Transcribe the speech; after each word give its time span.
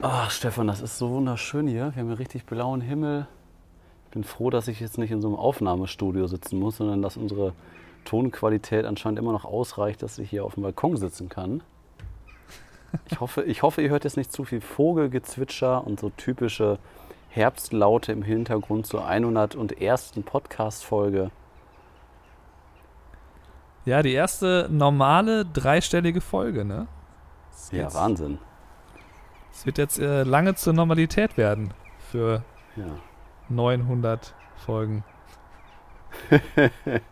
Ach, 0.00 0.30
Stefan, 0.30 0.68
das 0.68 0.80
ist 0.80 0.96
so 0.96 1.10
wunderschön 1.10 1.66
hier. 1.66 1.92
Wir 1.92 2.02
haben 2.02 2.08
hier 2.08 2.20
richtig 2.20 2.46
blauen 2.46 2.80
Himmel. 2.80 3.26
Ich 4.04 4.10
bin 4.12 4.22
froh, 4.22 4.48
dass 4.48 4.68
ich 4.68 4.78
jetzt 4.78 4.96
nicht 4.96 5.10
in 5.10 5.20
so 5.20 5.26
einem 5.26 5.36
Aufnahmestudio 5.36 6.28
sitzen 6.28 6.60
muss, 6.60 6.76
sondern 6.76 7.02
dass 7.02 7.16
unsere 7.16 7.52
Tonqualität 8.04 8.84
anscheinend 8.84 9.18
immer 9.18 9.32
noch 9.32 9.44
ausreicht, 9.44 10.02
dass 10.04 10.18
ich 10.18 10.30
hier 10.30 10.44
auf 10.44 10.54
dem 10.54 10.62
Balkon 10.62 10.96
sitzen 10.96 11.28
kann. 11.28 11.62
Ich 13.10 13.18
hoffe, 13.18 13.42
ich 13.42 13.62
hoffe, 13.62 13.82
ihr 13.82 13.90
hört 13.90 14.04
jetzt 14.04 14.16
nicht 14.16 14.32
zu 14.32 14.44
viel 14.44 14.60
Vogelgezwitscher 14.60 15.84
und 15.84 15.98
so 15.98 16.10
typische 16.10 16.78
Herbstlaute 17.30 18.12
im 18.12 18.22
Hintergrund 18.22 18.86
zur 18.86 19.04
101. 19.04 20.12
Podcast-Folge. 20.24 21.32
Ja, 23.84 24.02
die 24.02 24.12
erste 24.12 24.68
normale 24.70 25.44
dreistellige 25.44 26.20
Folge, 26.20 26.64
ne? 26.64 26.86
Ja, 27.72 27.92
Wahnsinn. 27.92 28.38
Es 29.58 29.66
wird 29.66 29.76
jetzt 29.78 29.98
äh, 29.98 30.22
lange 30.22 30.54
zur 30.54 30.72
Normalität 30.72 31.36
werden 31.36 31.74
für 32.12 32.44
Ja. 32.76 32.84
900 33.48 34.32
Folgen. 34.54 35.02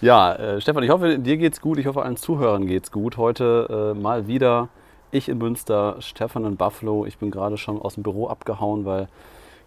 Ja, 0.00 0.34
äh, 0.34 0.60
Stefan, 0.60 0.82
ich 0.82 0.90
hoffe, 0.90 1.18
dir 1.18 1.36
geht's 1.38 1.60
gut. 1.60 1.78
Ich 1.78 1.86
hoffe, 1.86 2.02
allen 2.02 2.16
Zuhörern 2.16 2.66
geht's 2.66 2.90
gut. 2.90 3.16
Heute 3.16 3.94
äh, 3.96 3.98
mal 3.98 4.26
wieder 4.26 4.68
ich 5.12 5.28
in 5.28 5.38
Münster, 5.38 5.96
Stefan 6.00 6.44
in 6.44 6.56
Buffalo. 6.56 7.06
Ich 7.06 7.18
bin 7.18 7.30
gerade 7.30 7.56
schon 7.56 7.80
aus 7.80 7.94
dem 7.94 8.02
Büro 8.02 8.28
abgehauen, 8.28 8.84
weil 8.84 9.08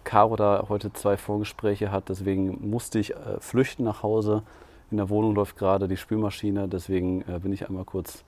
Caro 0.04 0.36
da 0.36 0.66
heute 0.68 0.92
zwei 0.92 1.16
Vorgespräche 1.16 1.90
hat. 1.90 2.10
Deswegen 2.10 2.70
musste 2.70 2.98
ich 3.00 3.16
äh, 3.16 3.40
flüchten 3.40 3.82
nach 3.84 4.02
Hause. 4.02 4.42
In 4.90 4.98
der 4.98 5.08
Wohnung 5.08 5.34
läuft 5.34 5.56
gerade 5.56 5.88
die 5.88 5.96
Spülmaschine. 5.96 6.68
Deswegen 6.68 7.22
äh, 7.22 7.40
bin 7.40 7.52
ich 7.52 7.66
einmal 7.66 7.84
kurz 7.84 8.24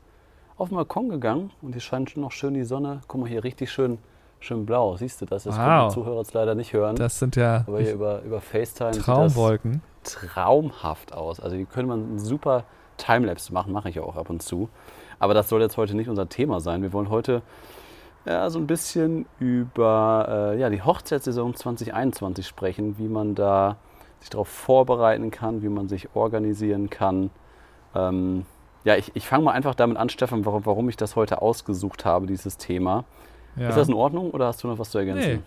auf 0.60 0.68
den 0.68 0.76
Balkon 0.76 1.08
gegangen 1.08 1.50
und 1.62 1.72
hier 1.72 1.80
scheint 1.80 2.16
noch 2.16 2.32
schön 2.32 2.54
die 2.54 2.64
Sonne. 2.64 3.00
Guck 3.08 3.20
mal 3.22 3.28
hier, 3.28 3.42
richtig 3.44 3.70
schön, 3.72 3.98
schön 4.40 4.66
blau. 4.66 4.96
Siehst 4.96 5.20
du 5.20 5.26
das? 5.26 5.44
Das 5.44 5.56
können 5.56 5.68
Wow. 5.68 5.88
die 5.88 5.94
Zuhörer 5.94 6.18
jetzt 6.18 6.34
leider 6.34 6.54
nicht 6.54 6.72
hören. 6.72 6.96
Das 6.96 7.18
sind 7.18 7.36
ja 7.36 7.64
aber 7.66 7.80
hier 7.80 7.94
über, 7.94 8.22
über 8.22 8.40
FaceTime 8.40 8.92
sieht 8.94 9.00
das 9.00 9.06
Traumwolken. 9.06 9.82
traumhaft 10.04 11.12
aus. 11.12 11.40
Also 11.40 11.56
die 11.56 11.64
können 11.64 11.88
man 11.88 12.18
super 12.18 12.64
Timelapse 12.96 13.52
machen, 13.52 13.72
mache 13.72 13.88
ich 13.88 13.94
ja 13.96 14.02
auch 14.02 14.16
ab 14.16 14.28
und 14.30 14.42
zu. 14.42 14.68
Aber 15.18 15.34
das 15.34 15.48
soll 15.48 15.60
jetzt 15.60 15.76
heute 15.76 15.94
nicht 15.96 16.08
unser 16.08 16.28
Thema 16.28 16.60
sein. 16.60 16.82
Wir 16.82 16.92
wollen 16.92 17.10
heute 17.10 17.42
ja, 18.26 18.50
so 18.50 18.58
ein 18.58 18.66
bisschen 18.66 19.24
über 19.38 20.52
äh, 20.54 20.60
ja, 20.60 20.68
die 20.68 20.82
Hochzeitssaison 20.82 21.54
2021 21.54 22.46
sprechen, 22.46 22.98
wie 22.98 23.08
man 23.08 23.34
da 23.34 23.76
sich 24.20 24.28
darauf 24.28 24.48
vorbereiten 24.48 25.30
kann, 25.30 25.62
wie 25.62 25.68
man 25.70 25.88
sich 25.88 26.14
organisieren 26.14 26.90
kann. 26.90 27.30
Ähm, 27.94 28.44
ja, 28.84 28.96
ich, 28.96 29.10
ich 29.14 29.26
fange 29.26 29.44
mal 29.44 29.52
einfach 29.52 29.74
damit 29.74 29.96
an, 29.96 30.08
Stefan, 30.08 30.44
warum, 30.46 30.64
warum 30.66 30.88
ich 30.88 30.96
das 30.96 31.16
heute 31.16 31.42
ausgesucht 31.42 32.04
habe, 32.04 32.26
dieses 32.26 32.56
Thema. 32.56 33.04
Ja. 33.56 33.68
Ist 33.68 33.76
das 33.76 33.88
in 33.88 33.94
Ordnung 33.94 34.30
oder 34.30 34.46
hast 34.46 34.62
du 34.62 34.68
noch 34.68 34.78
was 34.78 34.90
zu 34.90 34.98
ergänzen? 34.98 35.32
Nee. 35.32 35.40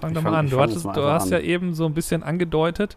Fang 0.00 0.10
Ich 0.10 0.14
doch 0.14 0.22
fang- 0.22 0.32
mal 0.32 0.38
an. 0.38 0.50
Du, 0.50 0.60
hattest, 0.60 0.84
mal 0.84 0.92
du 0.92 1.02
hast 1.04 1.24
an. 1.24 1.30
ja 1.32 1.40
eben 1.40 1.74
so 1.74 1.86
ein 1.86 1.94
bisschen 1.94 2.22
angedeutet, 2.22 2.96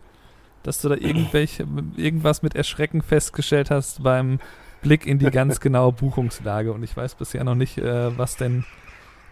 dass 0.63 0.81
du 0.81 0.89
da 0.89 0.95
irgendwelche, 0.95 1.65
irgendwas 1.95 2.43
mit 2.43 2.55
Erschrecken 2.55 3.01
festgestellt 3.01 3.71
hast 3.71 4.03
beim 4.03 4.39
Blick 4.83 5.07
in 5.07 5.17
die 5.17 5.31
ganz 5.31 5.59
genaue 5.61 5.91
Buchungslage. 5.93 6.71
Und 6.73 6.83
ich 6.83 6.95
weiß 6.95 7.15
bisher 7.15 7.43
noch 7.43 7.55
nicht, 7.55 7.77
äh, 7.79 8.15
was 8.17 8.35
denn 8.37 8.65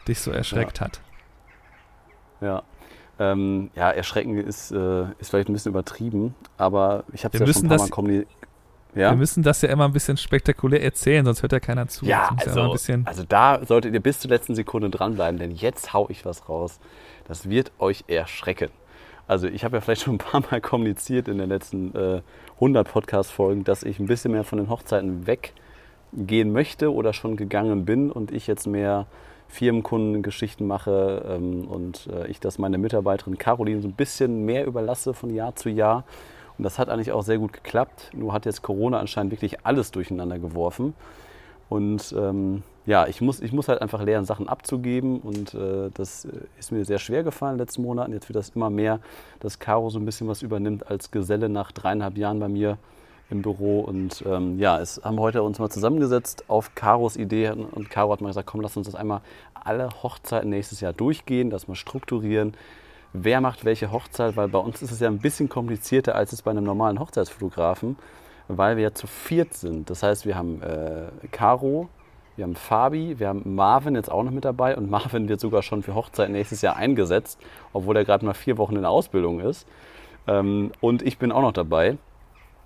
dich 0.07 0.19
so 0.21 0.31
erschreckt 0.31 0.81
hat. 0.81 1.01
Ja. 2.41 2.63
Ähm, 3.19 3.69
ja, 3.75 3.91
erschrecken 3.91 4.37
ist, 4.37 4.71
äh, 4.71 5.03
ist 5.19 5.29
vielleicht 5.29 5.49
ein 5.49 5.53
bisschen 5.53 5.71
übertrieben, 5.73 6.35
aber 6.57 7.03
ich 7.11 7.25
habe 7.25 7.37
es 7.37 7.41
ja 7.45 7.53
schon 7.53 7.65
ein 7.65 7.67
paar 7.67 7.77
das- 7.77 7.89
Mal 7.89 7.93
kommuniziert. 7.93 8.29
Ja? 8.95 9.11
Wir 9.11 9.17
müssen 9.17 9.43
das 9.43 9.61
ja 9.61 9.69
immer 9.69 9.85
ein 9.85 9.93
bisschen 9.93 10.17
spektakulär 10.17 10.83
erzählen, 10.83 11.23
sonst 11.25 11.41
hört 11.41 11.51
ja 11.51 11.59
keiner 11.59 11.87
zu. 11.87 12.05
Ja, 12.05 12.29
ja 12.31 12.35
also, 12.37 12.71
bisschen, 12.71 13.05
also 13.05 13.23
da 13.27 13.63
solltet 13.65 13.93
ihr 13.93 13.99
bis 13.99 14.19
zur 14.19 14.31
letzten 14.31 14.55
Sekunde 14.55 14.89
dranbleiben, 14.89 15.39
denn 15.39 15.51
jetzt 15.51 15.93
hau 15.93 16.07
ich 16.09 16.25
was 16.25 16.49
raus. 16.49 16.79
Das 17.27 17.49
wird 17.49 17.71
euch 17.77 18.05
erschrecken. 18.07 18.69
Also 19.27 19.47
ich 19.47 19.63
habe 19.63 19.77
ja 19.77 19.81
vielleicht 19.81 20.01
schon 20.01 20.15
ein 20.15 20.17
paar 20.17 20.41
Mal 20.49 20.59
kommuniziert 20.59 21.27
in 21.27 21.37
den 21.37 21.49
letzten 21.49 21.95
äh, 21.95 22.21
100 22.55 22.91
Podcast-Folgen, 22.91 23.63
dass 23.63 23.83
ich 23.83 23.99
ein 23.99 24.07
bisschen 24.07 24.31
mehr 24.31 24.43
von 24.43 24.57
den 24.57 24.69
Hochzeiten 24.69 25.27
weggehen 25.27 26.51
möchte 26.51 26.91
oder 26.91 27.13
schon 27.13 27.37
gegangen 27.37 27.85
bin 27.85 28.11
und 28.11 28.31
ich 28.31 28.47
jetzt 28.47 28.65
mehr 28.65 29.05
Firmenkundengeschichten 29.49 30.65
mache 30.65 31.23
ähm, 31.27 31.67
und 31.67 32.07
äh, 32.07 32.27
ich 32.27 32.39
das 32.39 32.57
meiner 32.57 32.79
Mitarbeiterin 32.79 33.37
Caroline 33.37 33.81
so 33.81 33.87
ein 33.87 33.93
bisschen 33.93 34.45
mehr 34.45 34.65
überlasse 34.65 35.13
von 35.13 35.33
Jahr 35.33 35.55
zu 35.55 35.69
Jahr. 35.69 36.05
Und 36.59 36.63
das 36.63 36.77
hat 36.77 36.89
eigentlich 36.89 37.13
auch 37.13 37.23
sehr 37.23 37.37
gut 37.37 37.53
geklappt. 37.53 38.11
Nur 38.13 38.33
hat 38.33 38.45
jetzt 38.45 38.61
Corona 38.61 38.99
anscheinend 38.99 39.31
wirklich 39.31 39.65
alles 39.65 39.91
durcheinander 39.91 40.39
geworfen. 40.39 40.93
Und 41.69 42.13
ähm, 42.17 42.63
ja, 42.85 43.07
ich 43.07 43.21
muss, 43.21 43.39
ich 43.39 43.53
muss 43.53 43.69
halt 43.69 43.81
einfach 43.81 44.03
lernen, 44.03 44.25
Sachen 44.25 44.49
abzugeben. 44.49 45.21
Und 45.21 45.53
äh, 45.53 45.89
das 45.93 46.25
äh, 46.25 46.31
ist 46.59 46.73
mir 46.73 46.83
sehr 46.83 46.99
schwer 46.99 47.23
gefallen 47.23 47.53
in 47.53 47.57
den 47.59 47.65
letzten 47.65 47.83
Monaten. 47.83 48.11
Jetzt 48.11 48.27
wird 48.27 48.35
das 48.35 48.49
immer 48.49 48.69
mehr, 48.69 48.99
dass 49.39 49.59
Caro 49.59 49.89
so 49.89 49.99
ein 49.99 50.05
bisschen 50.05 50.27
was 50.27 50.41
übernimmt 50.41 50.85
als 50.91 51.11
Geselle 51.11 51.47
nach 51.47 51.71
dreieinhalb 51.71 52.17
Jahren 52.17 52.41
bei 52.41 52.49
mir 52.49 52.77
im 53.29 53.41
Büro. 53.41 53.79
Und 53.79 54.21
ähm, 54.27 54.59
ja, 54.59 54.81
es 54.81 54.99
haben 55.01 55.17
heute 55.17 55.43
uns 55.43 55.59
mal 55.59 55.69
zusammengesetzt 55.69 56.43
auf 56.49 56.75
Caros 56.75 57.15
Idee. 57.15 57.51
Und 57.51 57.89
Caro 57.89 58.11
hat 58.11 58.19
mal 58.19 58.27
gesagt, 58.27 58.47
komm, 58.47 58.59
lass 58.59 58.75
uns 58.75 58.87
das 58.87 58.95
einmal 58.95 59.21
alle 59.53 59.87
Hochzeiten 60.03 60.49
nächstes 60.49 60.81
Jahr 60.81 60.91
durchgehen, 60.91 61.49
das 61.49 61.69
mal 61.69 61.75
strukturieren. 61.75 62.53
Wer 63.13 63.41
macht 63.41 63.65
welche 63.65 63.91
Hochzeit? 63.91 64.35
Weil 64.37 64.47
bei 64.49 64.59
uns 64.59 64.81
ist 64.81 64.91
es 64.91 64.99
ja 64.99 65.07
ein 65.07 65.19
bisschen 65.19 65.49
komplizierter 65.49 66.15
als 66.15 66.33
es 66.33 66.41
bei 66.41 66.51
einem 66.51 66.63
normalen 66.63 66.99
Hochzeitsfotografen 66.99 67.97
weil 68.49 68.75
wir 68.75 68.83
ja 68.83 68.93
zu 68.93 69.07
viert 69.07 69.53
sind. 69.53 69.89
Das 69.89 70.03
heißt, 70.03 70.25
wir 70.25 70.35
haben 70.35 70.61
äh, 70.61 71.27
Caro, 71.31 71.87
wir 72.35 72.43
haben 72.43 72.55
Fabi, 72.55 73.19
wir 73.19 73.27
haben 73.27 73.55
Marvin 73.55 73.95
jetzt 73.95 74.11
auch 74.11 74.23
noch 74.23 74.31
mit 74.31 74.43
dabei 74.43 74.75
und 74.75 74.89
Marvin 74.89 75.29
wird 75.29 75.39
sogar 75.39 75.61
schon 75.61 75.83
für 75.83 75.95
Hochzeit 75.95 76.29
nächstes 76.29 76.61
Jahr 76.61 76.75
eingesetzt, 76.75 77.39
obwohl 77.71 77.95
er 77.95 78.05
gerade 78.05 78.25
mal 78.25 78.33
vier 78.33 78.57
Wochen 78.57 78.75
in 78.75 78.81
der 78.81 78.91
Ausbildung 78.91 79.39
ist. 79.39 79.67
Ähm, 80.27 80.71
und 80.81 81.03
ich 81.03 81.17
bin 81.17 81.31
auch 81.31 81.41
noch 81.41 81.53
dabei. 81.53 81.97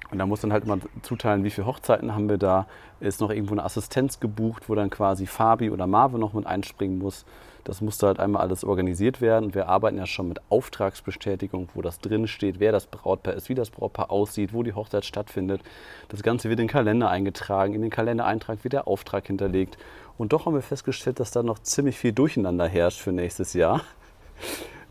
Und 0.09 0.19
da 0.19 0.25
muss 0.25 0.41
dann 0.41 0.53
halt 0.53 0.67
mal 0.67 0.79
zuteilen, 1.01 1.43
wie 1.43 1.49
viele 1.49 1.65
Hochzeiten 1.65 2.13
haben 2.13 2.29
wir 2.29 2.37
da. 2.37 2.67
Ist 2.99 3.19
noch 3.19 3.31
irgendwo 3.31 3.53
eine 3.53 3.63
Assistenz 3.63 4.19
gebucht, 4.19 4.69
wo 4.69 4.75
dann 4.75 4.89
quasi 4.89 5.25
Fabi 5.25 5.71
oder 5.71 5.87
Marvin 5.87 6.19
noch 6.19 6.33
mit 6.33 6.45
einspringen 6.45 6.99
muss. 6.99 7.25
Das 7.63 7.79
musste 7.79 8.07
halt 8.07 8.19
einmal 8.19 8.41
alles 8.41 8.63
organisiert 8.65 9.21
werden. 9.21 9.53
Wir 9.53 9.69
arbeiten 9.69 9.97
ja 9.97 10.05
schon 10.05 10.27
mit 10.27 10.41
Auftragsbestätigung, 10.49 11.69
wo 11.73 11.81
das 11.81 11.99
drin 11.99 12.27
steht, 12.27 12.59
wer 12.59 12.71
das 12.73 12.87
Brautpaar 12.87 13.33
ist, 13.35 13.47
wie 13.47 13.55
das 13.55 13.69
Brautpaar 13.69 14.11
aussieht, 14.11 14.53
wo 14.53 14.63
die 14.63 14.73
Hochzeit 14.73 15.05
stattfindet. 15.05 15.61
Das 16.09 16.23
Ganze 16.23 16.49
wird 16.49 16.59
in 16.59 16.67
den 16.67 16.71
Kalender 16.71 17.09
eingetragen. 17.09 17.73
In 17.73 17.81
den 17.81 17.89
Kalendereintrag 17.89 18.63
wird 18.63 18.73
der 18.73 18.87
Auftrag 18.87 19.27
hinterlegt. 19.27 19.77
Und 20.17 20.33
doch 20.33 20.45
haben 20.45 20.53
wir 20.55 20.61
festgestellt, 20.61 21.19
dass 21.19 21.31
da 21.31 21.41
noch 21.41 21.59
ziemlich 21.59 21.97
viel 21.97 22.11
Durcheinander 22.11 22.67
herrscht 22.67 22.99
für 22.99 23.11
nächstes 23.11 23.53
Jahr. 23.53 23.81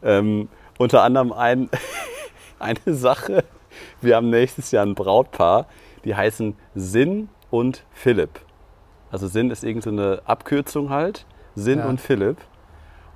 Ähm, 0.04 0.48
unter 0.78 1.04
anderem 1.04 1.32
ein, 1.32 1.70
eine 2.58 2.94
Sache. 2.96 3.44
Wir 4.00 4.16
haben 4.16 4.30
nächstes 4.30 4.72
Jahr 4.72 4.84
ein 4.84 4.96
Brautpaar, 4.96 5.66
die 6.04 6.16
heißen 6.16 6.56
Sinn 6.74 7.28
und 7.50 7.84
Philipp. 7.92 8.40
Also 9.12 9.28
Sinn 9.28 9.50
ist 9.52 9.62
irgendeine 9.62 10.22
Abkürzung 10.24 10.90
halt. 10.90 11.24
Sinn 11.54 11.78
Ja. 11.80 11.88
und 11.88 12.00
Philipp. 12.00 12.38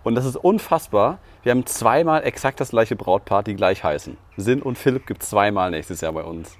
Und 0.06 0.14
das 0.14 0.24
ist 0.24 0.36
unfassbar. 0.36 1.18
Wir 1.42 1.50
haben 1.50 1.66
zweimal 1.66 2.22
exakt 2.22 2.60
das 2.60 2.70
gleiche 2.70 2.94
Brautpaar, 2.94 3.42
die 3.42 3.56
gleich 3.56 3.82
heißen. 3.82 4.16
Sinn 4.36 4.62
und 4.62 4.78
Philipp 4.78 5.04
gibt 5.04 5.24
zweimal 5.24 5.72
nächstes 5.72 6.00
Jahr 6.00 6.12
bei 6.12 6.22
uns. 6.22 6.56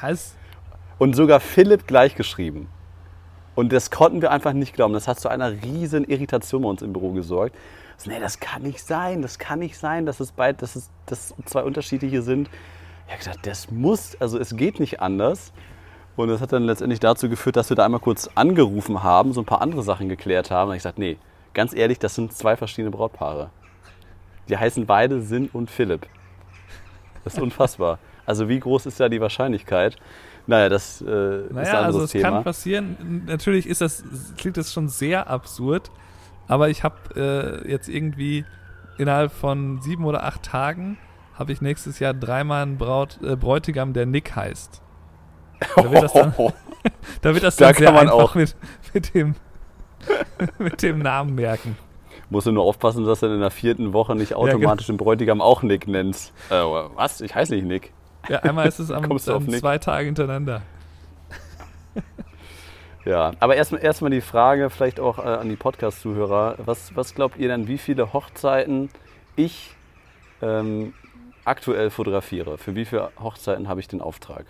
was? 0.00 0.34
Und 0.98 1.14
sogar 1.14 1.38
Philipp 1.38 1.86
gleich 1.86 2.16
geschrieben. 2.16 2.68
Und 3.54 3.72
das 3.72 3.92
konnten 3.92 4.20
wir 4.20 4.32
einfach 4.32 4.52
nicht 4.52 4.74
glauben. 4.74 4.94
Das 4.94 5.06
hat 5.06 5.20
zu 5.20 5.28
einer 5.28 5.62
riesen 5.62 6.02
Irritation 6.02 6.62
bei 6.62 6.68
uns 6.70 6.82
im 6.82 6.92
Büro 6.92 7.12
gesorgt. 7.12 7.54
So, 7.98 8.10
nee, 8.10 8.18
das 8.18 8.40
kann 8.40 8.62
nicht 8.62 8.80
sein, 8.80 9.22
das 9.22 9.38
kann 9.38 9.60
nicht 9.60 9.78
sein, 9.78 10.04
dass 10.04 10.18
es, 10.18 10.32
beid, 10.32 10.60
dass 10.60 10.74
es 10.74 10.90
dass 11.06 11.36
zwei 11.44 11.62
unterschiedliche 11.62 12.22
sind. 12.22 12.50
Ich 13.06 13.12
habe 13.12 13.18
gesagt, 13.18 13.46
das 13.46 13.70
muss, 13.70 14.20
also 14.20 14.40
es 14.40 14.56
geht 14.56 14.80
nicht 14.80 15.00
anders. 15.00 15.52
Und 16.16 16.30
das 16.30 16.40
hat 16.40 16.52
dann 16.52 16.64
letztendlich 16.64 16.98
dazu 16.98 17.28
geführt, 17.28 17.54
dass 17.54 17.70
wir 17.70 17.76
da 17.76 17.84
einmal 17.84 18.00
kurz 18.00 18.28
angerufen 18.34 19.04
haben, 19.04 19.32
so 19.32 19.40
ein 19.40 19.46
paar 19.46 19.62
andere 19.62 19.84
Sachen 19.84 20.08
geklärt 20.08 20.50
haben. 20.50 20.70
Und 20.70 20.74
ich 20.74 20.80
gesagt, 20.80 20.98
nee, 20.98 21.16
ganz 21.54 21.74
ehrlich, 21.74 21.98
das 21.98 22.14
sind 22.14 22.32
zwei 22.32 22.56
verschiedene 22.56 22.90
Brautpaare. 22.90 23.50
Die 24.48 24.56
heißen 24.56 24.86
beide 24.86 25.20
Sinn 25.20 25.50
und 25.52 25.70
Philipp. 25.70 26.06
Das 27.24 27.34
ist 27.34 27.40
unfassbar. 27.42 27.98
Also 28.26 28.48
wie 28.48 28.58
groß 28.60 28.86
ist 28.86 29.00
da 29.00 29.08
die 29.08 29.20
Wahrscheinlichkeit? 29.20 29.96
Naja, 30.46 30.68
das 30.70 31.02
äh, 31.02 31.04
ist 31.44 31.50
ein 31.50 31.54
Naja, 31.54 31.70
anderes 31.80 31.84
also 31.86 32.02
es 32.04 32.10
Thema. 32.12 32.30
kann 32.30 32.44
passieren. 32.44 33.24
Natürlich 33.26 33.66
ist 33.68 33.80
das, 33.82 34.02
klingt 34.38 34.56
das 34.56 34.72
schon 34.72 34.88
sehr 34.88 35.28
absurd, 35.28 35.90
aber 36.46 36.70
ich 36.70 36.84
habe 36.84 36.96
äh, 37.66 37.70
jetzt 37.70 37.88
irgendwie 37.88 38.46
innerhalb 38.96 39.32
von 39.32 39.80
sieben 39.82 40.04
oder 40.06 40.24
acht 40.24 40.42
Tagen 40.42 40.96
habe 41.34 41.52
ich 41.52 41.60
nächstes 41.60 41.98
Jahr 41.98 42.14
dreimal 42.14 42.62
einen 42.62 42.78
Braut, 42.78 43.18
äh, 43.22 43.36
Bräutigam, 43.36 43.92
der 43.92 44.06
Nick 44.06 44.34
heißt. 44.34 44.80
Da 45.76 45.90
wird 45.90 46.02
das 46.04 46.12
dann, 46.14 46.32
da 47.22 47.34
wird 47.34 47.44
das 47.44 47.56
Da 47.56 47.66
dann 47.66 47.74
kann 47.74 47.82
sehr 47.84 48.00
einfach 48.00 48.14
auch- 48.14 48.34
mit, 48.34 48.56
mit, 48.94 49.14
dem, 49.14 49.34
mit 50.58 50.82
dem 50.82 50.98
Namen 51.00 51.34
merken. 51.34 51.76
Musst 52.30 52.46
du 52.46 52.52
nur 52.52 52.64
aufpassen, 52.64 53.04
dass 53.04 53.20
du 53.20 53.26
in 53.26 53.40
der 53.40 53.50
vierten 53.50 53.92
Woche 53.92 54.14
nicht 54.14 54.34
automatisch 54.34 54.86
den 54.86 54.98
Bräutigam 54.98 55.40
auch 55.40 55.62
Nick 55.62 55.88
nennst. 55.88 56.32
Äh, 56.50 56.54
was? 56.54 57.20
Ich 57.20 57.34
heiße 57.34 57.54
nicht 57.54 57.64
Nick. 57.64 57.92
Ja, 58.28 58.40
einmal 58.40 58.68
ist 58.68 58.78
es 58.78 58.90
am 58.90 59.04
Nick? 59.04 59.60
zwei 59.60 59.78
Tage 59.78 60.06
hintereinander. 60.06 60.62
Ja, 63.04 63.32
aber 63.40 63.56
erstmal 63.56 63.82
erst 63.82 64.02
die 64.02 64.20
Frage, 64.20 64.68
vielleicht 64.68 65.00
auch 65.00 65.18
äh, 65.18 65.22
an 65.22 65.48
die 65.48 65.56
Podcast-Zuhörer. 65.56 66.56
Was, 66.58 66.94
was 66.94 67.14
glaubt 67.14 67.38
ihr 67.38 67.48
denn, 67.48 67.66
wie 67.66 67.78
viele 67.78 68.12
Hochzeiten 68.12 68.90
ich 69.34 69.74
ähm, 70.42 70.92
aktuell 71.46 71.88
fotografiere? 71.88 72.58
Für 72.58 72.74
wie 72.74 72.84
viele 72.84 73.10
Hochzeiten 73.18 73.66
habe 73.66 73.80
ich 73.80 73.88
den 73.88 74.02
Auftrag? 74.02 74.44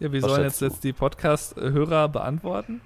Ja, 0.00 0.12
wie 0.12 0.22
was 0.22 0.30
sollen 0.30 0.42
jetzt, 0.44 0.60
jetzt 0.60 0.84
die 0.84 0.92
Podcast-Hörer 0.92 2.08
beantworten? 2.08 2.82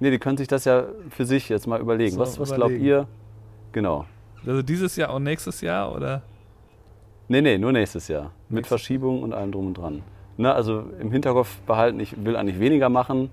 Nee, 0.00 0.10
die 0.10 0.18
können 0.18 0.36
sich 0.36 0.48
das 0.48 0.64
ja 0.64 0.84
für 1.10 1.24
sich 1.24 1.48
jetzt 1.48 1.66
mal 1.66 1.80
überlegen. 1.80 2.14
So, 2.14 2.20
was, 2.20 2.38
was 2.38 2.54
glaubt 2.54 2.72
ihr? 2.72 3.06
Genau. 3.72 4.06
Also 4.46 4.62
dieses 4.62 4.96
Jahr 4.96 5.14
und 5.14 5.22
nächstes 5.22 5.60
Jahr 5.60 5.94
oder? 5.94 6.22
Nee, 7.28 7.40
nee, 7.40 7.56
nur 7.56 7.72
nächstes 7.72 8.08
Jahr. 8.08 8.24
Nächstes. 8.24 8.50
Mit 8.50 8.66
Verschiebung 8.66 9.22
und 9.22 9.32
allem 9.32 9.52
drum 9.52 9.68
und 9.68 9.78
dran. 9.78 10.02
Ne, 10.36 10.52
also 10.52 10.84
im 11.00 11.10
Hinterkopf 11.12 11.60
behalten, 11.60 12.00
ich 12.00 12.24
will 12.24 12.36
eigentlich 12.36 12.60
weniger 12.60 12.88
machen. 12.88 13.30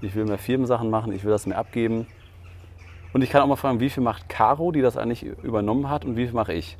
Ich 0.00 0.16
will 0.16 0.24
mehr 0.24 0.38
Firmensachen 0.38 0.90
machen, 0.90 1.12
ich 1.12 1.22
will 1.22 1.30
das 1.30 1.46
mehr 1.46 1.58
abgeben. 1.58 2.06
Und 3.12 3.22
ich 3.22 3.30
kann 3.30 3.42
auch 3.42 3.46
mal 3.46 3.56
fragen, 3.56 3.78
wie 3.78 3.90
viel 3.90 4.02
macht 4.02 4.28
Caro, 4.28 4.72
die 4.72 4.80
das 4.80 4.96
eigentlich 4.96 5.22
übernommen 5.22 5.88
hat, 5.88 6.04
und 6.04 6.16
wie 6.16 6.24
viel 6.24 6.34
mache 6.34 6.54
ich? 6.54 6.76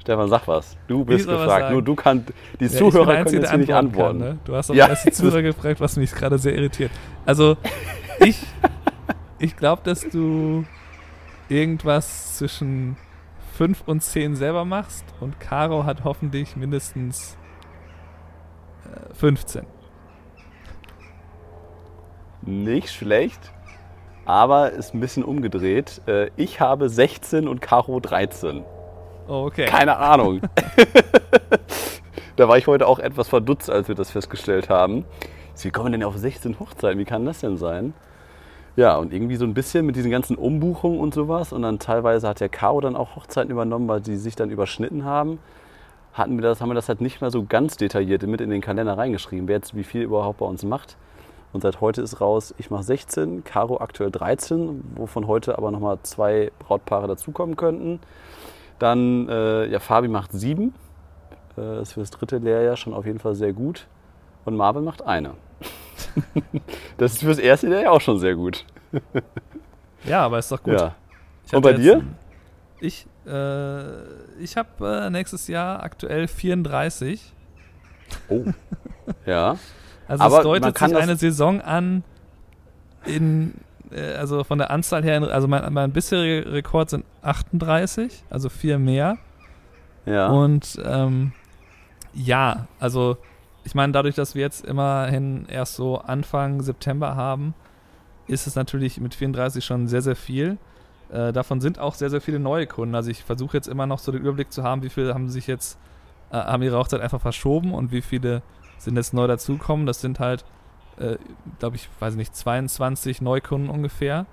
Stefan, 0.00 0.28
sag 0.28 0.48
was. 0.48 0.76
Du 0.86 1.04
bist 1.04 1.28
gefragt. 1.28 1.72
Nur 1.72 1.82
du 1.82 1.94
kannst. 1.94 2.32
Die 2.58 2.64
ja, 2.64 2.70
Zuhörer 2.70 3.24
können 3.24 3.42
jetzt 3.42 3.56
nicht 3.56 3.72
antworten. 3.72 4.18
Kann, 4.18 4.28
ne? 4.28 4.38
Du 4.44 4.56
hast 4.56 4.70
auch 4.70 4.74
ja. 4.74 4.88
erst 4.88 5.06
die 5.06 5.10
Zuhörer 5.12 5.42
gefragt, 5.42 5.80
was 5.80 5.96
mich 5.96 6.12
gerade 6.12 6.38
sehr 6.38 6.54
irritiert. 6.54 6.90
Also, 7.26 7.56
ich, 8.20 8.42
ich 9.38 9.56
glaube, 9.56 9.82
dass 9.84 10.08
du 10.08 10.64
irgendwas 11.48 12.38
zwischen 12.38 12.96
5 13.54 13.82
und 13.86 14.02
10 14.02 14.36
selber 14.36 14.64
machst 14.64 15.04
und 15.20 15.38
Caro 15.38 15.84
hat 15.84 16.04
hoffentlich 16.04 16.56
mindestens 16.56 17.36
äh, 18.84 19.14
15. 19.14 19.66
Nicht 22.42 22.90
schlecht, 22.90 23.52
aber 24.24 24.70
ist 24.70 24.94
ein 24.94 25.00
bisschen 25.00 25.24
umgedreht. 25.24 26.00
Äh, 26.06 26.30
ich 26.36 26.60
habe 26.60 26.88
16 26.88 27.46
und 27.48 27.60
Caro 27.60 28.00
13. 28.00 28.64
Oh, 29.30 29.46
okay. 29.46 29.66
Keine 29.66 29.96
Ahnung. 29.96 30.40
da 32.36 32.48
war 32.48 32.58
ich 32.58 32.66
heute 32.66 32.88
auch 32.88 32.98
etwas 32.98 33.28
verdutzt, 33.28 33.70
als 33.70 33.86
wir 33.86 33.94
das 33.94 34.10
festgestellt 34.10 34.68
haben. 34.68 35.04
Wie 35.62 35.70
kommen 35.70 35.92
denn 35.92 36.02
auf 36.02 36.16
16 36.16 36.58
Hochzeiten? 36.58 36.98
Wie 36.98 37.04
kann 37.04 37.24
das 37.24 37.38
denn 37.38 37.56
sein? 37.56 37.94
Ja, 38.74 38.96
und 38.96 39.12
irgendwie 39.12 39.36
so 39.36 39.44
ein 39.44 39.54
bisschen 39.54 39.86
mit 39.86 39.94
diesen 39.94 40.10
ganzen 40.10 40.34
Umbuchungen 40.34 40.98
und 40.98 41.14
sowas. 41.14 41.52
Und 41.52 41.62
dann 41.62 41.78
teilweise 41.78 42.26
hat 42.26 42.40
der 42.40 42.48
Caro 42.48 42.80
dann 42.80 42.96
auch 42.96 43.14
Hochzeiten 43.14 43.52
übernommen, 43.52 43.86
weil 43.86 44.00
die 44.00 44.16
sich 44.16 44.34
dann 44.34 44.50
überschnitten 44.50 45.04
haben. 45.04 45.38
Hatten 46.12 46.36
wir 46.36 46.42
das, 46.42 46.60
haben 46.60 46.70
wir 46.70 46.74
das 46.74 46.88
halt 46.88 47.00
nicht 47.00 47.20
mehr 47.20 47.30
so 47.30 47.44
ganz 47.44 47.76
detailliert 47.76 48.24
mit 48.24 48.40
in 48.40 48.50
den 48.50 48.60
Kalender 48.60 48.98
reingeschrieben, 48.98 49.46
wer 49.46 49.56
jetzt 49.56 49.76
wie 49.76 49.84
viel 49.84 50.02
überhaupt 50.02 50.38
bei 50.38 50.46
uns 50.46 50.64
macht. 50.64 50.96
Und 51.52 51.62
seit 51.62 51.80
heute 51.80 52.02
ist 52.02 52.20
raus, 52.20 52.52
ich 52.58 52.70
mache 52.70 52.82
16, 52.82 53.44
Caro 53.44 53.80
aktuell 53.80 54.10
13, 54.10 54.82
wovon 54.96 55.28
heute 55.28 55.56
aber 55.56 55.70
nochmal 55.70 55.98
zwei 56.02 56.50
Brautpaare 56.58 57.06
dazukommen 57.06 57.54
könnten. 57.56 58.00
Dann, 58.80 59.28
äh, 59.28 59.66
ja, 59.66 59.78
Fabi 59.78 60.08
macht 60.08 60.32
sieben. 60.32 60.74
Äh, 61.56 61.82
ist 61.82 61.92
für 61.92 62.00
das 62.00 62.10
dritte 62.10 62.38
Lehrjahr 62.38 62.76
schon 62.76 62.94
auf 62.94 63.06
jeden 63.06 63.20
Fall 63.20 63.36
sehr 63.36 63.52
gut. 63.52 63.86
Und 64.44 64.56
Marvin 64.56 64.82
macht 64.82 65.02
eine. 65.02 65.34
das 66.96 67.12
ist 67.12 67.22
fürs 67.22 67.38
erste 67.38 67.68
Lehrjahr 67.68 67.92
auch 67.92 68.00
schon 68.00 68.18
sehr 68.18 68.34
gut. 68.34 68.64
ja, 70.04 70.24
aber 70.24 70.38
ist 70.38 70.50
doch 70.50 70.62
gut. 70.62 70.74
Ja. 70.74 70.94
Und 71.52 71.62
bei 71.62 71.74
dir? 71.74 72.02
ich 72.80 73.06
äh, 73.26 73.82
ich 74.40 74.56
habe 74.56 75.04
äh, 75.06 75.10
nächstes 75.10 75.46
Jahr 75.46 75.82
aktuell 75.82 76.26
34. 76.26 77.34
Oh. 78.28 78.44
ja. 79.26 79.56
Also 80.08 80.24
aber 80.24 80.38
es 80.38 80.42
deutet 80.42 80.78
sich 80.78 80.96
eine 80.96 81.16
Saison 81.16 81.60
an 81.60 82.02
in 83.04 83.54
also 83.96 84.44
von 84.44 84.58
der 84.58 84.70
Anzahl 84.70 85.02
her, 85.02 85.22
also 85.22 85.48
mein, 85.48 85.72
mein 85.72 85.92
bisheriger 85.92 86.52
Rekord 86.52 86.90
sind 86.90 87.04
38, 87.22 88.24
also 88.30 88.48
vier 88.48 88.78
mehr. 88.78 89.18
Ja. 90.06 90.28
Und 90.28 90.78
ähm, 90.84 91.32
ja, 92.14 92.66
also 92.78 93.16
ich 93.64 93.74
meine, 93.74 93.92
dadurch, 93.92 94.14
dass 94.14 94.34
wir 94.34 94.42
jetzt 94.42 94.64
immerhin 94.64 95.46
erst 95.48 95.76
so 95.76 95.98
Anfang 95.98 96.62
September 96.62 97.16
haben, 97.16 97.54
ist 98.26 98.46
es 98.46 98.54
natürlich 98.54 99.00
mit 99.00 99.14
34 99.14 99.64
schon 99.64 99.88
sehr, 99.88 100.02
sehr 100.02 100.16
viel. 100.16 100.58
Äh, 101.10 101.32
davon 101.32 101.60
sind 101.60 101.78
auch 101.78 101.94
sehr, 101.94 102.10
sehr 102.10 102.20
viele 102.20 102.38
neue 102.38 102.66
Kunden. 102.66 102.94
Also 102.94 103.10
ich 103.10 103.24
versuche 103.24 103.56
jetzt 103.56 103.66
immer 103.66 103.86
noch 103.86 103.98
so 103.98 104.12
den 104.12 104.20
Überblick 104.20 104.52
zu 104.52 104.62
haben, 104.62 104.82
wie 104.82 104.88
viele 104.88 105.12
haben 105.12 105.28
sich 105.28 105.46
jetzt, 105.46 105.78
äh, 106.30 106.36
haben 106.36 106.62
ihre 106.62 106.78
Hochzeit 106.78 107.00
einfach 107.00 107.20
verschoben 107.20 107.74
und 107.74 107.92
wie 107.92 108.02
viele 108.02 108.42
sind 108.78 108.96
jetzt 108.96 109.12
neu 109.12 109.26
dazukommen. 109.26 109.86
Das 109.86 110.00
sind 110.00 110.20
halt 110.20 110.44
äh, 111.00 111.16
glaube 111.58 111.76
ich, 111.76 111.88
weiß 111.98 112.14
nicht, 112.14 112.34
22 112.36 113.20
Neukunden 113.22 113.70
ungefähr. 113.70 114.26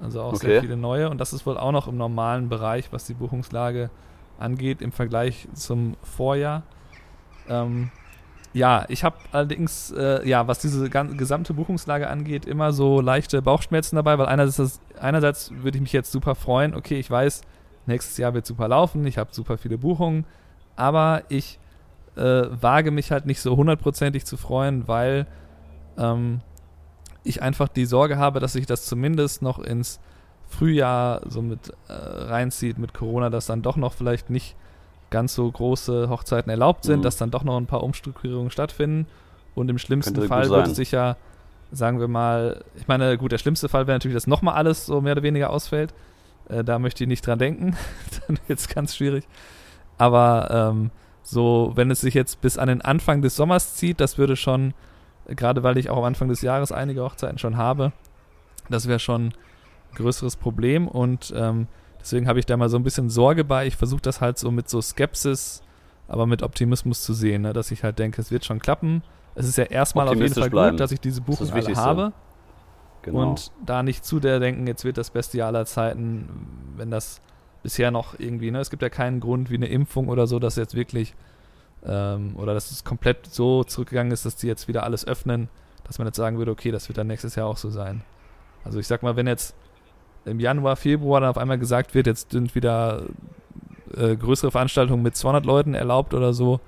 Also 0.00 0.22
auch 0.22 0.34
okay. 0.34 0.46
sehr 0.46 0.60
viele 0.62 0.76
neue. 0.76 1.10
Und 1.10 1.18
das 1.18 1.32
ist 1.32 1.46
wohl 1.46 1.58
auch 1.58 1.72
noch 1.72 1.88
im 1.88 1.96
normalen 1.96 2.48
Bereich, 2.48 2.92
was 2.92 3.06
die 3.06 3.14
Buchungslage 3.14 3.90
angeht, 4.38 4.82
im 4.82 4.92
Vergleich 4.92 5.48
zum 5.54 5.96
Vorjahr. 6.02 6.62
Ähm, 7.48 7.90
ja, 8.52 8.84
ich 8.88 9.02
habe 9.02 9.16
allerdings, 9.32 9.90
äh, 9.90 10.26
ja, 10.28 10.46
was 10.46 10.60
diese 10.60 10.88
gesamte 10.88 11.54
Buchungslage 11.54 12.08
angeht, 12.08 12.46
immer 12.46 12.72
so 12.72 13.00
leichte 13.00 13.42
Bauchschmerzen 13.42 13.96
dabei, 13.96 14.16
weil 14.16 14.26
einerseits, 14.26 14.80
einerseits 14.98 15.50
würde 15.50 15.78
ich 15.78 15.82
mich 15.82 15.92
jetzt 15.92 16.12
super 16.12 16.36
freuen, 16.36 16.74
okay, 16.74 16.98
ich 16.98 17.10
weiß, 17.10 17.42
nächstes 17.86 18.16
Jahr 18.16 18.32
wird 18.32 18.46
super 18.46 18.68
laufen, 18.68 19.04
ich 19.06 19.18
habe 19.18 19.34
super 19.34 19.58
viele 19.58 19.76
Buchungen, 19.76 20.24
aber 20.76 21.24
ich 21.28 21.58
äh, 22.16 22.44
wage 22.48 22.92
mich 22.92 23.10
halt 23.10 23.26
nicht 23.26 23.40
so 23.40 23.56
hundertprozentig 23.56 24.24
zu 24.24 24.36
freuen, 24.36 24.86
weil 24.86 25.26
ähm, 25.98 26.40
ich 27.22 27.42
einfach 27.42 27.68
die 27.68 27.86
Sorge 27.86 28.18
habe, 28.18 28.40
dass 28.40 28.52
sich 28.52 28.66
das 28.66 28.86
zumindest 28.86 29.42
noch 29.42 29.58
ins 29.58 30.00
Frühjahr 30.48 31.22
so 31.28 31.42
mit 31.42 31.70
äh, 31.88 31.92
reinzieht 31.92 32.78
mit 32.78 32.94
Corona, 32.94 33.30
dass 33.30 33.46
dann 33.46 33.62
doch 33.62 33.76
noch 33.76 33.94
vielleicht 33.94 34.30
nicht 34.30 34.56
ganz 35.10 35.34
so 35.34 35.50
große 35.50 36.08
Hochzeiten 36.08 36.50
erlaubt 36.50 36.84
sind, 36.84 36.98
mhm. 36.98 37.02
dass 37.02 37.16
dann 37.16 37.30
doch 37.30 37.44
noch 37.44 37.56
ein 37.56 37.66
paar 37.66 37.82
Umstrukturierungen 37.82 38.50
stattfinden 38.50 39.06
und 39.54 39.68
im 39.68 39.78
schlimmsten 39.78 40.14
Könnte 40.14 40.28
Fall 40.28 40.50
wird 40.50 40.66
es 40.66 40.76
sicher, 40.76 41.16
sagen 41.70 42.00
wir 42.00 42.08
mal, 42.08 42.64
ich 42.76 42.88
meine, 42.88 43.16
gut, 43.16 43.32
der 43.32 43.38
schlimmste 43.38 43.68
Fall 43.68 43.86
wäre 43.86 43.96
natürlich, 43.96 44.16
dass 44.16 44.26
nochmal 44.26 44.54
alles 44.54 44.86
so 44.86 45.00
mehr 45.00 45.12
oder 45.12 45.22
weniger 45.22 45.50
ausfällt. 45.50 45.94
Äh, 46.48 46.64
da 46.64 46.78
möchte 46.78 47.04
ich 47.04 47.08
nicht 47.08 47.26
dran 47.26 47.38
denken. 47.38 47.76
dann 48.26 48.38
wird 48.46 48.58
es 48.58 48.68
ganz 48.68 48.96
schwierig. 48.96 49.26
Aber 49.96 50.72
ähm, 50.72 50.90
so, 51.22 51.72
wenn 51.74 51.90
es 51.90 52.00
sich 52.00 52.14
jetzt 52.14 52.40
bis 52.40 52.58
an 52.58 52.68
den 52.68 52.82
Anfang 52.82 53.22
des 53.22 53.36
Sommers 53.36 53.76
zieht, 53.76 54.00
das 54.00 54.18
würde 54.18 54.36
schon 54.36 54.74
gerade 55.28 55.62
weil 55.62 55.78
ich 55.78 55.90
auch 55.90 55.98
am 55.98 56.04
Anfang 56.04 56.28
des 56.28 56.42
Jahres 56.42 56.72
einige 56.72 57.02
Hochzeiten 57.02 57.38
schon 57.38 57.56
habe. 57.56 57.92
Das 58.68 58.88
wäre 58.88 58.98
schon 58.98 59.26
ein 59.26 59.34
größeres 59.94 60.36
Problem 60.36 60.88
und 60.88 61.32
ähm, 61.36 61.68
deswegen 62.00 62.28
habe 62.28 62.38
ich 62.38 62.46
da 62.46 62.56
mal 62.56 62.68
so 62.68 62.76
ein 62.76 62.82
bisschen 62.82 63.10
Sorge 63.10 63.44
bei. 63.44 63.66
Ich 63.66 63.76
versuche 63.76 64.02
das 64.02 64.20
halt 64.20 64.38
so 64.38 64.50
mit 64.50 64.68
so 64.68 64.80
Skepsis, 64.80 65.62
aber 66.08 66.26
mit 66.26 66.42
Optimismus 66.42 67.02
zu 67.02 67.14
sehen, 67.14 67.42
ne? 67.42 67.52
dass 67.52 67.70
ich 67.70 67.84
halt 67.84 67.98
denke, 67.98 68.20
es 68.20 68.30
wird 68.30 68.44
schon 68.44 68.58
klappen. 68.58 69.02
Es 69.34 69.48
ist 69.48 69.58
ja 69.58 69.64
erstmal 69.64 70.08
auf 70.08 70.14
jeden 70.14 70.34
Fall 70.34 70.50
bleiben. 70.50 70.72
gut, 70.72 70.80
dass 70.80 70.92
ich 70.92 71.00
diese 71.00 71.20
Buchung 71.20 71.50
alle 71.50 71.76
habe. 71.76 72.12
Genau. 73.02 73.30
Und 73.30 73.52
da 73.64 73.82
nicht 73.82 74.04
zu 74.04 74.18
der 74.18 74.40
denken, 74.40 74.66
jetzt 74.66 74.84
wird 74.84 74.96
das 74.96 75.10
beste 75.10 75.38
Jahr 75.38 75.48
aller 75.48 75.66
Zeiten, 75.66 76.72
wenn 76.76 76.90
das 76.90 77.20
bisher 77.62 77.90
noch 77.90 78.18
irgendwie, 78.18 78.50
ne, 78.50 78.60
es 78.60 78.70
gibt 78.70 78.82
ja 78.82 78.88
keinen 78.88 79.20
Grund 79.20 79.50
wie 79.50 79.56
eine 79.56 79.66
Impfung 79.66 80.08
oder 80.08 80.26
so, 80.26 80.38
dass 80.38 80.56
jetzt 80.56 80.74
wirklich 80.74 81.14
ähm, 81.86 82.34
oder 82.36 82.54
dass 82.54 82.70
es 82.70 82.84
komplett 82.84 83.26
so 83.26 83.64
zurückgegangen 83.64 84.12
ist, 84.12 84.24
dass 84.24 84.36
die 84.36 84.46
jetzt 84.46 84.68
wieder 84.68 84.84
alles 84.84 85.06
öffnen, 85.06 85.48
dass 85.84 85.98
man 85.98 86.06
jetzt 86.06 86.16
sagen 86.16 86.38
würde, 86.38 86.50
okay, 86.50 86.70
das 86.70 86.88
wird 86.88 86.98
dann 86.98 87.06
nächstes 87.06 87.34
Jahr 87.34 87.46
auch 87.46 87.56
so 87.56 87.70
sein. 87.70 88.02
Also 88.64 88.78
ich 88.78 88.86
sag 88.86 89.02
mal, 89.02 89.16
wenn 89.16 89.26
jetzt 89.26 89.54
im 90.24 90.40
Januar, 90.40 90.76
Februar 90.76 91.20
dann 91.20 91.30
auf 91.30 91.38
einmal 91.38 91.58
gesagt 91.58 91.94
wird, 91.94 92.06
jetzt 92.06 92.30
sind 92.30 92.54
wieder 92.54 93.02
äh, 93.94 94.16
größere 94.16 94.50
Veranstaltungen 94.50 95.02
mit 95.02 95.16
200 95.16 95.44
Leuten 95.44 95.74
erlaubt 95.74 96.14
oder 96.14 96.32
so, 96.32 96.60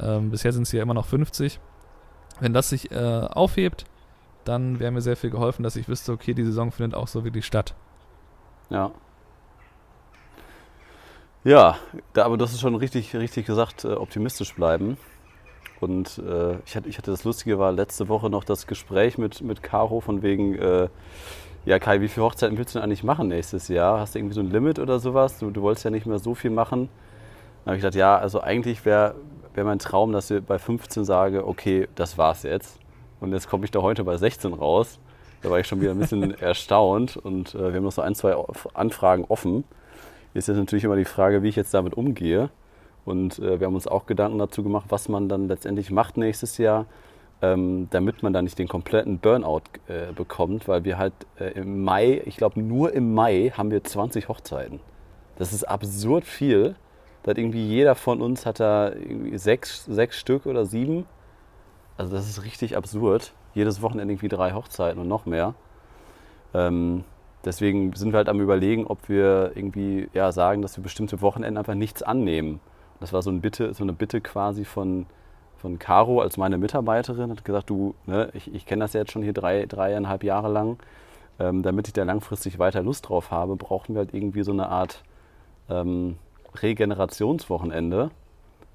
ähm, 0.00 0.30
bisher 0.30 0.52
sind 0.52 0.62
es 0.62 0.72
ja 0.72 0.82
immer 0.82 0.94
noch 0.94 1.06
50. 1.06 1.60
Wenn 2.40 2.52
das 2.52 2.70
sich 2.70 2.90
äh, 2.90 2.96
aufhebt, 3.30 3.84
dann 4.44 4.78
wäre 4.78 4.90
mir 4.90 5.00
sehr 5.00 5.16
viel 5.16 5.30
geholfen, 5.30 5.62
dass 5.62 5.76
ich 5.76 5.88
wüsste, 5.88 6.12
okay, 6.12 6.32
die 6.34 6.44
Saison 6.44 6.70
findet 6.70 6.94
auch 6.94 7.08
so 7.08 7.24
wirklich 7.24 7.44
statt. 7.44 7.74
Ja, 8.70 8.92
ja, 11.46 11.76
da, 12.12 12.24
aber 12.24 12.36
das 12.36 12.52
ist 12.52 12.60
schon 12.60 12.74
richtig, 12.74 13.14
richtig 13.14 13.46
gesagt, 13.46 13.84
äh, 13.84 13.92
optimistisch 13.92 14.52
bleiben. 14.56 14.96
Und 15.78 16.18
äh, 16.18 16.56
ich, 16.66 16.74
hatte, 16.74 16.88
ich 16.88 16.98
hatte 16.98 17.12
das 17.12 17.22
Lustige 17.22 17.58
war 17.60 17.70
letzte 17.70 18.08
Woche 18.08 18.28
noch 18.28 18.42
das 18.42 18.66
Gespräch 18.66 19.16
mit, 19.16 19.42
mit 19.42 19.62
Caro 19.62 20.00
von 20.00 20.22
wegen, 20.22 20.56
äh, 20.56 20.88
ja 21.64 21.78
Kai, 21.78 22.00
wie 22.00 22.08
viele 22.08 22.26
Hochzeiten 22.26 22.58
willst 22.58 22.74
du 22.74 22.80
denn 22.80 22.84
eigentlich 22.84 23.04
machen 23.04 23.28
nächstes 23.28 23.68
Jahr? 23.68 24.00
Hast 24.00 24.14
du 24.14 24.18
irgendwie 24.18 24.34
so 24.34 24.40
ein 24.40 24.50
Limit 24.50 24.80
oder 24.80 24.98
sowas? 24.98 25.38
Du, 25.38 25.50
du 25.52 25.62
wolltest 25.62 25.84
ja 25.84 25.92
nicht 25.92 26.06
mehr 26.06 26.18
so 26.18 26.34
viel 26.34 26.50
machen. 26.50 26.88
Dann 27.64 27.66
habe 27.66 27.76
ich 27.76 27.80
gesagt, 27.80 27.94
ja, 27.94 28.18
also 28.18 28.40
eigentlich 28.40 28.84
wäre 28.84 29.14
wär 29.54 29.64
mein 29.64 29.78
Traum, 29.78 30.10
dass 30.10 30.30
ich 30.32 30.42
bei 30.42 30.58
15 30.58 31.04
sage, 31.04 31.46
okay, 31.46 31.86
das 31.94 32.18
war's 32.18 32.42
jetzt. 32.42 32.80
Und 33.20 33.32
jetzt 33.32 33.48
komme 33.48 33.64
ich 33.64 33.70
da 33.70 33.82
heute 33.82 34.02
bei 34.02 34.16
16 34.16 34.52
raus. 34.52 34.98
Da 35.42 35.50
war 35.50 35.60
ich 35.60 35.68
schon 35.68 35.80
wieder 35.80 35.92
ein 35.92 35.98
bisschen 36.00 36.34
erstaunt 36.40 37.16
und 37.16 37.54
äh, 37.54 37.68
wir 37.68 37.74
haben 37.74 37.84
noch 37.84 37.92
so 37.92 38.02
ein, 38.02 38.16
zwei 38.16 38.34
Anfragen 38.74 39.24
offen 39.28 39.62
ist 40.36 40.48
jetzt 40.48 40.56
natürlich 40.58 40.84
immer 40.84 40.96
die 40.96 41.04
Frage, 41.04 41.42
wie 41.42 41.48
ich 41.48 41.56
jetzt 41.56 41.74
damit 41.74 41.94
umgehe. 41.94 42.50
Und 43.04 43.38
äh, 43.38 43.60
wir 43.60 43.66
haben 43.66 43.74
uns 43.74 43.86
auch 43.86 44.06
Gedanken 44.06 44.38
dazu 44.38 44.62
gemacht, 44.62 44.86
was 44.88 45.08
man 45.08 45.28
dann 45.28 45.48
letztendlich 45.48 45.90
macht 45.90 46.16
nächstes 46.16 46.58
Jahr. 46.58 46.86
ähm, 47.42 47.88
damit 47.90 48.22
man 48.22 48.32
da 48.32 48.40
nicht 48.40 48.58
den 48.58 48.68
kompletten 48.68 49.18
Burnout 49.18 49.62
äh, 49.88 50.12
bekommt, 50.14 50.68
weil 50.68 50.84
wir 50.84 50.96
halt 50.98 51.12
äh, 51.38 51.50
im 51.50 51.84
Mai, 51.84 52.22
ich 52.24 52.36
glaube 52.38 52.60
nur 52.60 52.92
im 52.94 53.12
Mai 53.12 53.52
haben 53.54 53.70
wir 53.70 53.84
20 53.84 54.28
Hochzeiten. 54.28 54.80
Das 55.36 55.52
ist 55.52 55.64
absurd 55.64 56.24
viel. 56.24 56.76
Da 57.24 57.32
irgendwie 57.32 57.66
jeder 57.66 57.94
von 57.94 58.22
uns 58.22 58.46
hat 58.46 58.60
da 58.60 58.92
sechs, 59.34 59.84
sechs 59.84 60.16
Stück 60.16 60.46
oder 60.46 60.64
sieben. 60.64 61.06
Also 61.96 62.14
das 62.14 62.28
ist 62.28 62.44
richtig 62.44 62.76
absurd. 62.76 63.32
Jedes 63.54 63.82
Wochenende 63.82 64.14
irgendwie 64.14 64.28
drei 64.28 64.52
Hochzeiten 64.52 65.00
und 65.00 65.08
noch 65.08 65.26
mehr. 65.26 65.54
Ähm, 66.54 67.04
deswegen 67.46 67.94
sind 67.94 68.12
wir 68.12 68.18
halt 68.18 68.28
am 68.28 68.40
überlegen, 68.40 68.86
ob 68.86 69.08
wir 69.08 69.52
irgendwie 69.54 70.08
ja, 70.12 70.32
sagen, 70.32 70.60
dass 70.60 70.76
wir 70.76 70.82
bestimmte 70.82 71.22
Wochenenden 71.22 71.56
einfach 71.56 71.74
nichts 71.74 72.02
annehmen. 72.02 72.60
Das 73.00 73.12
war 73.12 73.22
so, 73.22 73.30
ein 73.30 73.40
Bitte, 73.40 73.72
so 73.72 73.84
eine 73.84 73.92
Bitte 73.92 74.20
quasi 74.20 74.64
von, 74.64 75.06
von 75.56 75.78
Caro 75.78 76.20
als 76.20 76.36
meine 76.36 76.58
Mitarbeiterin. 76.58 77.30
Hat 77.30 77.44
gesagt, 77.44 77.70
du, 77.70 77.94
ne, 78.04 78.30
ich, 78.34 78.52
ich 78.52 78.66
kenne 78.66 78.84
das 78.84 78.92
ja 78.92 79.00
jetzt 79.00 79.12
schon 79.12 79.22
hier 79.22 79.32
drei, 79.32 79.64
dreieinhalb 79.66 80.24
Jahre 80.24 80.50
lang. 80.50 80.78
Ähm, 81.38 81.62
damit 81.62 81.86
ich 81.86 81.92
da 81.92 82.02
langfristig 82.02 82.58
weiter 82.58 82.82
Lust 82.82 83.08
drauf 83.08 83.30
habe, 83.30 83.56
brauchen 83.56 83.94
wir 83.94 84.00
halt 84.00 84.14
irgendwie 84.14 84.42
so 84.42 84.52
eine 84.52 84.68
Art 84.68 85.02
ähm, 85.68 86.16
Regenerationswochenende, 86.62 88.10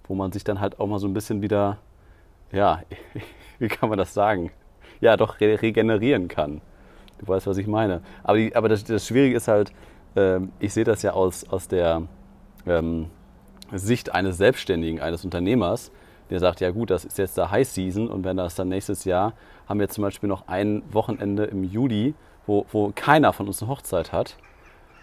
wo 0.08 0.16
man 0.16 0.32
sich 0.32 0.44
dann 0.44 0.60
halt 0.60 0.80
auch 0.80 0.88
mal 0.88 1.00
so 1.00 1.08
ein 1.08 1.14
bisschen 1.14 1.42
wieder, 1.42 1.80
ja, 2.52 2.82
wie 3.60 3.68
kann 3.68 3.90
man 3.90 3.98
das 3.98 4.14
sagen? 4.14 4.52
Ja, 5.00 5.18
doch 5.18 5.40
re 5.40 5.60
regenerieren 5.60 6.28
kann. 6.28 6.62
Du 7.22 7.28
weißt, 7.28 7.48
was 7.48 7.58
ich 7.58 7.68
meine. 7.68 8.02
Aber, 8.24 8.38
die, 8.38 8.56
aber 8.56 8.68
das, 8.68 8.84
das, 8.84 9.08
Schwierige 9.08 9.38
ist 9.38 9.48
halt, 9.48 9.72
äh, 10.16 10.40
ich 10.60 10.74
sehe 10.74 10.84
das 10.84 11.04
ja 11.04 11.14
aus, 11.14 11.48
aus 11.50 11.68
der 11.68 12.04
ähm, 12.66 13.08
Sicht 13.72 14.14
eines 14.14 14.38
Selbstständigen, 14.38 15.00
eines 15.00 15.24
Unternehmers, 15.24 15.92
der 16.30 16.40
sagt, 16.40 16.62
ja 16.62 16.72
gut, 16.72 16.90
das 16.90 17.06
ist 17.06 17.18
jetzt 17.18 17.38
der 17.38 17.52
High 17.52 17.68
Season 17.68 18.08
und 18.08 18.24
wenn 18.24 18.38
das 18.38 18.56
dann 18.56 18.70
nächstes 18.70 19.06
Jahr, 19.06 19.34
haben 19.68 19.80
wir 19.80 19.90
zum 19.90 20.04
Beispiel 20.04 20.30
noch 20.30 20.48
ein 20.48 20.82
Wochenende 20.92 21.46
im 21.46 21.64
Juli, 21.64 22.16
wo, 22.48 22.66
wo 22.72 22.92
keiner 22.96 23.34
von 23.34 23.48
uns 23.48 23.62
eine 23.62 23.70
Hochzeit 23.70 24.12
hat. 24.12 24.38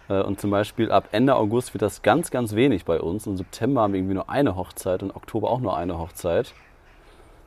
Äh, 0.09 0.23
und 0.23 0.41
zum 0.41 0.51
Beispiel 0.51 0.91
ab 0.91 1.09
Ende 1.13 1.37
August 1.37 1.75
wird 1.75 1.83
das 1.83 2.03
ganz, 2.03 2.31
ganz 2.31 2.55
wenig 2.55 2.85
bei 2.85 3.01
uns. 3.01 3.27
Im 3.27 3.37
September 3.37 3.83
haben 3.83 3.93
wir 3.93 3.99
irgendwie 3.99 4.15
nur 4.15 4.29
eine 4.29 4.57
Hochzeit 4.57 5.03
und 5.03 5.15
Oktober 5.15 5.51
auch 5.51 5.61
nur 5.61 5.77
eine 5.77 5.99
Hochzeit. 5.99 6.55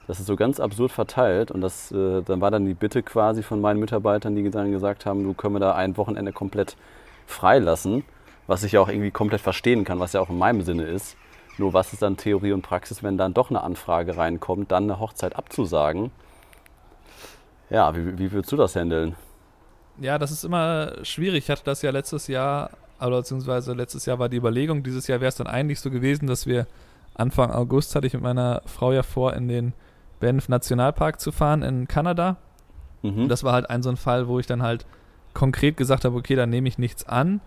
Das 0.08 0.20
ist 0.20 0.26
so 0.26 0.36
ganz 0.36 0.60
absurd 0.60 0.92
verteilt 0.92 1.52
und 1.52 1.62
das, 1.62 1.92
äh, 1.92 2.22
dann 2.24 2.42
war 2.42 2.52
dann 2.52 2.66
die 2.66 2.74
Bitte 2.74 3.04
quasi 3.04 3.44
von 3.44 3.62
meinen 3.62 3.80
Mitarbeitern, 3.80 4.36
die 4.36 4.50
dann 4.50 4.72
gesagt 4.72 5.06
haben, 5.06 5.24
du 5.24 5.34
können 5.34 5.56
wir 5.56 5.60
da 5.60 5.76
ein 5.76 5.96
Wochenende 5.96 6.34
komplett 6.34 6.76
freilassen, 7.28 8.04
was 8.48 8.64
ich 8.64 8.74
ja 8.74 8.82
auch 8.82 8.90
irgendwie 8.90 9.12
komplett 9.12 9.42
verstehen 9.42 9.86
kann, 9.86 10.00
was 10.00 10.14
ja 10.14 10.22
auch 10.22 10.30
in 10.30 10.38
meinem 10.38 10.62
Sinne 10.62 10.84
ist. 10.84 11.16
Nur 11.58 11.74
was 11.74 11.94
ist 11.94 12.02
dann 12.02 12.18
Theorie 12.18 12.54
und 12.54 12.62
Praxis, 12.62 13.04
wenn 13.04 13.18
dann 13.18 13.34
doch 13.34 13.50
eine 13.50 13.62
Anfrage 13.62 14.18
reinkommt, 14.18 14.72
dann 14.72 14.84
eine 14.84 15.00
Hochzeit 15.00 15.36
abzusagen? 15.36 16.12
Ja, 17.70 17.96
wie, 17.96 18.18
wie 18.18 18.32
würdest 18.32 18.52
du 18.52 18.58
das 18.58 18.76
handeln? 18.76 19.16
Ja, 20.00 20.18
das 20.18 20.32
ist 20.32 20.44
immer 20.44 20.94
schwierig. 21.04 21.46
Ich 21.46 21.50
hatte 21.50 21.64
das 21.64 21.82
ja 21.82 21.92
letztes 21.92 22.28
Jahr, 22.28 22.72
oder 23.00 23.18
beziehungsweise 23.18 23.74
letztes 23.74 24.06
Jahr 24.06 24.20
war 24.20 24.30
die 24.30 24.38
Überlegung, 24.38 24.84
dieses 24.84 25.08
Jahr 25.08 25.22
wäre 25.22 25.30
es 25.30 25.36
dann 25.36 25.48
eigentlich 25.48 25.80
so 25.80 25.92
gewesen, 25.92 26.28
dass 26.28 26.48
wir 26.48 26.68
Anfang 27.14 27.52
August 27.52 27.96
hatte 27.96 28.08
ich 28.08 28.14
mit 28.14 28.24
meiner 28.24 28.62
Frau 28.66 28.92
ja 28.92 29.04
vor, 29.04 29.34
in 29.34 29.48
den 29.48 29.74
Banff 30.22 30.48
Nationalpark 30.48 31.20
zu 31.20 31.32
fahren 31.32 31.62
in 31.64 31.88
Kanada. 31.88 32.38
Mhm. 33.02 33.28
Das 33.28 33.44
war 33.44 33.54
halt 33.54 33.70
ein 33.70 33.84
so 33.84 33.90
ein 33.90 33.98
Fall, 33.98 34.28
wo 34.28 34.40
ich 34.40 34.48
dann 34.48 34.62
halt 34.62 34.86
konkret 35.34 35.76
gesagt 35.76 36.06
habe, 36.06 36.16
okay, 36.16 36.36
dann 36.36 36.50
nehme 36.50 36.68
ich 36.68 36.78
nichts 36.78 37.08
an. 37.08 37.42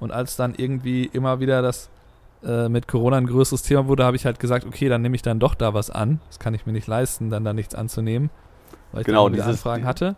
Und 0.00 0.12
als 0.12 0.36
dann 0.36 0.54
irgendwie 0.54 1.04
immer 1.04 1.40
wieder 1.40 1.62
das 1.62 1.90
äh, 2.44 2.68
mit 2.68 2.88
Corona 2.88 3.18
ein 3.18 3.26
größeres 3.26 3.62
Thema 3.62 3.86
wurde, 3.86 4.04
habe 4.04 4.16
ich 4.16 4.26
halt 4.26 4.40
gesagt, 4.40 4.66
okay, 4.66 4.88
dann 4.88 5.02
nehme 5.02 5.14
ich 5.14 5.22
dann 5.22 5.38
doch 5.38 5.54
da 5.54 5.74
was 5.74 5.90
an. 5.90 6.20
Das 6.28 6.38
kann 6.38 6.54
ich 6.54 6.66
mir 6.66 6.72
nicht 6.72 6.86
leisten, 6.86 7.30
dann 7.30 7.44
da 7.44 7.52
nichts 7.52 7.74
anzunehmen, 7.74 8.30
weil 8.92 9.02
ich 9.02 9.06
genau, 9.06 9.26
dann 9.26 9.34
dieses, 9.34 9.48
Anfragen 9.48 9.84
hatte. 9.84 10.16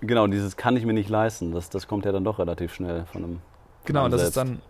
Genau, 0.00 0.26
dieses 0.26 0.56
kann 0.56 0.76
ich 0.76 0.84
mir 0.84 0.92
nicht 0.92 1.08
leisten, 1.08 1.52
das, 1.52 1.70
das 1.70 1.88
kommt 1.88 2.04
ja 2.04 2.12
dann 2.12 2.24
doch 2.24 2.38
relativ 2.38 2.74
schnell 2.74 3.06
von 3.06 3.24
einem. 3.24 3.40
Genau, 3.86 4.08
das 4.08 4.22
ist 4.22 4.36
dann, 4.36 4.60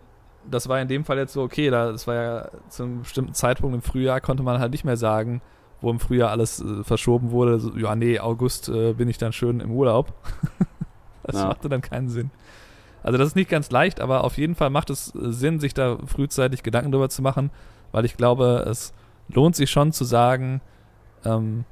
das 0.49 0.69
war 0.69 0.79
in 0.79 0.87
dem 0.87 1.03
Fall 1.03 1.17
jetzt 1.17 1.33
so, 1.33 1.41
okay, 1.41 1.69
da, 1.69 1.91
das 1.91 2.07
war 2.07 2.15
ja 2.15 2.49
zu 2.69 2.83
einem 2.83 3.01
bestimmten 3.01 3.33
Zeitpunkt 3.33 3.75
im 3.75 3.81
Frühjahr, 3.81 4.21
konnte 4.21 4.43
man 4.43 4.59
halt 4.59 4.71
nicht 4.71 4.85
mehr 4.85 4.97
sagen, 4.97 5.41
wo 5.85 5.91
im 5.91 5.99
Frühjahr 5.99 6.31
alles 6.31 6.61
äh, 6.61 6.83
verschoben 6.83 7.31
wurde, 7.31 7.59
so, 7.59 7.71
ja, 7.77 7.95
nee, 7.95 8.19
August 8.19 8.67
äh, 8.67 8.93
bin 8.93 9.07
ich 9.07 9.17
dann 9.17 9.31
schön 9.31 9.61
im 9.61 9.71
Urlaub. 9.71 10.13
das 11.23 11.37
ja. 11.37 11.47
machte 11.47 11.69
dann 11.69 11.81
keinen 11.81 12.09
Sinn. 12.09 12.31
Also 13.03 13.17
das 13.17 13.27
ist 13.29 13.35
nicht 13.35 13.49
ganz 13.49 13.69
leicht, 13.69 14.01
aber 14.01 14.23
auf 14.23 14.37
jeden 14.37 14.55
Fall 14.55 14.71
macht 14.71 14.89
es 14.89 15.13
äh, 15.15 15.31
Sinn, 15.31 15.59
sich 15.59 15.73
da 15.73 15.97
frühzeitig 16.05 16.63
Gedanken 16.63 16.91
darüber 16.91 17.09
zu 17.09 17.21
machen, 17.21 17.51
weil 17.91 18.03
ich 18.03 18.17
glaube, 18.17 18.65
es 18.67 18.93
lohnt 19.29 19.55
sich 19.55 19.69
schon 19.69 19.91
zu 19.91 20.03
sagen, 20.03 20.59
ähm, 21.23 21.65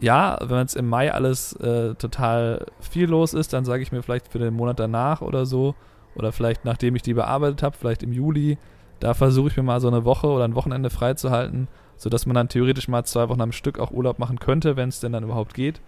ja, 0.00 0.38
wenn 0.42 0.58
jetzt 0.58 0.76
im 0.76 0.88
Mai 0.88 1.12
alles 1.12 1.52
äh, 1.54 1.94
total 1.94 2.66
viel 2.80 3.08
los 3.08 3.34
ist, 3.34 3.52
dann 3.52 3.64
sage 3.64 3.82
ich 3.82 3.92
mir 3.92 4.02
vielleicht 4.02 4.28
für 4.28 4.38
den 4.38 4.54
Monat 4.54 4.80
danach 4.80 5.20
oder 5.20 5.46
so, 5.46 5.74
oder 6.16 6.32
vielleicht 6.32 6.64
nachdem 6.64 6.96
ich 6.96 7.02
die 7.02 7.14
bearbeitet 7.14 7.62
habe, 7.62 7.76
vielleicht 7.78 8.02
im 8.02 8.12
Juli, 8.12 8.58
da 8.98 9.14
versuche 9.14 9.48
ich 9.48 9.56
mir 9.56 9.62
mal 9.62 9.80
so 9.80 9.88
eine 9.88 10.04
Woche 10.04 10.26
oder 10.26 10.44
ein 10.44 10.54
Wochenende 10.54 10.90
freizuhalten, 10.90 11.68
sodass 12.00 12.26
man 12.26 12.34
dann 12.34 12.48
theoretisch 12.48 12.88
mal 12.88 13.04
zwei 13.04 13.28
Wochen 13.28 13.40
am 13.40 13.52
Stück 13.52 13.78
auch 13.78 13.92
Urlaub 13.92 14.18
machen 14.18 14.40
könnte, 14.40 14.76
wenn 14.76 14.88
es 14.88 15.00
denn 15.00 15.12
dann 15.12 15.24
überhaupt 15.24 15.54
geht. 15.54 15.80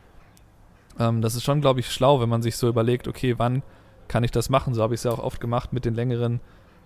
Ähm, 0.99 1.23
das 1.23 1.35
ist 1.35 1.42
schon, 1.42 1.61
glaube 1.61 1.81
ich, 1.81 1.90
schlau, 1.90 2.21
wenn 2.21 2.28
man 2.28 2.42
sich 2.42 2.57
so 2.57 2.69
überlegt, 2.69 3.09
okay, 3.09 3.35
wann 3.38 3.62
kann 4.09 4.23
ich 4.23 4.31
das 4.31 4.49
machen? 4.49 4.75
So 4.75 4.83
habe 4.83 4.95
ich 4.95 5.00
es 5.00 5.04
ja 5.04 5.11
auch 5.11 5.19
oft 5.19 5.40
gemacht 5.40 5.73
mit 5.73 5.85
den 5.85 5.95
längeren 5.95 6.40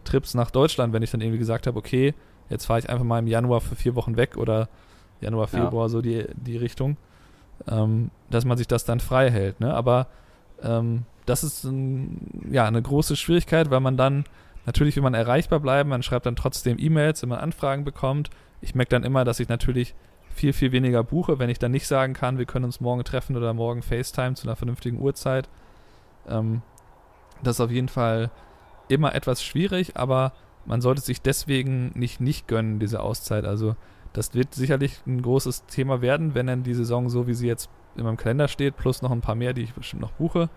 Trips 0.05 0.35
nach 0.35 0.51
Deutschland, 0.51 0.93
wenn 0.93 1.03
ich 1.03 1.11
dann 1.11 1.21
irgendwie 1.21 1.39
gesagt 1.39 1.67
habe, 1.67 1.79
okay, 1.79 2.15
jetzt 2.49 2.65
fahre 2.65 2.79
ich 2.79 2.89
einfach 2.89 3.05
mal 3.05 3.19
im 3.19 3.27
Januar 3.27 3.61
für 3.61 3.77
vier 3.77 3.95
Wochen 3.97 4.17
weg 4.17 4.37
oder 4.37 4.69
Januar, 5.21 5.49
Februar, 5.49 5.87
ja. 5.87 5.89
so 5.89 6.01
die, 6.01 6.25
die 6.37 6.57
Richtung 6.57 6.97
ähm, 7.69 8.11
dass 8.31 8.45
man 8.45 8.59
sich 8.59 8.69
das 8.69 8.85
dann 8.85 9.01
frei 9.01 9.31
hält. 9.31 9.61
Ne? 9.61 9.73
Aber 9.73 10.09
ähm, 10.63 11.05
das 11.25 11.45
ist 11.45 11.65
ein, 11.65 12.49
ja 12.51 12.67
eine 12.67 12.83
große 12.83 13.17
Schwierigkeit, 13.17 13.71
weil 13.71 13.81
man 13.81 13.97
dann 13.97 14.25
natürlich 14.65 14.97
will 14.97 15.03
man 15.03 15.15
erreichbar 15.15 15.61
bleiben, 15.61 15.91
man 15.91 16.03
schreibt 16.03 16.27
dann 16.27 16.37
trotzdem 16.37 16.79
E-Mails, 16.79 17.23
wenn 17.23 17.29
man 17.29 17.39
Anfragen 17.39 17.85
bekommt. 17.85 18.31
Ich 18.61 18.75
merke 18.75 18.91
dann 18.91 19.05
immer, 19.05 19.25
dass 19.25 19.41
ich 19.41 19.49
natürlich 19.49 19.95
viel, 20.29 20.53
viel 20.53 20.73
weniger 20.73 21.03
buche, 21.03 21.39
wenn 21.39 21.51
ich 21.51 21.59
dann 21.59 21.73
nicht 21.73 21.87
sagen 21.87 22.13
kann, 22.13 22.39
wir 22.39 22.45
können 22.45 22.67
uns 22.67 22.81
morgen 22.81 23.05
treffen 23.05 23.37
oder 23.37 23.55
morgen 23.55 23.83
FaceTime 23.83 24.35
zu 24.35 24.47
einer 24.47 24.57
vernünftigen 24.57 25.01
Uhrzeit. 25.01 25.49
Ähm, 26.29 26.63
das 27.43 27.57
ist 27.57 27.61
auf 27.61 27.71
jeden 27.71 27.89
Fall 27.89 28.31
immer 28.89 29.15
etwas 29.15 29.43
schwierig, 29.43 29.97
aber 29.97 30.33
man 30.67 30.81
sollte 30.81 31.01
sich 31.01 31.23
deswegen 31.23 31.93
nicht 31.95 32.21
nicht 32.21 32.49
gönnen, 32.49 32.79
diese 32.79 33.01
Auszeit. 33.01 33.45
Also 33.45 33.77
das 34.13 34.35
wird 34.35 34.55
sicherlich 34.55 35.01
ein 35.07 35.23
großes 35.23 35.67
Thema 35.67 36.01
werden, 36.03 36.35
wenn 36.35 36.47
dann 36.47 36.63
die 36.63 36.75
Saison 36.75 37.09
so, 37.09 37.27
wie 37.27 37.35
sie 37.35 37.47
jetzt 37.47 37.71
in 37.97 38.05
meinem 38.05 38.17
Kalender 38.17 38.49
steht, 38.49 38.77
plus 38.77 39.03
noch 39.03 39.11
ein 39.11 39.21
paar 39.21 39.35
mehr, 39.35 39.53
die 39.53 39.63
ich 39.63 39.75
bestimmt 39.75 40.03
noch 40.03 40.13
buche, 40.13 40.49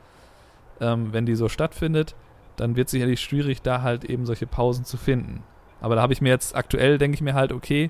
ähm, 0.81 1.13
wenn 1.13 1.25
die 1.25 1.35
so 1.35 1.49
stattfindet, 1.49 2.15
dann 2.55 2.75
wird 2.75 2.87
es 2.87 2.91
sicherlich 2.91 3.21
schwierig, 3.21 3.61
da 3.61 3.81
halt 3.81 4.03
eben 4.03 4.25
solche 4.25 4.47
Pausen 4.47 4.83
zu 4.83 4.97
finden. 4.97 5.43
Aber 5.81 5.95
da 5.95 6.01
habe 6.01 6.13
ich 6.13 6.21
mir 6.21 6.29
jetzt 6.29 6.55
aktuell, 6.55 6.97
denke 6.97 7.15
ich 7.15 7.21
mir 7.21 7.33
halt, 7.33 7.51
okay, 7.51 7.89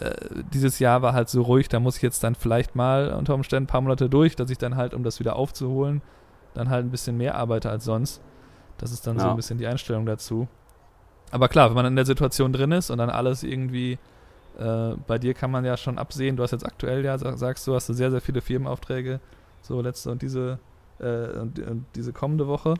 äh, 0.00 0.12
dieses 0.52 0.78
Jahr 0.78 1.02
war 1.02 1.12
halt 1.12 1.28
so 1.28 1.42
ruhig, 1.42 1.68
da 1.68 1.80
muss 1.80 1.96
ich 1.96 2.02
jetzt 2.02 2.24
dann 2.24 2.34
vielleicht 2.34 2.74
mal 2.74 3.12
unter 3.12 3.34
Umständen 3.34 3.64
ein 3.64 3.68
paar 3.68 3.80
Monate 3.80 4.08
durch, 4.08 4.36
dass 4.36 4.50
ich 4.50 4.58
dann 4.58 4.76
halt, 4.76 4.94
um 4.94 5.04
das 5.04 5.20
wieder 5.20 5.36
aufzuholen, 5.36 6.02
dann 6.54 6.70
halt 6.70 6.84
ein 6.84 6.90
bisschen 6.90 7.16
mehr 7.16 7.36
arbeite 7.36 7.70
als 7.70 7.84
sonst. 7.84 8.20
Das 8.78 8.92
ist 8.92 9.06
dann 9.06 9.16
ja. 9.16 9.22
so 9.22 9.28
ein 9.30 9.36
bisschen 9.36 9.58
die 9.58 9.66
Einstellung 9.66 10.06
dazu. 10.06 10.48
Aber 11.30 11.48
klar, 11.48 11.68
wenn 11.68 11.76
man 11.76 11.86
in 11.86 11.96
der 11.96 12.06
Situation 12.06 12.52
drin 12.52 12.72
ist 12.72 12.90
und 12.90 12.98
dann 12.98 13.10
alles 13.10 13.42
irgendwie 13.42 13.98
äh, 14.58 14.94
bei 15.06 15.18
dir 15.18 15.34
kann 15.34 15.50
man 15.50 15.64
ja 15.64 15.76
schon 15.76 15.98
absehen, 15.98 16.36
du 16.36 16.42
hast 16.42 16.52
jetzt 16.52 16.66
aktuell 16.66 17.04
ja, 17.04 17.18
sagst 17.18 17.66
du, 17.66 17.74
hast 17.74 17.88
du 17.88 17.92
sehr, 17.92 18.10
sehr 18.10 18.20
viele 18.20 18.40
Firmenaufträge, 18.40 19.20
so 19.62 19.80
letzte 19.80 20.10
und 20.10 20.22
diese, 20.22 20.58
äh, 21.00 21.38
und, 21.38 21.58
und, 21.58 21.86
diese 21.94 22.12
kommende 22.12 22.46
Woche. 22.46 22.74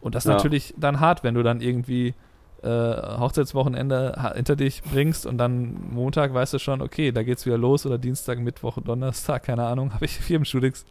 Und 0.00 0.14
das 0.14 0.24
ist 0.24 0.30
ja. 0.30 0.36
natürlich 0.36 0.74
dann 0.76 1.00
hart, 1.00 1.24
wenn 1.24 1.34
du 1.34 1.42
dann 1.42 1.60
irgendwie 1.60 2.14
äh, 2.66 3.18
Hochzeitswochenende 3.18 4.32
hinter 4.34 4.56
dich 4.56 4.82
bringst 4.82 5.24
und 5.24 5.38
dann 5.38 5.76
Montag 5.92 6.34
weißt 6.34 6.54
du 6.54 6.58
schon, 6.58 6.82
okay, 6.82 7.12
da 7.12 7.22
geht's 7.22 7.46
wieder 7.46 7.58
los 7.58 7.86
oder 7.86 7.96
Dienstag, 7.96 8.40
Mittwoch, 8.40 8.78
Donnerstag, 8.82 9.44
keine 9.44 9.64
Ahnung, 9.66 9.92
habe 9.94 10.04
ich 10.04 10.18
Firmenschulix. 10.18 10.84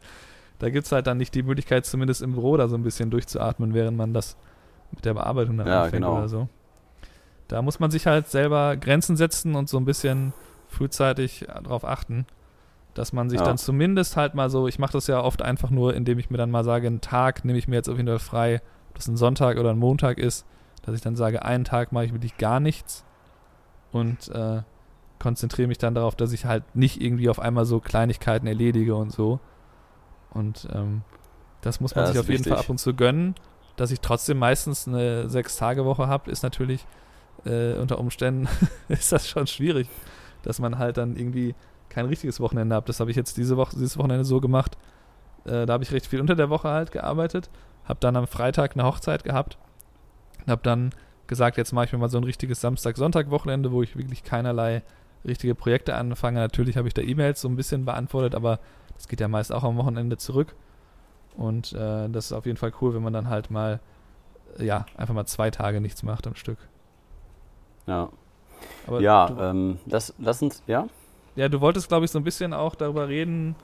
Da 0.59 0.69
gibt 0.69 0.85
es 0.85 0.91
halt 0.93 1.05
dann 1.05 1.17
nicht 1.17 1.35
die 1.35 1.43
Möglichkeit, 1.43 1.85
zumindest 1.85 2.21
im 2.21 2.31
Büro 2.31 2.55
da 2.55 2.69
so 2.69 2.77
ein 2.77 2.83
bisschen 2.83 3.09
durchzuatmen, 3.09 3.73
während 3.73 3.97
man 3.97 4.13
das 4.13 4.37
mit 4.91 5.03
der 5.03 5.13
Bearbeitung 5.13 5.57
dann 5.57 5.67
ja, 5.67 5.83
anfängt 5.83 6.03
genau. 6.03 6.17
oder 6.17 6.29
so. 6.29 6.47
Da 7.49 7.61
muss 7.61 7.79
man 7.79 7.91
sich 7.91 8.07
halt 8.07 8.29
selber 8.29 8.77
Grenzen 8.77 9.17
setzen 9.17 9.55
und 9.55 9.67
so 9.67 9.77
ein 9.77 9.85
bisschen 9.85 10.33
frühzeitig 10.69 11.45
darauf 11.63 11.83
achten, 11.83 12.25
dass 12.93 13.11
man 13.11 13.29
sich 13.29 13.39
ja. 13.39 13.45
dann 13.45 13.57
zumindest 13.57 14.15
halt 14.15 14.33
mal 14.33 14.49
so, 14.49 14.67
ich 14.67 14.79
mache 14.79 14.93
das 14.93 15.07
ja 15.07 15.21
oft 15.21 15.41
einfach 15.41 15.69
nur, 15.69 15.93
indem 15.93 16.17
ich 16.19 16.29
mir 16.29 16.37
dann 16.37 16.51
mal 16.51 16.63
sage, 16.63 16.87
einen 16.87 17.01
Tag 17.01 17.43
nehme 17.43 17.59
ich 17.59 17.67
mir 17.67 17.75
jetzt 17.75 17.89
auf 17.89 17.97
jeden 17.97 18.07
Fall 18.07 18.19
frei, 18.19 18.61
ob 18.89 18.95
das 18.95 19.07
ein 19.07 19.17
Sonntag 19.17 19.57
oder 19.57 19.71
ein 19.71 19.77
Montag 19.77 20.17
ist, 20.17 20.45
dass 20.85 20.95
ich 20.95 21.01
dann 21.01 21.15
sage, 21.15 21.43
einen 21.43 21.63
Tag 21.63 21.91
mache 21.91 22.05
ich 22.05 22.13
wirklich 22.13 22.37
gar 22.37 22.59
nichts 22.59 23.03
und 23.91 24.29
äh, 24.29 24.61
konzentriere 25.19 25.67
mich 25.67 25.77
dann 25.77 25.95
darauf, 25.95 26.15
dass 26.15 26.31
ich 26.31 26.45
halt 26.45 26.75
nicht 26.75 27.01
irgendwie 27.01 27.29
auf 27.29 27.39
einmal 27.39 27.65
so 27.65 27.79
Kleinigkeiten 27.79 28.47
erledige 28.47 28.95
und 28.95 29.11
so. 29.11 29.39
Und 30.31 30.67
ähm, 30.73 31.01
das 31.61 31.79
muss 31.79 31.95
man 31.95 32.05
ja, 32.05 32.11
sich 32.11 32.19
auf 32.19 32.27
jeden 32.27 32.39
wichtig. 32.39 32.53
Fall 32.53 32.61
ab 32.61 32.69
und 32.69 32.77
zu 32.77 32.93
gönnen. 32.93 33.35
Dass 33.77 33.91
ich 33.91 33.99
trotzdem 33.99 34.37
meistens 34.37 34.87
eine 34.87 35.27
Sechs-Tage-Woche 35.27 36.07
habe, 36.07 36.29
ist 36.31 36.43
natürlich 36.43 36.85
äh, 37.45 37.73
unter 37.73 37.99
Umständen 37.99 38.47
ist 38.87 39.11
das 39.11 39.27
schon 39.27 39.47
schwierig, 39.47 39.89
dass 40.43 40.59
man 40.59 40.77
halt 40.77 40.97
dann 40.97 41.15
irgendwie, 41.15 41.55
kein 41.89 42.05
richtiges 42.05 42.39
Wochenende 42.39 42.75
habe. 42.75 42.87
Das 42.87 42.99
habe 42.99 43.09
ich 43.09 43.17
jetzt 43.17 43.37
diese 43.37 43.57
Woche, 43.57 43.75
dieses 43.75 43.97
Wochenende 43.97 44.25
so 44.25 44.39
gemacht. 44.39 44.77
Äh, 45.45 45.65
da 45.65 45.73
habe 45.73 45.83
ich 45.83 45.91
recht 45.91 46.05
viel 46.07 46.21
unter 46.21 46.35
der 46.35 46.49
Woche 46.49 46.69
halt 46.69 46.91
gearbeitet. 46.91 47.49
Habe 47.85 47.99
dann 47.99 48.15
am 48.15 48.27
Freitag 48.27 48.73
eine 48.73 48.83
Hochzeit 48.83 49.23
gehabt. 49.23 49.57
Und 50.45 50.51
habe 50.51 50.61
dann 50.63 50.91
gesagt, 51.27 51.57
jetzt 51.57 51.71
mache 51.71 51.85
ich 51.85 51.93
mir 51.93 51.99
mal 51.99 52.09
so 52.09 52.17
ein 52.17 52.23
richtiges 52.23 52.61
Samstag-Sonntag-Wochenende, 52.61 53.71
wo 53.71 53.81
ich 53.81 53.97
wirklich 53.97 54.23
keinerlei 54.23 54.83
richtige 55.25 55.55
Projekte 55.55 55.95
anfange. 55.95 56.39
Natürlich 56.39 56.77
habe 56.77 56.87
ich 56.87 56.93
da 56.93 57.01
E-Mails 57.01 57.41
so 57.41 57.47
ein 57.47 57.55
bisschen 57.55 57.85
beantwortet, 57.85 58.35
aber 58.35 58.59
das 58.95 59.07
geht 59.07 59.19
ja 59.19 59.27
meist 59.27 59.51
auch 59.51 59.63
am 59.63 59.77
Wochenende 59.77 60.17
zurück. 60.17 60.55
Und 61.35 61.73
äh, 61.73 62.09
das 62.09 62.27
ist 62.27 62.31
auf 62.31 62.45
jeden 62.45 62.57
Fall 62.57 62.71
cool, 62.81 62.93
wenn 62.93 63.03
man 63.03 63.13
dann 63.13 63.29
halt 63.29 63.51
mal, 63.51 63.79
äh, 64.57 64.65
ja, 64.65 64.85
einfach 64.95 65.13
mal 65.13 65.25
zwei 65.25 65.51
Tage 65.51 65.81
nichts 65.81 66.03
macht 66.03 66.27
am 66.27 66.35
Stück. 66.35 66.59
Ja. 67.87 68.09
Aber 68.87 69.01
ja, 69.01 69.27
du, 69.27 69.41
ähm, 69.41 69.79
das, 69.85 70.13
lass 70.17 70.41
uns, 70.41 70.63
ja? 70.67 70.87
Ja, 71.35 71.49
du 71.49 71.59
wolltest, 71.59 71.89
glaube 71.89 72.05
ich, 72.05 72.11
so 72.11 72.19
ein 72.19 72.23
bisschen 72.23 72.53
auch 72.53 72.75
darüber 72.75 73.09
reden, 73.09 73.55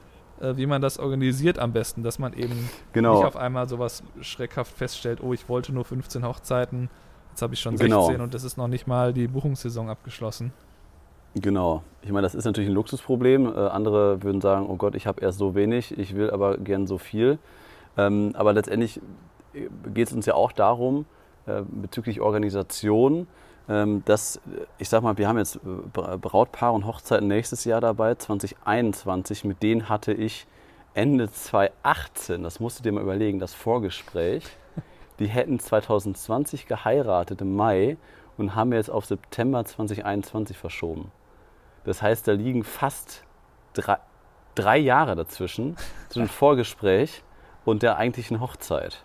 wie 0.41 0.65
man 0.65 0.81
das 0.81 0.97
organisiert 0.97 1.59
am 1.59 1.71
besten, 1.73 2.03
dass 2.03 2.19
man 2.19 2.33
eben 2.33 2.69
genau. 2.93 3.17
nicht 3.17 3.25
auf 3.25 3.35
einmal 3.35 3.67
sowas 3.67 4.03
schreckhaft 4.21 4.75
feststellt, 4.75 5.19
oh, 5.21 5.33
ich 5.33 5.47
wollte 5.49 5.73
nur 5.73 5.85
15 5.85 6.25
Hochzeiten, 6.25 6.89
jetzt 7.29 7.41
habe 7.41 7.53
ich 7.53 7.59
schon 7.59 7.77
16 7.77 7.89
genau. 7.89 8.23
und 8.23 8.33
es 8.33 8.43
ist 8.43 8.57
noch 8.57 8.67
nicht 8.67 8.87
mal 8.87 9.13
die 9.13 9.27
Buchungssaison 9.27 9.89
abgeschlossen. 9.89 10.51
Genau. 11.35 11.83
Ich 12.01 12.11
meine, 12.11 12.23
das 12.23 12.35
ist 12.35 12.45
natürlich 12.45 12.69
ein 12.69 12.73
Luxusproblem. 12.73 13.45
Äh, 13.45 13.49
andere 13.49 14.21
würden 14.21 14.41
sagen, 14.41 14.65
oh 14.69 14.75
Gott, 14.75 14.95
ich 14.95 15.07
habe 15.07 15.21
erst 15.21 15.37
so 15.37 15.55
wenig, 15.55 15.97
ich 15.97 16.15
will 16.15 16.29
aber 16.29 16.57
gern 16.57 16.87
so 16.87 16.97
viel. 16.97 17.39
Ähm, 17.97 18.31
aber 18.33 18.53
letztendlich 18.53 18.99
äh, 19.53 19.67
geht 19.93 20.07
es 20.07 20.13
uns 20.13 20.25
ja 20.25 20.33
auch 20.33 20.51
darum, 20.51 21.05
äh, 21.45 21.61
bezüglich 21.69 22.19
Organisation, 22.21 23.27
dass, 24.05 24.39
ich 24.77 24.89
sag 24.89 25.03
mal, 25.03 25.17
wir 25.17 25.27
haben 25.27 25.37
jetzt 25.37 25.57
äh, 25.57 26.17
Brautpaare 26.17 26.73
und 26.73 26.85
Hochzeiten 26.85 27.27
nächstes 27.27 27.63
Jahr 27.63 27.81
dabei, 27.81 28.15
2021. 28.15 29.45
Mit 29.45 29.63
denen 29.63 29.87
hatte 29.87 30.13
ich 30.13 30.47
Ende 30.93 31.31
2018, 31.31 32.43
das 32.43 32.59
musst 32.59 32.79
du 32.79 32.83
dir 32.83 32.91
mal 32.91 33.01
überlegen, 33.01 33.39
das 33.39 33.53
Vorgespräch. 33.53 34.43
Die 35.19 35.27
hätten 35.27 35.59
2020 35.59 36.65
geheiratet 36.65 37.41
im 37.41 37.55
Mai 37.55 37.97
und 38.37 38.55
haben 38.55 38.73
jetzt 38.73 38.89
auf 38.89 39.05
September 39.05 39.63
2021 39.63 40.57
verschoben. 40.57 41.11
Das 41.83 42.01
heißt, 42.01 42.27
da 42.27 42.33
liegen 42.33 42.63
fast 42.63 43.23
drei, 43.73 43.97
drei 44.55 44.77
Jahre 44.77 45.15
dazwischen, 45.15 45.77
zwischen 46.09 46.27
Vorgespräch 46.29 47.23
und 47.65 47.83
der 47.83 47.97
eigentlichen 47.97 48.39
Hochzeit. 48.41 49.03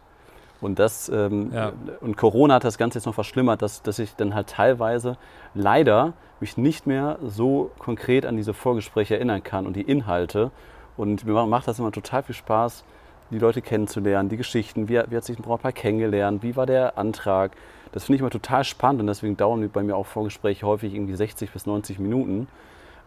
Und 0.61 0.79
das 0.79 1.09
ähm, 1.09 1.53
ja. 1.53 1.73
und 2.01 2.17
Corona 2.17 2.55
hat 2.55 2.65
das 2.65 2.79
Ganze 2.79 2.99
jetzt 2.99 3.07
noch 3.07 3.15
verschlimmert, 3.15 3.63
dass, 3.63 3.83
dass 3.83 3.99
ich 3.99 4.17
dann 4.17 4.35
halt 4.35 4.49
teilweise 4.49 5.17
leider 5.55 6.15
mich 6.41 6.57
nicht 6.57 6.87
mehr 6.87 7.19
so 7.23 7.71
konkret 7.79 8.27
an 8.27 8.37
diese 8.37 8.55
Vorgespräche 8.55 9.17
erinnern 9.17 9.43
kann 9.43 9.67
und 9.67 9.75
die 9.77 9.83
Inhalte. 9.83 10.51
Und 10.97 11.25
mir 11.25 11.47
macht 11.47 11.69
das 11.69 11.79
immer 11.79 11.93
total 11.93 12.23
viel 12.23 12.35
Spaß, 12.35 12.85
die 13.31 13.39
Leute 13.39 13.61
kennenzulernen, 13.61 14.29
die 14.29 14.37
Geschichten, 14.37 14.89
wie, 14.89 15.01
wie 15.09 15.17
hat 15.17 15.25
sich 15.25 15.39
ein 15.39 15.43
Brautpaar 15.43 15.73
kennengelernt, 15.73 16.43
wie 16.43 16.57
war 16.57 16.67
der 16.67 16.97
Antrag. 16.97 17.53
Das 17.93 18.05
finde 18.05 18.17
ich 18.17 18.21
immer 18.21 18.31
total 18.31 18.65
spannend 18.65 19.01
und 19.01 19.07
deswegen 19.07 19.37
dauern 19.37 19.69
bei 19.73 19.83
mir 19.83 19.97
auch 19.97 20.07
Vorgespräche 20.07 20.67
häufig 20.67 20.95
irgendwie 20.95 21.15
60 21.15 21.51
bis 21.51 21.67
90 21.67 21.99
Minuten. 21.99 22.49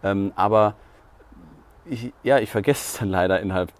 Ähm, 0.03 0.31
aber 0.35 0.75
ich, 1.85 2.13
ja, 2.23 2.39
ich 2.39 2.49
vergesse 2.49 2.93
es 2.93 2.99
dann 2.99 3.09
leider 3.09 3.39
innerhalb 3.39 3.71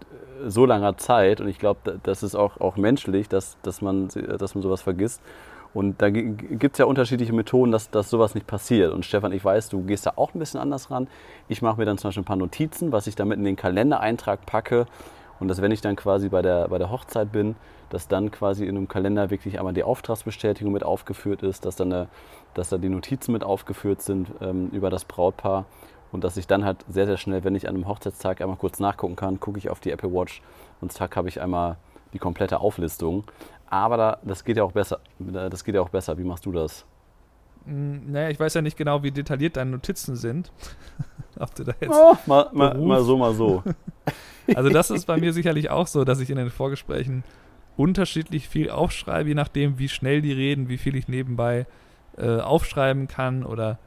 so 0.46 0.66
langer 0.66 0.96
Zeit 0.96 1.40
und 1.40 1.48
ich 1.48 1.58
glaube, 1.58 1.98
das 2.02 2.22
ist 2.22 2.34
auch, 2.34 2.60
auch 2.60 2.76
menschlich, 2.76 3.28
dass, 3.28 3.56
dass, 3.62 3.82
man, 3.82 4.08
dass 4.08 4.54
man 4.54 4.62
sowas 4.62 4.82
vergisst. 4.82 5.20
Und 5.72 6.02
da 6.02 6.10
gibt 6.10 6.74
es 6.74 6.78
ja 6.78 6.84
unterschiedliche 6.84 7.32
Methoden, 7.32 7.70
dass, 7.70 7.90
dass 7.90 8.10
sowas 8.10 8.34
nicht 8.34 8.46
passiert. 8.46 8.92
Und 8.92 9.04
Stefan, 9.04 9.30
ich 9.32 9.44
weiß, 9.44 9.68
du 9.68 9.82
gehst 9.82 10.04
da 10.04 10.14
auch 10.16 10.34
ein 10.34 10.38
bisschen 10.40 10.58
anders 10.58 10.90
ran. 10.90 11.06
Ich 11.48 11.62
mache 11.62 11.78
mir 11.78 11.84
dann 11.84 11.96
zum 11.96 12.08
Beispiel 12.08 12.22
ein 12.22 12.26
paar 12.26 12.36
Notizen, 12.36 12.90
was 12.90 13.06
ich 13.06 13.14
damit 13.14 13.38
in 13.38 13.44
den 13.44 13.54
Kalendereintrag 13.54 14.44
packe. 14.46 14.86
Und 15.38 15.48
dass, 15.48 15.62
wenn 15.62 15.70
ich 15.70 15.80
dann 15.80 15.94
quasi 15.94 16.28
bei 16.28 16.42
der, 16.42 16.68
bei 16.68 16.78
der 16.78 16.90
Hochzeit 16.90 17.30
bin, 17.30 17.54
dass 17.88 18.08
dann 18.08 18.30
quasi 18.30 18.66
in 18.66 18.76
einem 18.76 18.88
Kalender 18.88 19.30
wirklich 19.30 19.58
einmal 19.58 19.72
die 19.72 19.84
Auftragsbestätigung 19.84 20.72
mit 20.72 20.82
aufgeführt 20.82 21.42
ist, 21.42 21.64
dass 21.64 21.76
dann, 21.76 21.92
eine, 21.92 22.08
dass 22.54 22.68
da 22.68 22.78
die 22.78 22.88
Notizen 22.88 23.32
mit 23.32 23.44
aufgeführt 23.44 24.02
sind 24.02 24.28
ähm, 24.40 24.70
über 24.72 24.90
das 24.90 25.04
Brautpaar 25.04 25.66
und 26.12 26.24
dass 26.24 26.36
ich 26.36 26.46
dann 26.46 26.64
halt 26.64 26.84
sehr, 26.88 27.06
sehr 27.06 27.16
schnell, 27.16 27.44
wenn 27.44 27.54
ich 27.54 27.68
an 27.68 27.74
einem 27.74 27.86
Hochzeitstag 27.86 28.40
einmal 28.40 28.56
kurz 28.56 28.80
nachgucken 28.80 29.16
kann, 29.16 29.40
gucke 29.40 29.58
ich 29.58 29.70
auf 29.70 29.80
die 29.80 29.90
Apple 29.90 30.12
Watch 30.12 30.42
und 30.80 30.92
zack 30.92 31.16
habe 31.16 31.28
ich 31.28 31.40
einmal 31.40 31.76
die 32.12 32.18
komplette 32.18 32.60
Auflistung. 32.60 33.24
Aber 33.66 33.96
da, 33.96 34.18
das 34.24 34.44
geht 34.44 34.56
ja 34.56 34.64
auch 34.64 34.72
besser. 34.72 34.98
Das 35.18 35.64
geht 35.64 35.76
ja 35.76 35.80
auch 35.80 35.90
besser. 35.90 36.18
Wie 36.18 36.24
machst 36.24 36.44
du 36.44 36.52
das? 36.52 36.84
Hm, 37.66 38.10
naja, 38.10 38.30
ich 38.30 38.40
weiß 38.40 38.54
ja 38.54 38.62
nicht 38.62 38.76
genau, 38.76 39.02
wie 39.02 39.12
detailliert 39.12 39.56
deine 39.56 39.70
Notizen 39.70 40.16
sind. 40.16 40.50
Ob 41.38 41.54
du 41.54 41.64
da 41.64 41.72
jetzt 41.80 41.94
oh, 41.94 42.16
mal, 42.26 42.48
mal, 42.52 42.76
mal, 42.76 43.02
so, 43.02 43.16
mal 43.16 43.32
so. 43.32 43.62
also 44.54 44.68
das 44.70 44.90
ist 44.90 45.06
bei 45.06 45.16
mir 45.16 45.32
sicherlich 45.32 45.70
auch 45.70 45.86
so, 45.86 46.04
dass 46.04 46.20
ich 46.20 46.30
in 46.30 46.36
den 46.36 46.50
Vorgesprächen 46.50 47.22
unterschiedlich 47.76 48.48
viel 48.48 48.70
aufschreibe, 48.70 49.28
je 49.28 49.34
nachdem, 49.34 49.78
wie 49.78 49.88
schnell 49.88 50.20
die 50.20 50.32
reden, 50.32 50.68
wie 50.68 50.76
viel 50.76 50.96
ich 50.96 51.08
nebenbei 51.08 51.66
äh, 52.18 52.40
aufschreiben 52.40 53.08
kann 53.08 53.44
oder 53.44 53.78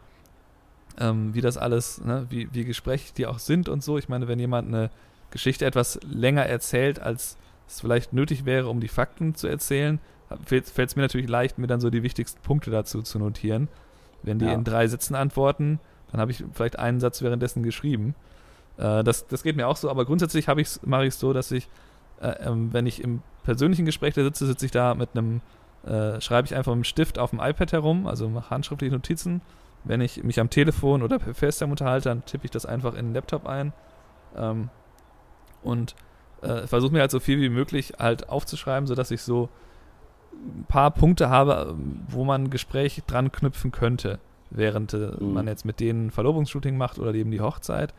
ähm, 1.00 1.34
wie 1.34 1.42
das 1.42 1.58
alles, 1.58 2.02
ne, 2.02 2.26
wie, 2.30 2.50
wie 2.52 2.66
gesprächig 2.66 3.14
die 3.14 3.26
auch 3.28 3.40
sind 3.40 3.70
und 3.70 3.84
so. 3.84 3.98
Ich 3.98 4.10
meine, 4.10 4.28
wenn 4.28 4.40
jemand 4.40 4.68
eine 4.68 4.90
Geschichte 5.32 5.66
etwas 5.66 6.00
länger 6.04 6.46
erzählt, 6.46 7.00
als 7.00 7.38
es 7.68 7.82
vielleicht 7.82 8.14
nötig 8.14 8.46
wäre, 8.46 8.68
um 8.68 8.80
die 8.80 8.88
Fakten 8.88 9.36
zu 9.36 9.48
erzählen, 9.48 10.00
fällt 10.46 10.78
es 10.78 10.96
mir 10.96 11.02
natürlich 11.02 11.30
leicht, 11.30 11.58
mir 11.58 11.68
dann 11.68 11.80
so 11.80 11.90
die 11.90 12.04
wichtigsten 12.04 12.42
Punkte 12.42 12.72
dazu 12.72 13.02
zu 13.02 13.20
notieren. 13.20 13.68
Wenn 14.22 14.40
die 14.40 14.46
ja. 14.46 14.54
in 14.54 14.64
drei 14.64 14.88
Sätzen 14.88 15.16
antworten, 15.16 15.80
dann 16.12 16.22
habe 16.22 16.32
ich 16.32 16.44
vielleicht 16.54 16.80
einen 16.80 17.00
Satz 17.00 17.22
währenddessen 17.22 17.64
geschrieben. 17.64 18.16
Äh, 18.78 19.04
das, 19.04 19.28
das 19.28 19.44
geht 19.44 19.56
mir 19.56 19.68
auch 19.68 19.78
so, 19.78 19.90
aber 19.90 20.06
grundsätzlich 20.06 20.48
mache 20.48 20.62
ich 20.62 21.10
es 21.10 21.20
so, 21.20 21.34
dass 21.34 21.52
ich, 21.52 21.68
äh, 22.22 22.28
ähm, 22.48 22.72
wenn 22.72 22.86
ich 22.86 23.04
im 23.04 23.22
persönlichen 23.44 23.86
Gespräch 23.86 24.14
da 24.14 24.24
sitze, 24.24 24.46
sitze 24.46 24.66
ich 24.66 24.72
da 24.72 24.96
mit 24.96 25.10
einem, 25.16 25.42
äh, 25.86 26.22
schreibe 26.22 26.46
ich 26.46 26.56
einfach 26.56 26.72
mit 26.72 26.78
einem 26.78 26.84
Stift 26.86 27.20
auf 27.20 27.32
dem 27.32 27.40
iPad 27.40 27.74
herum, 27.74 28.08
also 28.08 28.30
mache 28.30 28.50
handschriftliche 28.50 28.94
Notizen 28.94 29.42
wenn 29.84 30.02
ich 30.02 30.24
mich 30.24 30.40
am 30.40 30.50
Telefon 30.50 31.04
oder 31.04 31.20
per 31.20 31.34
FaceTime 31.34 31.72
unterhalte, 31.72 32.10
dann 32.10 32.26
tippe 32.26 32.46
ich 32.46 32.52
das 32.52 32.66
einfach 32.66 32.94
in 32.94 33.08
den 33.08 33.14
Laptop 33.14 33.46
ein 33.46 33.74
ähm, 34.36 34.70
und 35.62 35.96
äh, 36.42 36.68
versuche 36.68 36.94
mir 36.94 37.02
halt 37.02 37.12
so 37.12 37.20
viel 37.20 37.40
wie 37.42 37.50
möglich 37.50 37.94
halt 38.00 38.30
aufzuschreiben, 38.30 38.88
sodass 38.88 39.12
ich 39.12 39.22
so 39.22 39.50
ein 40.34 40.66
paar 40.68 40.92
Punkte 40.92 41.30
habe, 41.30 41.76
wo 42.08 42.24
man 42.24 42.46
ein 42.46 42.50
Gespräch 42.50 43.02
dran 43.08 43.32
knüpfen 43.32 43.72
könnte, 43.72 44.20
während 44.50 44.94
äh, 44.94 45.12
mhm. 45.20 45.34
man 45.34 45.48
jetzt 45.48 45.66
mit 45.66 45.80
denen 45.80 46.12
Verlobungsshooting 46.12 46.78
macht 46.78 47.00
oder 47.00 47.14
eben 47.14 47.32
die 47.32 47.42
Hochzeit. 47.42 47.94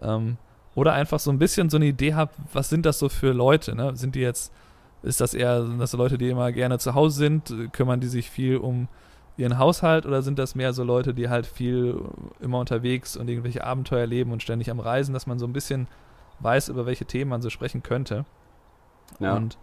Ähm, 0.00 0.36
oder 0.74 0.92
einfach 0.92 1.18
so 1.20 1.30
ein 1.30 1.38
bisschen 1.38 1.70
so 1.70 1.78
eine 1.78 1.86
Idee 1.86 2.14
habe, 2.14 2.32
was 2.52 2.68
sind 2.68 2.84
das 2.84 2.98
so 2.98 3.08
für 3.08 3.32
Leute? 3.32 3.74
Ne? 3.74 3.96
Sind 3.96 4.14
die 4.14 4.20
jetzt, 4.20 4.52
ist 5.02 5.20
das 5.20 5.32
eher, 5.32 5.64
sind 5.64 5.78
das 5.78 5.92
so 5.92 5.96
Leute, 5.96 6.18
die 6.18 6.28
immer 6.28 6.52
gerne 6.52 6.78
zu 6.78 6.94
Hause 6.94 7.16
sind? 7.16 7.72
Kümmern 7.72 8.00
die 8.00 8.08
sich 8.08 8.30
viel 8.30 8.58
um 8.58 8.88
ihren 9.36 9.58
Haushalt 9.58 10.06
oder 10.06 10.22
sind 10.22 10.38
das 10.38 10.54
mehr 10.54 10.72
so 10.72 10.82
Leute, 10.82 11.12
die 11.12 11.28
halt 11.28 11.46
viel 11.46 12.00
immer 12.40 12.58
unterwegs 12.58 13.16
und 13.16 13.28
irgendwelche 13.28 13.64
Abenteuer 13.64 14.06
leben 14.06 14.32
und 14.32 14.42
ständig 14.42 14.70
am 14.70 14.80
Reisen, 14.80 15.12
dass 15.12 15.26
man 15.26 15.38
so 15.38 15.46
ein 15.46 15.52
bisschen 15.52 15.88
weiß, 16.40 16.68
über 16.68 16.86
welche 16.86 17.04
Themen 17.04 17.30
man 17.30 17.42
so 17.42 17.50
sprechen 17.50 17.82
könnte. 17.82 18.24
Ja. 19.20 19.34
Und 19.34 19.58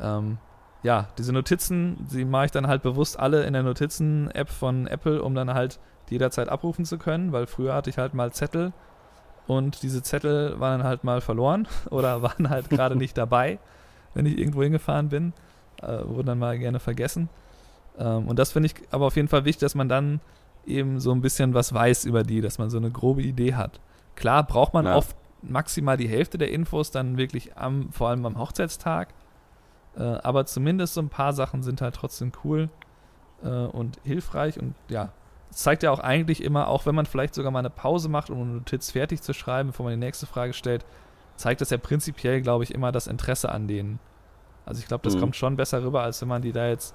ähm, 0.00 0.38
ja, 0.82 1.08
diese 1.16 1.32
Notizen, 1.32 2.06
die 2.12 2.24
mache 2.24 2.46
ich 2.46 2.50
dann 2.50 2.66
halt 2.66 2.82
bewusst 2.82 3.18
alle 3.18 3.44
in 3.44 3.52
der 3.52 3.62
Notizen-App 3.62 4.48
von 4.48 4.86
Apple, 4.86 5.22
um 5.22 5.34
dann 5.34 5.54
halt 5.54 5.78
jederzeit 6.08 6.48
abrufen 6.48 6.84
zu 6.84 6.98
können, 6.98 7.32
weil 7.32 7.46
früher 7.46 7.74
hatte 7.74 7.90
ich 7.90 7.98
halt 7.98 8.14
mal 8.14 8.32
Zettel 8.32 8.72
und 9.46 9.82
diese 9.82 10.02
Zettel 10.02 10.58
waren 10.60 10.78
dann 10.78 10.86
halt 10.86 11.04
mal 11.04 11.20
verloren 11.20 11.66
oder 11.90 12.22
waren 12.22 12.50
halt 12.50 12.70
gerade 12.70 12.96
nicht 12.96 13.16
dabei, 13.16 13.58
wenn 14.14 14.26
ich 14.26 14.38
irgendwo 14.38 14.62
hingefahren 14.62 15.08
bin, 15.08 15.32
äh, 15.82 16.04
wurden 16.04 16.26
dann 16.26 16.38
mal 16.38 16.58
gerne 16.58 16.80
vergessen. 16.80 17.28
Ähm, 17.98 18.28
und 18.28 18.38
das 18.38 18.52
finde 18.52 18.66
ich 18.66 18.74
aber 18.90 19.06
auf 19.06 19.16
jeden 19.16 19.28
Fall 19.28 19.44
wichtig, 19.44 19.60
dass 19.60 19.74
man 19.74 19.88
dann 19.88 20.20
eben 20.66 21.00
so 21.00 21.12
ein 21.12 21.20
bisschen 21.20 21.54
was 21.54 21.72
weiß 21.72 22.04
über 22.04 22.22
die, 22.22 22.40
dass 22.40 22.58
man 22.58 22.70
so 22.70 22.78
eine 22.78 22.90
grobe 22.90 23.22
Idee 23.22 23.54
hat. 23.54 23.80
Klar 24.16 24.44
braucht 24.44 24.74
man 24.74 24.86
ja. 24.86 24.96
oft 24.96 25.16
maximal 25.42 25.96
die 25.96 26.08
Hälfte 26.08 26.38
der 26.38 26.50
Infos 26.50 26.90
dann 26.90 27.16
wirklich 27.16 27.56
am, 27.56 27.92
vor 27.92 28.08
allem 28.08 28.26
am 28.26 28.38
Hochzeitstag. 28.38 29.08
Äh, 29.96 30.02
aber 30.02 30.46
zumindest 30.46 30.94
so 30.94 31.00
ein 31.00 31.08
paar 31.08 31.32
Sachen 31.32 31.62
sind 31.62 31.80
halt 31.80 31.94
trotzdem 31.94 32.32
cool 32.44 32.68
äh, 33.42 33.48
und 33.48 33.98
hilfreich 34.04 34.58
und 34.58 34.74
ja, 34.88 35.12
es 35.50 35.58
zeigt 35.58 35.82
ja 35.82 35.90
auch 35.90 36.00
eigentlich 36.00 36.42
immer, 36.42 36.68
auch 36.68 36.84
wenn 36.86 36.94
man 36.94 37.06
vielleicht 37.06 37.34
sogar 37.34 37.50
mal 37.50 37.60
eine 37.60 37.70
Pause 37.70 38.08
macht, 38.08 38.30
um 38.30 38.42
eine 38.42 38.52
Notiz 38.52 38.90
fertig 38.90 39.22
zu 39.22 39.32
schreiben, 39.32 39.70
bevor 39.70 39.84
man 39.84 39.94
die 39.98 40.04
nächste 40.06 40.26
Frage 40.26 40.52
stellt, 40.52 40.84
zeigt 41.36 41.60
das 41.60 41.70
ja 41.70 41.78
prinzipiell, 41.78 42.42
glaube 42.42 42.64
ich, 42.64 42.74
immer 42.74 42.92
das 42.92 43.06
Interesse 43.06 43.50
an 43.50 43.66
denen. 43.66 43.98
Also 44.66 44.80
ich 44.80 44.88
glaube, 44.88 45.04
das 45.04 45.16
mhm. 45.16 45.20
kommt 45.20 45.36
schon 45.36 45.56
besser 45.56 45.82
rüber, 45.82 46.02
als 46.02 46.20
wenn 46.20 46.28
man 46.28 46.42
die 46.42 46.52
da 46.52 46.68
jetzt 46.68 46.94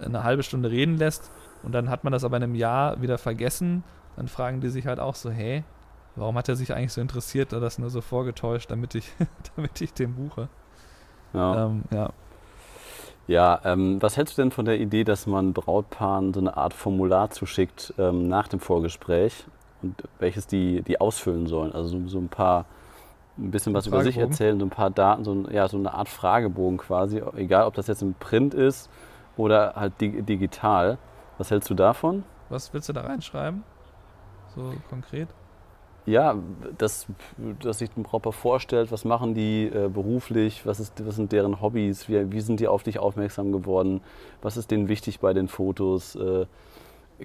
eine 0.00 0.24
halbe 0.24 0.42
Stunde 0.42 0.70
reden 0.70 0.96
lässt 0.96 1.30
und 1.62 1.72
dann 1.72 1.90
hat 1.90 2.04
man 2.04 2.12
das 2.12 2.24
aber 2.24 2.36
in 2.36 2.42
einem 2.42 2.54
Jahr 2.54 3.00
wieder 3.02 3.18
vergessen, 3.18 3.84
dann 4.16 4.28
fragen 4.28 4.60
die 4.60 4.68
sich 4.68 4.86
halt 4.86 5.00
auch 5.00 5.14
so, 5.14 5.30
hey, 5.30 5.64
warum 6.16 6.36
hat 6.36 6.48
er 6.48 6.56
sich 6.56 6.74
eigentlich 6.74 6.92
so 6.92 7.00
interessiert 7.00 7.52
oder 7.52 7.60
das 7.60 7.78
nur 7.78 7.90
so 7.90 8.00
vorgetäuscht, 8.00 8.70
damit 8.70 8.94
ich, 8.94 9.10
damit 9.56 9.80
ich 9.80 9.92
den 9.92 10.14
buche? 10.14 10.48
Ja. 11.32 11.66
Ähm, 11.66 11.82
ja. 11.92 12.10
Ja, 13.26 13.60
ähm, 13.64 14.00
was 14.00 14.16
hältst 14.16 14.38
du 14.38 14.42
denn 14.42 14.50
von 14.50 14.64
der 14.64 14.80
Idee, 14.80 15.04
dass 15.04 15.26
man 15.26 15.52
Brautpaaren 15.52 16.32
so 16.32 16.40
eine 16.40 16.56
Art 16.56 16.72
Formular 16.72 17.28
zuschickt 17.28 17.92
ähm, 17.98 18.26
nach 18.26 18.48
dem 18.48 18.58
Vorgespräch, 18.58 19.44
und 19.82 20.02
welches 20.18 20.46
die, 20.46 20.82
die 20.82 21.00
ausfüllen 21.00 21.46
sollen. 21.46 21.72
Also 21.72 21.98
so, 21.98 22.08
so 22.08 22.18
ein 22.18 22.28
paar, 22.28 22.64
ein 23.36 23.50
bisschen 23.50 23.74
was 23.74 23.86
über 23.86 24.02
sich 24.02 24.16
erzählen, 24.16 24.58
so 24.58 24.66
ein 24.66 24.70
paar 24.70 24.90
Daten, 24.90 25.24
so, 25.24 25.32
ein, 25.32 25.48
ja, 25.52 25.68
so 25.68 25.76
eine 25.76 25.94
Art 25.94 26.08
Fragebogen 26.08 26.78
quasi, 26.78 27.22
egal 27.36 27.66
ob 27.66 27.74
das 27.74 27.86
jetzt 27.86 28.02
im 28.02 28.14
Print 28.14 28.54
ist 28.54 28.90
oder 29.38 29.74
halt 29.76 30.00
dig 30.00 30.26
digital. 30.26 30.98
Was 31.38 31.50
hältst 31.50 31.70
du 31.70 31.74
davon? 31.74 32.24
Was 32.50 32.72
willst 32.74 32.88
du 32.88 32.92
da 32.92 33.02
reinschreiben? 33.02 33.64
So 34.54 34.72
konkret? 34.90 35.28
Ja, 36.06 36.36
dass, 36.78 37.06
dass 37.62 37.78
sich 37.78 37.94
ein 37.96 38.02
Brautpaar 38.02 38.32
vorstellt, 38.32 38.90
was 38.90 39.04
machen 39.04 39.34
die 39.34 39.66
äh, 39.66 39.88
beruflich, 39.88 40.64
was, 40.64 40.80
ist, 40.80 41.06
was 41.06 41.16
sind 41.16 41.32
deren 41.32 41.60
Hobbys, 41.60 42.08
wie, 42.08 42.32
wie 42.32 42.40
sind 42.40 42.60
die 42.60 42.68
auf 42.68 42.82
dich 42.82 42.98
aufmerksam 42.98 43.52
geworden, 43.52 44.00
was 44.40 44.56
ist 44.56 44.70
denen 44.70 44.88
wichtig 44.88 45.20
bei 45.20 45.34
den 45.34 45.48
Fotos. 45.48 46.16
Äh, 46.16 46.46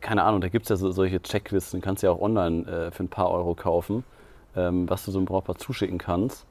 keine 0.01 0.23
Ahnung, 0.23 0.41
da 0.41 0.49
gibt 0.49 0.65
es 0.65 0.69
ja 0.69 0.75
so, 0.75 0.91
solche 0.91 1.21
Checklisten, 1.21 1.79
kannst 1.79 2.03
du 2.03 2.07
ja 2.07 2.13
auch 2.13 2.19
online 2.19 2.67
äh, 2.67 2.91
für 2.91 3.03
ein 3.03 3.09
paar 3.09 3.31
Euro 3.31 3.55
kaufen, 3.55 4.03
ähm, 4.55 4.89
was 4.89 5.05
du 5.05 5.11
so 5.11 5.17
einem 5.17 5.25
Brautpaar 5.25 5.55
zuschicken 5.55 5.97
kannst. 5.97 6.45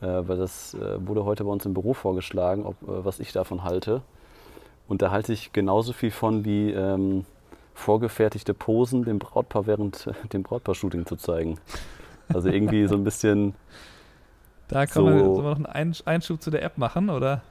Äh, 0.00 0.28
weil 0.28 0.36
das 0.36 0.74
äh, 0.74 1.06
wurde 1.06 1.24
heute 1.24 1.44
bei 1.44 1.50
uns 1.50 1.64
im 1.66 1.74
Büro 1.74 1.94
vorgeschlagen, 1.94 2.66
ob, 2.66 2.80
äh, 2.82 3.04
was 3.04 3.20
ich 3.20 3.32
davon 3.32 3.64
halte. 3.64 4.02
Und 4.88 5.02
da 5.02 5.10
halte 5.10 5.32
ich 5.32 5.52
genauso 5.52 5.92
viel 5.92 6.10
von 6.10 6.44
wie 6.44 6.70
ähm, 6.70 7.24
vorgefertigte 7.74 8.54
Posen 8.54 9.04
dem 9.04 9.18
Brautpaar 9.18 9.66
während 9.66 10.10
dem 10.32 10.42
Brautpaar-Shooting 10.42 11.06
zu 11.06 11.16
zeigen. 11.16 11.58
Also 12.32 12.48
irgendwie 12.48 12.86
so 12.86 12.94
ein 12.94 13.04
bisschen. 13.04 13.54
Da 14.66 14.86
kann 14.86 15.04
so 15.04 15.42
man 15.42 15.60
noch 15.60 15.64
einen 15.66 15.94
Einschub 16.06 16.40
zu 16.40 16.50
der 16.50 16.62
App 16.62 16.78
machen, 16.78 17.10
oder? 17.10 17.42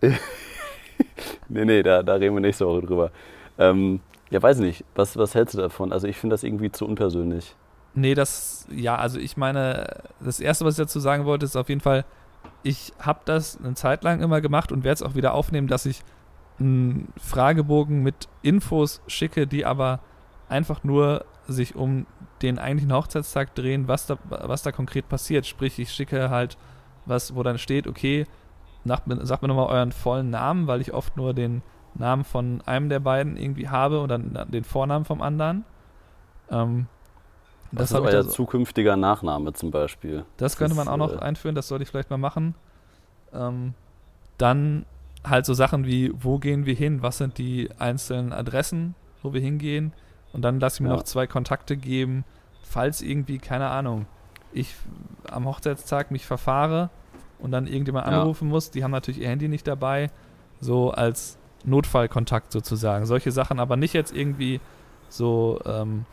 nee, 0.00 1.64
nee, 1.66 1.82
da, 1.82 2.02
da 2.02 2.14
reden 2.14 2.34
wir 2.34 2.40
nächste 2.40 2.66
Woche 2.66 2.80
drüber. 2.80 3.10
Ähm, 3.58 4.00
ja, 4.30 4.42
weiß 4.42 4.60
nicht. 4.60 4.82
Was, 4.94 5.18
was 5.18 5.34
hältst 5.34 5.54
du 5.54 5.58
davon? 5.58 5.92
Also 5.92 6.08
ich 6.08 6.16
finde 6.16 6.32
das 6.32 6.42
irgendwie 6.42 6.72
zu 6.72 6.86
unpersönlich. 6.86 7.54
Nee, 7.94 8.14
das, 8.14 8.66
ja, 8.70 8.96
also 8.96 9.18
ich 9.18 9.36
meine, 9.36 9.86
das 10.18 10.40
Erste, 10.40 10.64
was 10.64 10.74
ich 10.78 10.84
dazu 10.84 10.98
sagen 10.98 11.26
wollte, 11.26 11.44
ist 11.44 11.56
auf 11.56 11.68
jeden 11.68 11.82
Fall, 11.82 12.06
ich 12.62 12.92
habe 12.98 13.20
das 13.26 13.58
eine 13.58 13.74
Zeit 13.74 14.02
lang 14.02 14.20
immer 14.20 14.40
gemacht 14.40 14.72
und 14.72 14.82
werde 14.82 14.94
es 14.94 15.02
auch 15.02 15.14
wieder 15.14 15.34
aufnehmen, 15.34 15.68
dass 15.68 15.86
ich 15.86 16.00
einen 16.58 17.12
Fragebogen 17.18 18.02
mit 18.02 18.28
Infos 18.42 19.02
schicke, 19.06 19.46
die 19.46 19.64
aber 19.64 20.00
einfach 20.48 20.84
nur 20.84 21.24
sich 21.46 21.76
um 21.76 22.06
den 22.42 22.58
eigentlichen 22.58 22.92
Hochzeitstag 22.92 23.54
drehen, 23.54 23.88
was 23.88 24.06
da, 24.06 24.18
was 24.28 24.62
da 24.62 24.72
konkret 24.72 25.08
passiert. 25.08 25.46
Sprich, 25.46 25.78
ich 25.78 25.92
schicke 25.92 26.30
halt 26.30 26.56
was, 27.04 27.34
wo 27.34 27.42
dann 27.42 27.58
steht, 27.58 27.86
okay, 27.86 28.26
nach, 28.84 29.02
sagt 29.22 29.42
mir 29.42 29.48
nochmal 29.48 29.68
euren 29.68 29.92
vollen 29.92 30.30
Namen, 30.30 30.66
weil 30.66 30.80
ich 30.80 30.92
oft 30.92 31.16
nur 31.16 31.34
den 31.34 31.62
Namen 31.94 32.24
von 32.24 32.62
einem 32.66 32.88
der 32.88 33.00
beiden 33.00 33.36
irgendwie 33.36 33.68
habe 33.68 34.00
und 34.00 34.08
dann 34.08 34.46
den 34.50 34.64
Vornamen 34.64 35.04
vom 35.04 35.22
anderen. 35.22 35.64
Ähm, 36.50 36.86
das 37.72 37.90
ist 37.90 37.96
euer 37.96 38.22
so, 38.22 38.30
zukünftiger 38.30 38.96
Nachname 38.96 39.52
zum 39.52 39.70
Beispiel. 39.70 40.24
Das, 40.36 40.52
das 40.52 40.56
könnte 40.56 40.76
man 40.76 40.88
auch 40.88 40.96
noch 40.96 41.14
äh, 41.14 41.18
einführen, 41.18 41.54
das 41.54 41.68
sollte 41.68 41.82
ich 41.82 41.90
vielleicht 41.90 42.10
mal 42.10 42.18
machen. 42.18 42.54
Ähm, 43.32 43.74
dann 44.38 44.86
halt 45.28 45.46
so 45.46 45.54
Sachen 45.54 45.86
wie, 45.86 46.12
wo 46.14 46.38
gehen 46.38 46.66
wir 46.66 46.74
hin, 46.74 47.02
was 47.02 47.18
sind 47.18 47.38
die 47.38 47.68
einzelnen 47.78 48.32
Adressen, 48.32 48.94
wo 49.22 49.32
wir 49.32 49.40
hingehen. 49.40 49.92
Und 50.32 50.42
dann 50.42 50.60
lasse 50.60 50.76
ich 50.76 50.80
mir 50.80 50.88
ja. 50.88 50.96
noch 50.96 51.02
zwei 51.02 51.26
Kontakte 51.26 51.76
geben, 51.76 52.24
falls 52.62 53.02
irgendwie, 53.02 53.38
keine 53.38 53.68
Ahnung, 53.68 54.06
ich 54.52 54.74
am 55.30 55.46
Hochzeitstag 55.46 56.10
mich 56.10 56.26
verfahre 56.26 56.90
und 57.38 57.50
dann 57.50 57.66
irgendjemand 57.66 58.06
ja. 58.06 58.20
anrufen 58.20 58.48
muss. 58.48 58.70
Die 58.70 58.84
haben 58.84 58.90
natürlich 58.90 59.20
ihr 59.20 59.28
Handy 59.28 59.48
nicht 59.48 59.66
dabei, 59.66 60.10
so 60.60 60.90
als 60.90 61.38
Notfallkontakt 61.64 62.52
sozusagen. 62.52 63.06
Solche 63.06 63.32
Sachen, 63.32 63.60
aber 63.60 63.76
nicht 63.76 63.92
jetzt 63.92 64.14
irgendwie 64.14 64.60
so, 65.08 65.60
ähm, 65.66 66.06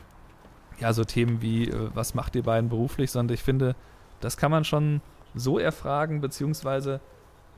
ja, 0.80 0.94
so 0.94 1.04
Themen 1.04 1.42
wie, 1.42 1.70
äh, 1.70 1.90
was 1.94 2.14
macht 2.16 2.36
ihr 2.36 2.44
beiden 2.44 2.70
beruflich, 2.70 3.12
sondern 3.12 3.34
ich 3.34 3.44
finde, 3.44 3.76
das 4.20 4.38
kann 4.38 4.52
man 4.52 4.64
schon 4.64 5.02
so 5.36 5.60
erfragen, 5.60 6.22
beziehungsweise 6.22 7.00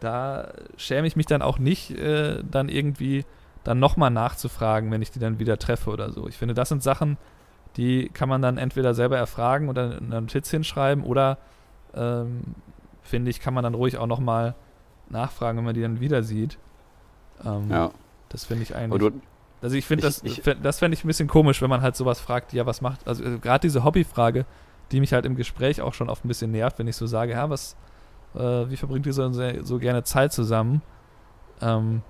da 0.05 0.53
schäme 0.77 1.07
ich 1.07 1.15
mich 1.15 1.25
dann 1.25 1.41
auch 1.41 1.57
nicht, 1.57 1.91
äh, 1.91 2.43
dann 2.49 2.69
irgendwie 2.69 3.25
dann 3.63 3.79
nochmal 3.79 4.11
nachzufragen, 4.11 4.91
wenn 4.91 5.01
ich 5.01 5.09
die 5.11 5.19
dann 5.19 5.39
wieder 5.39 5.57
treffe 5.57 5.89
oder 5.89 6.11
so. 6.11 6.27
Ich 6.27 6.37
finde, 6.37 6.53
das 6.53 6.69
sind 6.69 6.83
Sachen, 6.83 7.17
die 7.77 8.09
kann 8.09 8.29
man 8.29 8.41
dann 8.41 8.57
entweder 8.57 8.93
selber 8.93 9.17
erfragen 9.17 9.67
oder 9.67 9.97
in 9.97 10.05
einer 10.05 10.21
Notiz 10.21 10.49
hinschreiben 10.51 11.03
oder 11.03 11.39
ähm, 11.95 12.41
finde 13.01 13.31
ich, 13.31 13.39
kann 13.39 13.53
man 13.53 13.63
dann 13.63 13.73
ruhig 13.73 13.97
auch 13.97 14.05
nochmal 14.05 14.53
nachfragen, 15.09 15.57
wenn 15.57 15.65
man 15.65 15.73
die 15.73 15.81
dann 15.81 15.99
wieder 15.99 16.21
sieht. 16.21 16.59
Ähm, 17.43 17.69
ja. 17.69 17.91
Das 18.29 18.45
finde 18.45 18.63
ich 18.63 18.75
eigentlich. 18.75 18.93
also 19.61 19.75
ich 19.75 19.85
finde 19.85 20.03
das, 20.03 20.21
ich, 20.23 20.43
das 20.61 20.79
fände 20.79 20.95
ich 20.95 21.03
ein 21.03 21.07
bisschen 21.07 21.27
komisch, 21.27 21.61
wenn 21.61 21.69
man 21.69 21.81
halt 21.81 21.95
sowas 21.95 22.19
fragt, 22.19 22.53
ja, 22.53 22.67
was 22.67 22.81
macht, 22.81 23.07
also 23.07 23.23
äh, 23.23 23.39
gerade 23.39 23.61
diese 23.61 23.83
Hobbyfrage, 23.83 24.45
die 24.91 24.99
mich 24.99 25.13
halt 25.13 25.25
im 25.25 25.35
Gespräch 25.35 25.81
auch 25.81 25.95
schon 25.95 26.09
oft 26.09 26.23
ein 26.23 26.27
bisschen 26.27 26.51
nervt, 26.51 26.77
wenn 26.77 26.87
ich 26.87 26.95
so 26.95 27.07
sage, 27.07 27.31
ja, 27.31 27.49
was, 27.49 27.75
äh, 28.36 28.69
wie 28.69 28.78
verbringt 28.78 29.06
ihr 29.06 29.13
so, 29.13 29.30
so 29.63 29.80
gerne 29.80 30.04
Zeit 30.04 30.34
zusammen? 30.34 30.82
Ähm, 31.62 32.02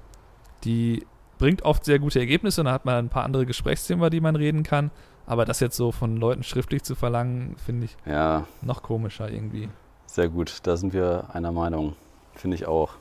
die 0.63 1.05
bringt 1.37 1.63
oft 1.63 1.85
sehr 1.85 1.99
gute 1.99 2.19
Ergebnisse 2.19 2.61
und 2.61 2.65
da 2.65 2.71
hat 2.71 2.85
man 2.85 2.95
ein 2.95 3.09
paar 3.09 3.23
andere 3.23 3.45
Gesprächsthemen, 3.45 4.01
über 4.01 4.09
die 4.09 4.21
man 4.21 4.35
reden 4.35 4.63
kann. 4.63 4.91
Aber 5.27 5.45
das 5.45 5.59
jetzt 5.59 5.75
so 5.75 5.91
von 5.91 6.17
Leuten 6.17 6.43
schriftlich 6.43 6.83
zu 6.83 6.95
verlangen, 6.95 7.55
finde 7.57 7.85
ich 7.85 7.97
ja. 8.05 8.45
noch 8.61 8.83
komischer 8.83 9.29
irgendwie. 9.29 9.69
Sehr 10.05 10.29
gut, 10.29 10.59
da 10.63 10.77
sind 10.77 10.93
wir 10.93 11.25
einer 11.33 11.51
Meinung. 11.51 11.95
Finde 12.35 12.55
ich 12.55 12.67
auch. 12.67 12.91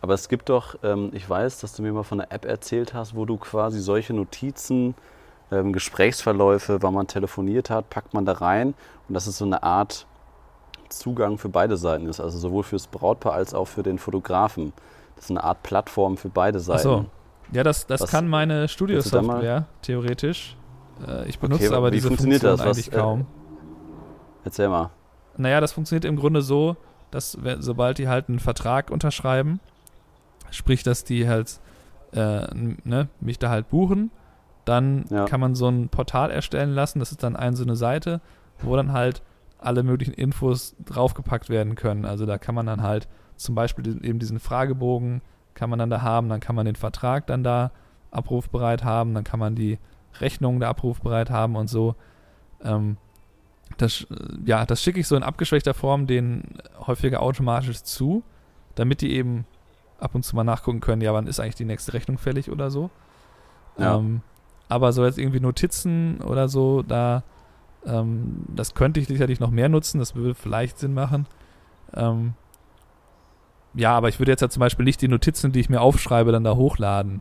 Aber 0.00 0.14
es 0.14 0.28
gibt 0.28 0.48
doch, 0.48 0.76
ähm, 0.82 1.10
ich 1.12 1.28
weiß, 1.28 1.60
dass 1.60 1.74
du 1.74 1.82
mir 1.82 1.92
mal 1.92 2.04
von 2.04 2.20
einer 2.20 2.32
App 2.32 2.44
erzählt 2.44 2.94
hast, 2.94 3.14
wo 3.14 3.24
du 3.24 3.36
quasi 3.36 3.80
solche 3.80 4.14
Notizen, 4.14 4.94
ähm, 5.50 5.72
Gesprächsverläufe, 5.72 6.82
wann 6.82 6.94
man 6.94 7.06
telefoniert 7.06 7.70
hat, 7.70 7.90
packt 7.90 8.14
man 8.14 8.24
da 8.24 8.32
rein. 8.32 8.74
Und 9.08 9.14
das 9.14 9.26
ist 9.26 9.38
so 9.38 9.44
eine 9.44 9.62
Art 9.62 10.06
Zugang 10.88 11.38
für 11.38 11.48
beide 11.48 11.76
Seiten 11.76 12.06
ist, 12.06 12.20
also 12.20 12.38
sowohl 12.38 12.62
fürs 12.62 12.86
Brautpaar 12.86 13.34
als 13.34 13.54
auch 13.54 13.66
für 13.66 13.82
den 13.82 13.98
Fotografen. 13.98 14.72
Das 15.16 15.24
ist 15.24 15.30
eine 15.30 15.42
Art 15.42 15.62
Plattform 15.62 16.16
für 16.16 16.28
beide 16.28 16.60
Seiten. 16.60 16.78
Ach 16.78 16.82
so. 16.82 17.04
Ja, 17.52 17.64
das, 17.64 17.86
das 17.86 18.06
kann 18.10 18.28
meine 18.28 18.68
Studio-Software, 18.68 19.66
theoretisch. 19.82 20.56
Äh, 21.06 21.28
ich 21.28 21.38
benutze 21.38 21.66
okay, 21.66 21.74
aber 21.74 21.90
diese 21.90 22.08
Funktion 22.08 22.30
das? 22.30 22.60
eigentlich 22.60 22.88
Was, 22.88 22.94
äh, 22.94 22.98
kaum. 22.98 23.26
Erzähl 24.44 24.68
mal. 24.68 24.90
Naja, 25.36 25.60
das 25.60 25.72
funktioniert 25.72 26.04
im 26.04 26.16
Grunde 26.16 26.42
so, 26.42 26.76
dass 27.10 27.38
sobald 27.58 27.98
die 27.98 28.08
halt 28.08 28.28
einen 28.28 28.38
Vertrag 28.38 28.90
unterschreiben, 28.90 29.60
sprich, 30.50 30.82
dass 30.82 31.04
die 31.04 31.28
halt 31.28 31.58
äh, 32.12 32.46
ne, 32.54 33.08
mich 33.20 33.38
da 33.38 33.50
halt 33.50 33.68
buchen, 33.70 34.10
dann 34.64 35.06
ja. 35.10 35.24
kann 35.24 35.40
man 35.40 35.54
so 35.54 35.68
ein 35.68 35.88
Portal 35.88 36.30
erstellen 36.30 36.74
lassen. 36.74 36.98
Das 36.98 37.10
ist 37.10 37.22
dann 37.22 37.36
eine 37.36 37.56
so 37.56 37.64
eine 37.64 37.76
Seite, 37.76 38.20
wo 38.60 38.76
dann 38.76 38.92
halt 38.92 39.22
alle 39.58 39.82
möglichen 39.82 40.14
Infos 40.14 40.76
draufgepackt 40.84 41.50
werden 41.50 41.74
können. 41.74 42.04
Also 42.04 42.26
da 42.26 42.38
kann 42.38 42.54
man 42.54 42.66
dann 42.66 42.82
halt 42.82 43.08
zum 43.36 43.54
Beispiel 43.54 44.04
eben 44.04 44.18
diesen 44.18 44.40
Fragebogen 44.40 45.20
kann 45.54 45.70
man 45.70 45.80
dann 45.80 45.90
da 45.90 46.02
haben, 46.02 46.28
dann 46.28 46.40
kann 46.40 46.54
man 46.54 46.66
den 46.66 46.76
Vertrag 46.76 47.26
dann 47.26 47.42
da 47.42 47.72
abrufbereit 48.12 48.84
haben, 48.84 49.12
dann 49.12 49.24
kann 49.24 49.40
man 49.40 49.56
die 49.56 49.78
Rechnung 50.20 50.60
da 50.60 50.68
abrufbereit 50.70 51.30
haben 51.30 51.56
und 51.56 51.68
so. 51.68 51.96
Ähm, 52.62 52.96
das, 53.76 54.06
ja, 54.46 54.64
das 54.64 54.82
schicke 54.82 55.00
ich 55.00 55.08
so 55.08 55.16
in 55.16 55.22
abgeschwächter 55.22 55.74
Form 55.74 56.06
denen 56.06 56.58
häufiger 56.86 57.22
automatisch 57.22 57.82
zu, 57.82 58.22
damit 58.76 59.00
die 59.00 59.12
eben 59.12 59.46
ab 59.98 60.14
und 60.14 60.24
zu 60.24 60.36
mal 60.36 60.44
nachgucken 60.44 60.80
können, 60.80 61.02
ja, 61.02 61.12
wann 61.12 61.26
ist 61.26 61.40
eigentlich 61.40 61.56
die 61.56 61.64
nächste 61.64 61.92
Rechnung 61.92 62.18
fällig 62.18 62.50
oder 62.50 62.70
so. 62.70 62.90
Ja. 63.76 63.96
Ähm, 63.96 64.22
aber 64.68 64.92
so 64.92 65.04
jetzt 65.04 65.18
irgendwie 65.18 65.40
Notizen 65.40 66.20
oder 66.20 66.48
so, 66.48 66.82
da 66.82 67.24
ähm, 67.86 68.44
das 68.48 68.74
könnte 68.74 69.00
ich 69.00 69.06
sicherlich 69.06 69.40
noch 69.40 69.50
mehr 69.50 69.68
nutzen, 69.68 69.98
das 69.98 70.14
würde 70.14 70.34
vielleicht 70.34 70.78
Sinn 70.78 70.94
machen. 70.94 71.26
Ähm, 71.94 72.34
ja, 73.74 73.96
aber 73.96 74.08
ich 74.08 74.18
würde 74.18 74.32
jetzt 74.32 74.40
ja 74.40 74.48
zum 74.48 74.60
Beispiel 74.60 74.84
nicht 74.84 75.00
die 75.00 75.08
Notizen, 75.08 75.52
die 75.52 75.60
ich 75.60 75.68
mir 75.68 75.80
aufschreibe, 75.80 76.32
dann 76.32 76.44
da 76.44 76.56
hochladen. 76.56 77.20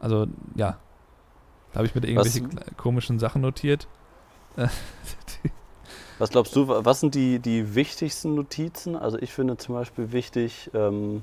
Also, 0.00 0.26
ja. 0.56 0.78
Da 1.72 1.78
habe 1.78 1.86
ich 1.86 1.94
mit 1.94 2.04
irgendwelchen 2.04 2.50
komischen 2.76 3.18
Sachen 3.18 3.42
notiert. 3.42 3.88
was 6.18 6.30
glaubst 6.30 6.54
du, 6.54 6.68
was 6.68 7.00
sind 7.00 7.14
die, 7.14 7.38
die 7.38 7.74
wichtigsten 7.74 8.34
Notizen? 8.34 8.94
Also 8.94 9.18
ich 9.18 9.32
finde 9.32 9.56
zum 9.56 9.74
Beispiel 9.74 10.12
wichtig, 10.12 10.70
ähm, 10.74 11.22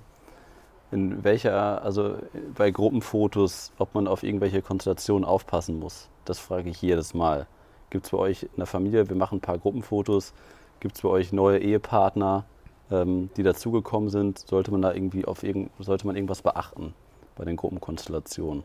in 0.92 1.24
welcher, 1.24 1.84
also 1.84 2.18
bei 2.56 2.72
Gruppenfotos, 2.72 3.72
ob 3.78 3.94
man 3.94 4.08
auf 4.08 4.24
irgendwelche 4.24 4.64
Konstellationen 4.64 5.24
aufpassen 5.24 5.78
muss. 5.80 6.10
Das 6.26 6.40
frage 6.40 6.70
ich 6.70 6.82
jedes 6.82 7.14
Mal. 7.14 7.46
Gibt 7.90 8.06
es 8.06 8.12
bei 8.12 8.18
euch 8.18 8.44
in 8.44 8.58
der 8.58 8.66
Familie, 8.66 9.10
wir 9.10 9.16
machen 9.16 9.38
ein 9.38 9.42
paar 9.42 9.58
Gruppenfotos, 9.58 10.34
gibt 10.80 10.96
es 10.96 11.02
bei 11.02 11.10
euch 11.10 11.34
neue 11.34 11.60
Ehepartner, 11.60 12.46
ähm, 12.92 13.30
die 13.38 13.44
dazugekommen 13.44 14.10
sind? 14.10 14.40
Sollte 14.40 14.72
man 14.72 14.82
da 14.82 14.94
irgendwie 14.94 15.26
auf 15.26 15.44
irgend, 15.44 15.72
sollte 15.80 16.06
man 16.06 16.16
irgendwas 16.16 16.42
beachten 16.42 16.94
bei 17.36 17.46
den 17.46 17.56
Gruppenkonstellationen? 17.56 18.64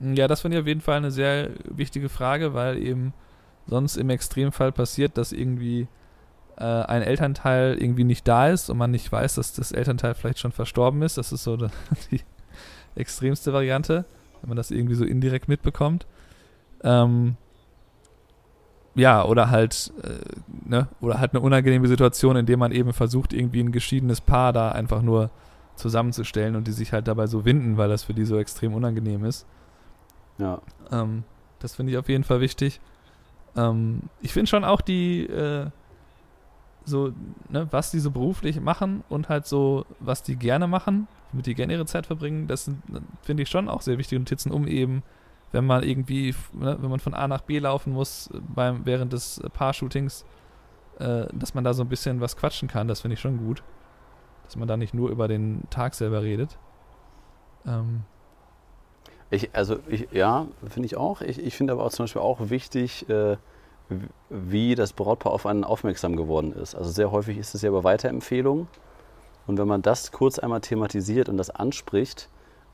Ja, 0.00 0.28
das 0.28 0.40
finde 0.40 0.56
ich 0.56 0.62
auf 0.62 0.66
jeden 0.66 0.80
Fall 0.80 0.96
eine 0.96 1.10
sehr 1.10 1.50
wichtige 1.64 2.08
Frage, 2.08 2.54
weil 2.54 2.78
eben 2.78 3.12
sonst 3.66 3.96
im 3.96 4.08
Extremfall 4.08 4.72
passiert, 4.72 5.18
dass 5.18 5.32
irgendwie 5.32 5.88
äh, 6.56 6.64
ein 6.64 7.02
Elternteil 7.02 7.76
irgendwie 7.78 8.04
nicht 8.04 8.26
da 8.26 8.48
ist 8.48 8.70
und 8.70 8.78
man 8.78 8.90
nicht 8.90 9.10
weiß, 9.10 9.34
dass 9.34 9.52
das 9.52 9.72
Elternteil 9.72 10.14
vielleicht 10.14 10.38
schon 10.38 10.52
verstorben 10.52 11.02
ist. 11.02 11.18
Das 11.18 11.32
ist 11.32 11.44
so 11.44 11.56
die 12.10 12.20
extremste 12.94 13.52
Variante, 13.52 14.06
wenn 14.40 14.48
man 14.48 14.56
das 14.56 14.70
irgendwie 14.70 14.94
so 14.94 15.04
indirekt 15.04 15.48
mitbekommt. 15.48 16.06
Ähm, 16.82 17.36
ja, 18.94 19.24
oder 19.24 19.50
halt, 19.50 19.92
äh, 20.02 20.68
ne, 20.68 20.88
oder 21.00 21.20
halt 21.20 21.32
eine 21.32 21.40
unangenehme 21.40 21.88
Situation, 21.88 22.36
in 22.36 22.46
der 22.46 22.56
man 22.56 22.72
eben 22.72 22.92
versucht, 22.92 23.32
irgendwie 23.32 23.60
ein 23.60 23.72
geschiedenes 23.72 24.20
Paar 24.20 24.52
da 24.52 24.72
einfach 24.72 25.02
nur 25.02 25.30
zusammenzustellen 25.76 26.56
und 26.56 26.66
die 26.66 26.72
sich 26.72 26.92
halt 26.92 27.08
dabei 27.08 27.26
so 27.26 27.44
winden, 27.44 27.76
weil 27.76 27.88
das 27.88 28.04
für 28.04 28.14
die 28.14 28.24
so 28.24 28.38
extrem 28.38 28.74
unangenehm 28.74 29.24
ist. 29.24 29.46
Ja. 30.38 30.60
Ähm, 30.90 31.24
das 31.58 31.76
finde 31.76 31.92
ich 31.92 31.98
auf 31.98 32.08
jeden 32.08 32.24
Fall 32.24 32.40
wichtig. 32.40 32.80
Ähm, 33.56 34.02
ich 34.20 34.32
finde 34.32 34.48
schon 34.48 34.64
auch 34.64 34.80
die, 34.80 35.26
äh, 35.26 35.66
so, 36.84 37.12
ne, 37.48 37.68
was 37.70 37.90
die 37.90 38.00
so 38.00 38.10
beruflich 38.10 38.60
machen 38.60 39.04
und 39.08 39.28
halt 39.28 39.46
so, 39.46 39.86
was 40.00 40.22
die 40.22 40.36
gerne 40.36 40.66
machen, 40.66 41.08
mit 41.32 41.46
die 41.46 41.54
gerne 41.54 41.74
ihre 41.74 41.86
Zeit 41.86 42.06
verbringen, 42.06 42.46
das 42.48 42.70
finde 43.22 43.42
ich 43.42 43.48
schon 43.48 43.68
auch 43.68 43.82
sehr 43.82 43.98
wichtige 43.98 44.18
Notizen, 44.18 44.50
um 44.50 44.66
eben, 44.66 45.02
wenn 45.52 45.66
man 45.66 45.82
irgendwie, 45.82 46.34
ne, 46.52 46.78
wenn 46.80 46.90
man 46.90 47.00
von 47.00 47.14
A 47.14 47.26
nach 47.28 47.42
B 47.42 47.58
laufen 47.58 47.92
muss 47.92 48.30
beim, 48.54 48.86
während 48.86 49.12
des 49.12 49.42
Paar-Shootings, 49.52 50.24
äh, 50.98 51.26
dass 51.32 51.54
man 51.54 51.64
da 51.64 51.74
so 51.74 51.82
ein 51.82 51.88
bisschen 51.88 52.20
was 52.20 52.36
quatschen 52.36 52.68
kann, 52.68 52.88
das 52.88 53.00
finde 53.00 53.14
ich 53.14 53.20
schon 53.20 53.38
gut. 53.38 53.62
Dass 54.44 54.56
man 54.56 54.68
da 54.68 54.76
nicht 54.76 54.94
nur 54.94 55.10
über 55.10 55.28
den 55.28 55.62
Tag 55.70 55.94
selber 55.94 56.22
redet. 56.22 56.58
Ähm, 57.66 58.02
ich, 59.30 59.54
also 59.54 59.78
ich, 59.88 60.08
ja, 60.12 60.46
finde 60.68 60.86
ich 60.86 60.96
auch. 60.96 61.20
Ich, 61.20 61.38
ich 61.38 61.56
finde 61.56 61.72
aber 61.72 61.84
auch 61.84 61.90
zum 61.90 62.04
Beispiel 62.04 62.22
auch 62.22 62.50
wichtig, 62.50 63.08
äh, 63.08 63.36
wie 64.28 64.74
das 64.74 64.92
Brautpaar 64.92 65.32
auf 65.32 65.46
einen 65.46 65.64
aufmerksam 65.64 66.16
geworden 66.16 66.52
ist. 66.52 66.74
Also 66.74 66.90
sehr 66.90 67.10
häufig 67.10 67.38
ist 67.38 67.54
es 67.54 67.62
ja 67.62 67.68
über 67.68 67.84
Weiterempfehlungen. 67.84 68.68
Und 69.46 69.58
wenn 69.58 69.68
man 69.68 69.82
das 69.82 70.12
kurz 70.12 70.38
einmal 70.38 70.60
thematisiert 70.60 71.28
und 71.28 71.36
das 71.36 71.50
anspricht, 71.50 72.28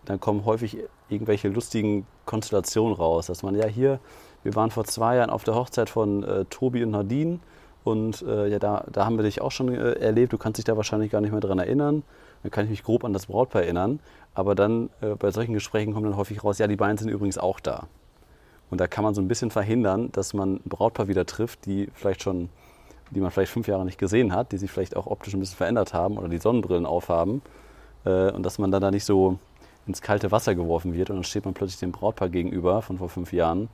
dann 0.04 0.20
kommen 0.20 0.44
häufig 0.44 0.78
irgendwelche 1.08 1.48
lustigen 1.48 2.06
Konstellationen 2.26 2.94
raus. 2.94 3.26
Dass 3.26 3.42
man, 3.42 3.54
ja, 3.54 3.66
hier, 3.66 3.98
wir 4.42 4.54
waren 4.54 4.70
vor 4.70 4.84
zwei 4.84 5.16
Jahren 5.16 5.30
auf 5.30 5.44
der 5.44 5.54
Hochzeit 5.54 5.88
von 5.88 6.22
äh, 6.22 6.44
Tobi 6.44 6.84
und 6.84 6.90
Nadine 6.90 7.38
und 7.86 8.22
äh, 8.22 8.48
ja, 8.48 8.58
da, 8.58 8.84
da 8.90 9.06
haben 9.06 9.16
wir 9.16 9.22
dich 9.22 9.40
auch 9.40 9.52
schon 9.52 9.72
äh, 9.72 9.92
erlebt. 9.92 10.32
Du 10.32 10.38
kannst 10.38 10.58
dich 10.58 10.64
da 10.64 10.76
wahrscheinlich 10.76 11.12
gar 11.12 11.20
nicht 11.20 11.30
mehr 11.30 11.40
dran 11.40 11.60
erinnern. 11.60 12.02
Dann 12.42 12.50
kann 12.50 12.64
ich 12.64 12.70
mich 12.70 12.82
grob 12.82 13.04
an 13.04 13.12
das 13.12 13.26
Brautpaar 13.26 13.62
erinnern. 13.62 14.00
Aber 14.34 14.56
dann 14.56 14.90
äh, 15.00 15.14
bei 15.14 15.30
solchen 15.30 15.54
Gesprächen 15.54 15.94
kommt 15.94 16.04
dann 16.04 16.16
häufig 16.16 16.42
raus, 16.42 16.58
ja, 16.58 16.66
die 16.66 16.74
beiden 16.74 16.98
sind 16.98 17.10
übrigens 17.10 17.38
auch 17.38 17.60
da. 17.60 17.86
Und 18.70 18.80
da 18.80 18.88
kann 18.88 19.04
man 19.04 19.14
so 19.14 19.20
ein 19.20 19.28
bisschen 19.28 19.52
verhindern, 19.52 20.10
dass 20.10 20.34
man 20.34 20.56
ein 20.56 20.68
Brautpaar 20.68 21.06
wieder 21.06 21.26
trifft, 21.26 21.64
die 21.66 21.88
vielleicht 21.94 22.24
schon, 22.24 22.48
die 23.12 23.20
man 23.20 23.30
vielleicht 23.30 23.52
fünf 23.52 23.68
Jahre 23.68 23.84
nicht 23.84 23.98
gesehen 23.98 24.34
hat, 24.34 24.50
die 24.50 24.58
sich 24.58 24.68
vielleicht 24.68 24.96
auch 24.96 25.06
optisch 25.06 25.34
ein 25.34 25.38
bisschen 25.40 25.56
verändert 25.56 25.94
haben 25.94 26.18
oder 26.18 26.28
die 26.28 26.38
Sonnenbrillen 26.38 26.86
aufhaben. 26.86 27.40
Äh, 28.04 28.32
und 28.32 28.42
dass 28.42 28.58
man 28.58 28.72
dann 28.72 28.82
da 28.82 28.90
nicht 28.90 29.04
so 29.04 29.38
ins 29.86 30.02
kalte 30.02 30.32
Wasser 30.32 30.54
geworfen 30.54 30.94
wird 30.94 31.10
und 31.10 31.16
dann 31.16 31.24
steht 31.24 31.44
man 31.44 31.54
plötzlich 31.54 31.78
dem 31.78 31.92
Brautpaar 31.92 32.28
gegenüber 32.28 32.82
von 32.82 32.98
vor 32.98 33.08
fünf 33.08 33.32
Jahren. 33.32 33.68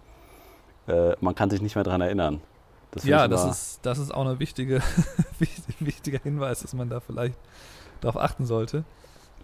Äh, 0.87 1.15
man 1.21 1.35
kann 1.35 1.51
sich 1.51 1.63
nicht 1.63 1.75
mehr 1.75 1.85
daran 1.85 2.01
erinnern. 2.01 2.41
Das 2.91 3.05
ja, 3.05 3.27
das 3.27 3.45
ist, 3.47 3.81
das 3.83 3.99
ist 3.99 4.13
auch 4.13 4.27
ein 4.27 4.39
wichtige, 4.39 4.83
wichtiger 5.81 6.19
Hinweis, 6.23 6.61
dass 6.61 6.75
man 6.75 6.91
da 6.91 7.01
vielleicht 7.01 7.39
darauf 8.03 8.21
achten 8.21 8.45
sollte. 8.45 8.85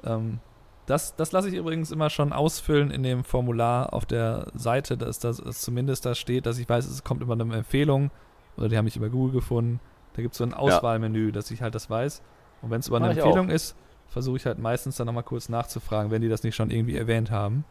Ähm, 0.04 0.40
das, 0.84 1.16
das 1.16 1.32
lasse 1.32 1.48
ich 1.48 1.54
übrigens 1.54 1.90
immer 1.90 2.10
schon 2.10 2.32
ausfüllen 2.32 2.90
in 2.90 3.02
dem 3.02 3.24
Formular 3.24 3.92
auf 3.94 4.04
der 4.04 4.48
Seite, 4.54 4.96
dass 4.96 5.18
das 5.18 5.38
dass 5.38 5.60
zumindest 5.60 6.04
da 6.04 6.14
steht, 6.14 6.46
dass 6.46 6.58
ich 6.58 6.68
weiß, 6.68 6.86
es 6.86 7.04
kommt 7.04 7.22
immer 7.22 7.34
eine 7.34 7.56
Empfehlung 7.56 8.10
oder 8.56 8.68
die 8.68 8.76
haben 8.76 8.84
mich 8.84 8.96
über 8.96 9.08
Google 9.08 9.40
gefunden. 9.40 9.80
Da 10.14 10.22
gibt 10.22 10.34
es 10.34 10.38
so 10.38 10.44
ein 10.44 10.54
Auswahlmenü, 10.54 11.26
ja. 11.26 11.32
dass 11.32 11.50
ich 11.50 11.62
halt 11.62 11.74
das 11.74 11.88
weiß. 11.88 12.22
Und 12.60 12.70
wenn 12.70 12.80
es 12.80 12.88
über 12.88 12.96
eine 12.96 13.10
Empfehlung 13.10 13.50
ist, 13.50 13.76
versuche 14.08 14.36
ich 14.36 14.46
halt 14.46 14.58
meistens 14.58 14.96
dann 14.96 15.06
nochmal 15.06 15.22
kurz 15.22 15.48
nachzufragen, 15.48 16.10
wenn 16.10 16.22
die 16.22 16.28
das 16.28 16.42
nicht 16.42 16.56
schon 16.56 16.70
irgendwie 16.70 16.96
erwähnt 16.96 17.30
haben. 17.30 17.64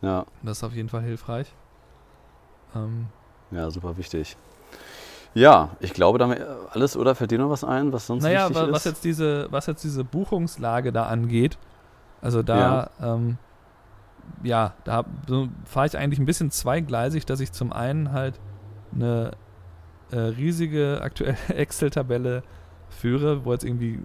Ja. 0.00 0.26
Das 0.42 0.58
ist 0.58 0.64
auf 0.64 0.74
jeden 0.74 0.88
Fall 0.88 1.02
hilfreich. 1.02 1.52
Ähm, 2.74 3.06
ja, 3.50 3.70
super 3.70 3.96
wichtig. 3.96 4.36
Ja, 5.34 5.70
ich 5.80 5.94
glaube, 5.94 6.18
damit 6.18 6.40
alles 6.72 6.96
oder 6.96 7.14
fällt 7.14 7.30
dir 7.30 7.38
noch 7.38 7.50
was 7.50 7.64
ein, 7.64 7.92
was 7.92 8.06
sonst 8.06 8.22
naja, 8.22 8.50
wichtig 8.50 8.72
was 8.72 8.86
ist? 8.86 8.92
Jetzt 8.92 9.04
diese, 9.04 9.48
was 9.50 9.66
jetzt 9.66 9.82
diese 9.82 10.04
Buchungslage 10.04 10.92
da 10.92 11.06
angeht, 11.06 11.56
also 12.20 12.42
da, 12.42 12.90
ja, 13.00 13.14
ähm, 13.14 13.38
ja 14.42 14.74
da 14.84 15.04
so 15.26 15.48
fahre 15.64 15.86
ich 15.86 15.96
eigentlich 15.96 16.18
ein 16.18 16.26
bisschen 16.26 16.50
zweigleisig, 16.50 17.24
dass 17.24 17.40
ich 17.40 17.52
zum 17.52 17.72
einen 17.72 18.12
halt 18.12 18.38
eine 18.94 19.32
äh, 20.10 20.18
riesige 20.18 21.00
aktuelle 21.02 21.36
Excel-Tabelle 21.48 22.42
führe, 22.90 23.44
wo 23.44 23.52
jetzt 23.52 23.64
irgendwie, 23.64 24.00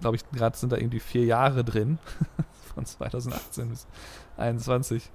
glaube 0.00 0.16
ich, 0.16 0.28
gerade 0.30 0.56
sind 0.56 0.72
da 0.72 0.76
irgendwie 0.76 1.00
vier 1.00 1.24
Jahre 1.24 1.64
drin, 1.64 1.98
von 2.74 2.84
2018 2.84 3.68
bis 3.68 3.86
2021. 4.36 5.10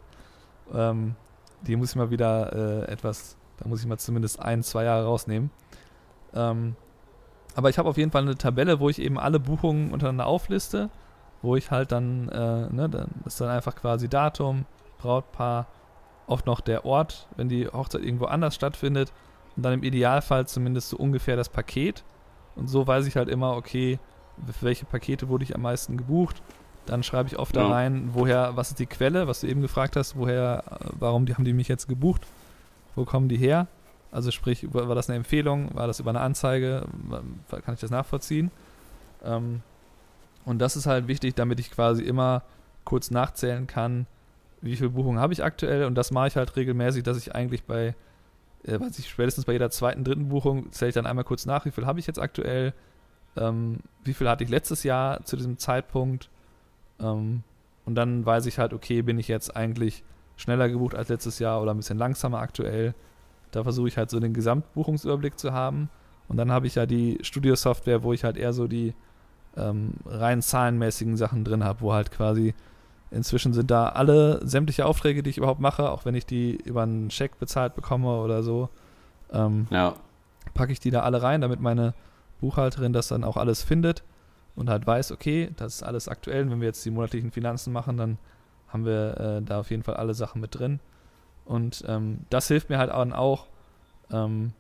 Ähm, 0.74 1.16
die 1.62 1.76
muss 1.76 1.92
ich 1.92 1.96
mal 1.96 2.12
wieder 2.12 2.54
äh, 2.54 2.92
etwas, 2.92 3.38
da 3.58 3.68
muss 3.68 3.82
ich 3.82 3.88
mal 3.88 3.98
zumindest 3.98 4.40
ein, 4.40 4.64
zwei 4.64 4.84
Jahre 4.84 5.06
rausnehmen. 5.06 5.50
Ähm, 6.34 6.76
aber 7.56 7.70
ich 7.70 7.78
habe 7.78 7.90
auf 7.90 7.98
jeden 7.98 8.12
Fall 8.12 8.24
eine 8.24 8.36
Tabelle, 8.36 8.80
wo 8.80 8.90
ich 8.90 9.00
eben 9.00 9.18
alle 9.18 9.40
Buchungen 9.40 9.92
untereinander 9.92 10.28
aufliste 10.28 10.90
wo 11.46 11.56
ich 11.56 11.72
halt 11.72 11.92
dann, 11.92 12.28
äh, 12.30 12.74
ne, 12.74 12.90
dann 12.90 13.10
ist 13.26 13.40
dann 13.40 13.50
einfach 13.50 13.76
quasi 13.76 14.10
Datum, 14.10 14.66
Brautpaar, 14.98 15.68
oft 16.28 16.46
noch 16.46 16.60
der 16.60 16.86
Ort, 16.86 17.28
wenn 17.38 17.50
die 17.50 17.68
Hochzeit 17.68 18.02
irgendwo 18.02 18.26
anders 18.26 18.56
stattfindet 18.56 19.14
und 19.56 19.64
dann 19.64 19.74
im 19.74 19.84
Idealfall 19.84 20.48
zumindest 20.48 20.90
so 20.90 20.98
ungefähr 20.98 21.36
das 21.36 21.50
Paket. 21.50 22.04
Und 22.56 22.68
so 22.68 22.88
weiß 22.88 23.06
ich 23.06 23.16
halt 23.16 23.30
immer, 23.30 23.56
okay, 23.56 24.00
für 24.52 24.66
welche 24.66 24.86
Pakete 24.86 25.30
wurde 25.30 25.44
ich 25.44 25.56
am 25.56 25.62
meisten 25.62 25.98
gebucht. 25.98 26.42
Dann 26.86 27.04
schreibe 27.04 27.30
ich 27.30 27.40
oft 27.40 27.56
ja. 27.56 27.64
da 27.64 27.70
rein, 27.70 28.10
woher, 28.14 28.56
was 28.56 28.70
ist 28.70 28.80
die 28.80 28.86
Quelle, 28.86 29.28
was 29.28 29.42
du 29.42 29.48
eben 29.48 29.62
gefragt 29.62 29.96
hast, 29.96 30.16
woher, 30.16 30.64
äh, 30.70 30.86
warum 31.00 31.26
die, 31.26 31.34
haben 31.34 31.46
die 31.46 31.54
mich 31.54 31.68
jetzt 31.68 31.88
gebucht, 31.88 32.22
wo 32.96 33.06
kommen 33.06 33.28
die 33.28 33.38
her? 33.38 33.68
Also 34.12 34.32
sprich, 34.32 34.66
war 34.72 34.96
das 34.96 35.10
eine 35.10 35.18
Empfehlung, 35.18 35.74
war 35.74 35.88
das 35.88 36.00
über 36.00 36.12
eine 36.12 36.22
Anzeige, 36.22 36.86
kann 37.50 37.74
ich 37.74 37.82
das 37.82 37.90
nachvollziehen? 37.90 38.50
Ähm, 39.26 39.62
und 40.46 40.60
das 40.60 40.76
ist 40.76 40.86
halt 40.86 41.08
wichtig, 41.08 41.36
damit 41.36 41.60
ich 41.60 41.72
quasi 41.72 42.04
immer 42.04 42.44
kurz 42.86 43.12
nachzählen 43.12 43.68
kann, 43.68 44.06
wie 44.62 44.76
viele 44.76 44.92
Buchungen 44.92 45.20
habe 45.20 45.34
ich 45.34 45.44
aktuell. 45.44 45.86
Und 45.86 45.96
das 45.96 46.12
mache 46.12 46.28
ich 46.28 46.38
halt 46.38 46.56
regelmäßig, 46.56 47.04
dass 47.04 47.18
ich 47.18 47.36
eigentlich 47.36 47.64
bei, 47.64 47.96
äh, 48.64 48.80
weiß 48.80 48.98
ich, 49.00 49.10
spätestens 49.10 49.46
bei 49.46 49.54
jeder 49.54 49.70
zweiten, 49.70 50.04
dritten 50.04 50.30
Buchung 50.30 50.72
zähle 50.72 50.90
ich 50.90 50.96
dann 50.96 51.08
einmal 51.08 51.26
kurz 51.26 51.46
nach, 51.46 51.66
wie 51.66 51.72
viel 51.72 51.86
habe 51.86 52.00
ich 52.00 52.08
jetzt 52.08 52.20
aktuell, 52.20 52.74
ähm, 53.38 53.80
wie 54.04 54.14
viel 54.14 54.30
hatte 54.30 54.44
ich 54.44 54.50
letztes 54.50 54.84
Jahr 54.84 55.24
zu 55.24 55.36
diesem 55.36 55.58
Zeitpunkt. 55.58 56.30
Ähm, 57.00 57.44
und 57.86 57.96
dann 57.96 58.26
weiß 58.26 58.46
ich 58.46 58.58
halt, 58.58 58.74
okay, 58.74 59.02
bin 59.02 59.20
ich 59.20 59.28
jetzt 59.28 59.56
eigentlich 59.56 60.04
schneller 60.38 60.70
gebucht 60.70 60.96
als 60.96 61.10
letztes 61.10 61.40
Jahr 61.40 61.62
oder 61.62 61.74
ein 61.74 61.78
bisschen 61.78 61.98
langsamer 61.98 62.40
aktuell. 62.40 62.94
Da 63.52 63.64
versuche 63.64 63.88
ich 63.88 63.98
halt 63.98 64.10
so 64.10 64.20
den 64.20 64.34
Gesamtbuchungsüberblick 64.34 65.40
zu 65.40 65.54
haben. 65.54 65.90
Und 66.28 66.38
dann 66.38 66.52
habe 66.52 66.68
ich 66.68 66.76
ja 66.76 66.86
die 66.86 67.20
Studio-Software, 67.22 68.04
wo 68.04 68.12
ich 68.14 68.24
halt 68.24 68.38
eher 68.38 68.54
so 68.54 68.68
die 68.68 68.94
ähm, 69.56 69.94
rein 70.06 70.42
zahlenmäßigen 70.42 71.18
Sachen 71.18 71.44
drin 71.44 71.64
habe, 71.64 71.82
wo 71.82 71.94
halt 71.94 72.12
quasi 72.12 72.54
inzwischen 73.12 73.54
sind 73.54 73.72
da 73.72 73.90
alle 73.90 74.46
sämtliche 74.46 74.86
Aufträge, 74.86 75.24
die 75.24 75.30
ich 75.30 75.38
überhaupt 75.38 75.62
mache, 75.62 75.90
auch 75.90 76.06
wenn 76.06 76.16
ich 76.16 76.26
die 76.26 76.56
über 76.56 76.84
einen 76.84 77.12
Scheck 77.12 77.40
bezahlt 77.40 77.76
bekomme 77.76 78.20
oder 78.20 78.44
so, 78.44 78.70
ähm, 79.32 79.68
ja. 79.70 79.94
packe 80.54 80.72
ich 80.72 80.80
die 80.80 80.92
da 80.92 81.02
alle 81.02 81.22
rein, 81.22 81.42
damit 81.42 81.62
meine 81.62 81.94
Buchhalterin 82.46 82.94
das 82.94 83.08
dann 83.08 83.24
auch 83.24 83.38
alles 83.38 83.64
findet 83.64 84.04
und 84.56 84.70
halt 84.70 84.86
weiß, 84.86 85.12
okay, 85.12 85.50
das 85.58 85.76
ist 85.76 85.84
alles 85.84 86.08
aktuell. 86.08 86.44
Und 86.44 86.52
wenn 86.52 86.62
wir 86.62 86.68
jetzt 86.68 86.86
die 86.86 86.92
monatlichen 86.92 87.32
Finanzen 87.32 87.74
machen, 87.74 87.98
dann 87.98 88.18
haben 88.68 88.86
wir 88.86 89.18
äh, 89.20 89.42
da 89.42 89.60
auf 89.62 89.72
jeden 89.72 89.84
Fall 89.84 89.96
alle 89.96 90.14
Sachen 90.14 90.42
mit 90.42 90.54
drin. 90.58 90.80
Und 91.46 91.84
ähm, 91.88 92.20
das 92.30 92.48
hilft 92.48 92.70
mir 92.70 92.78
halt 92.78 92.92
auch, 92.92 93.48
ähm, 94.12 94.54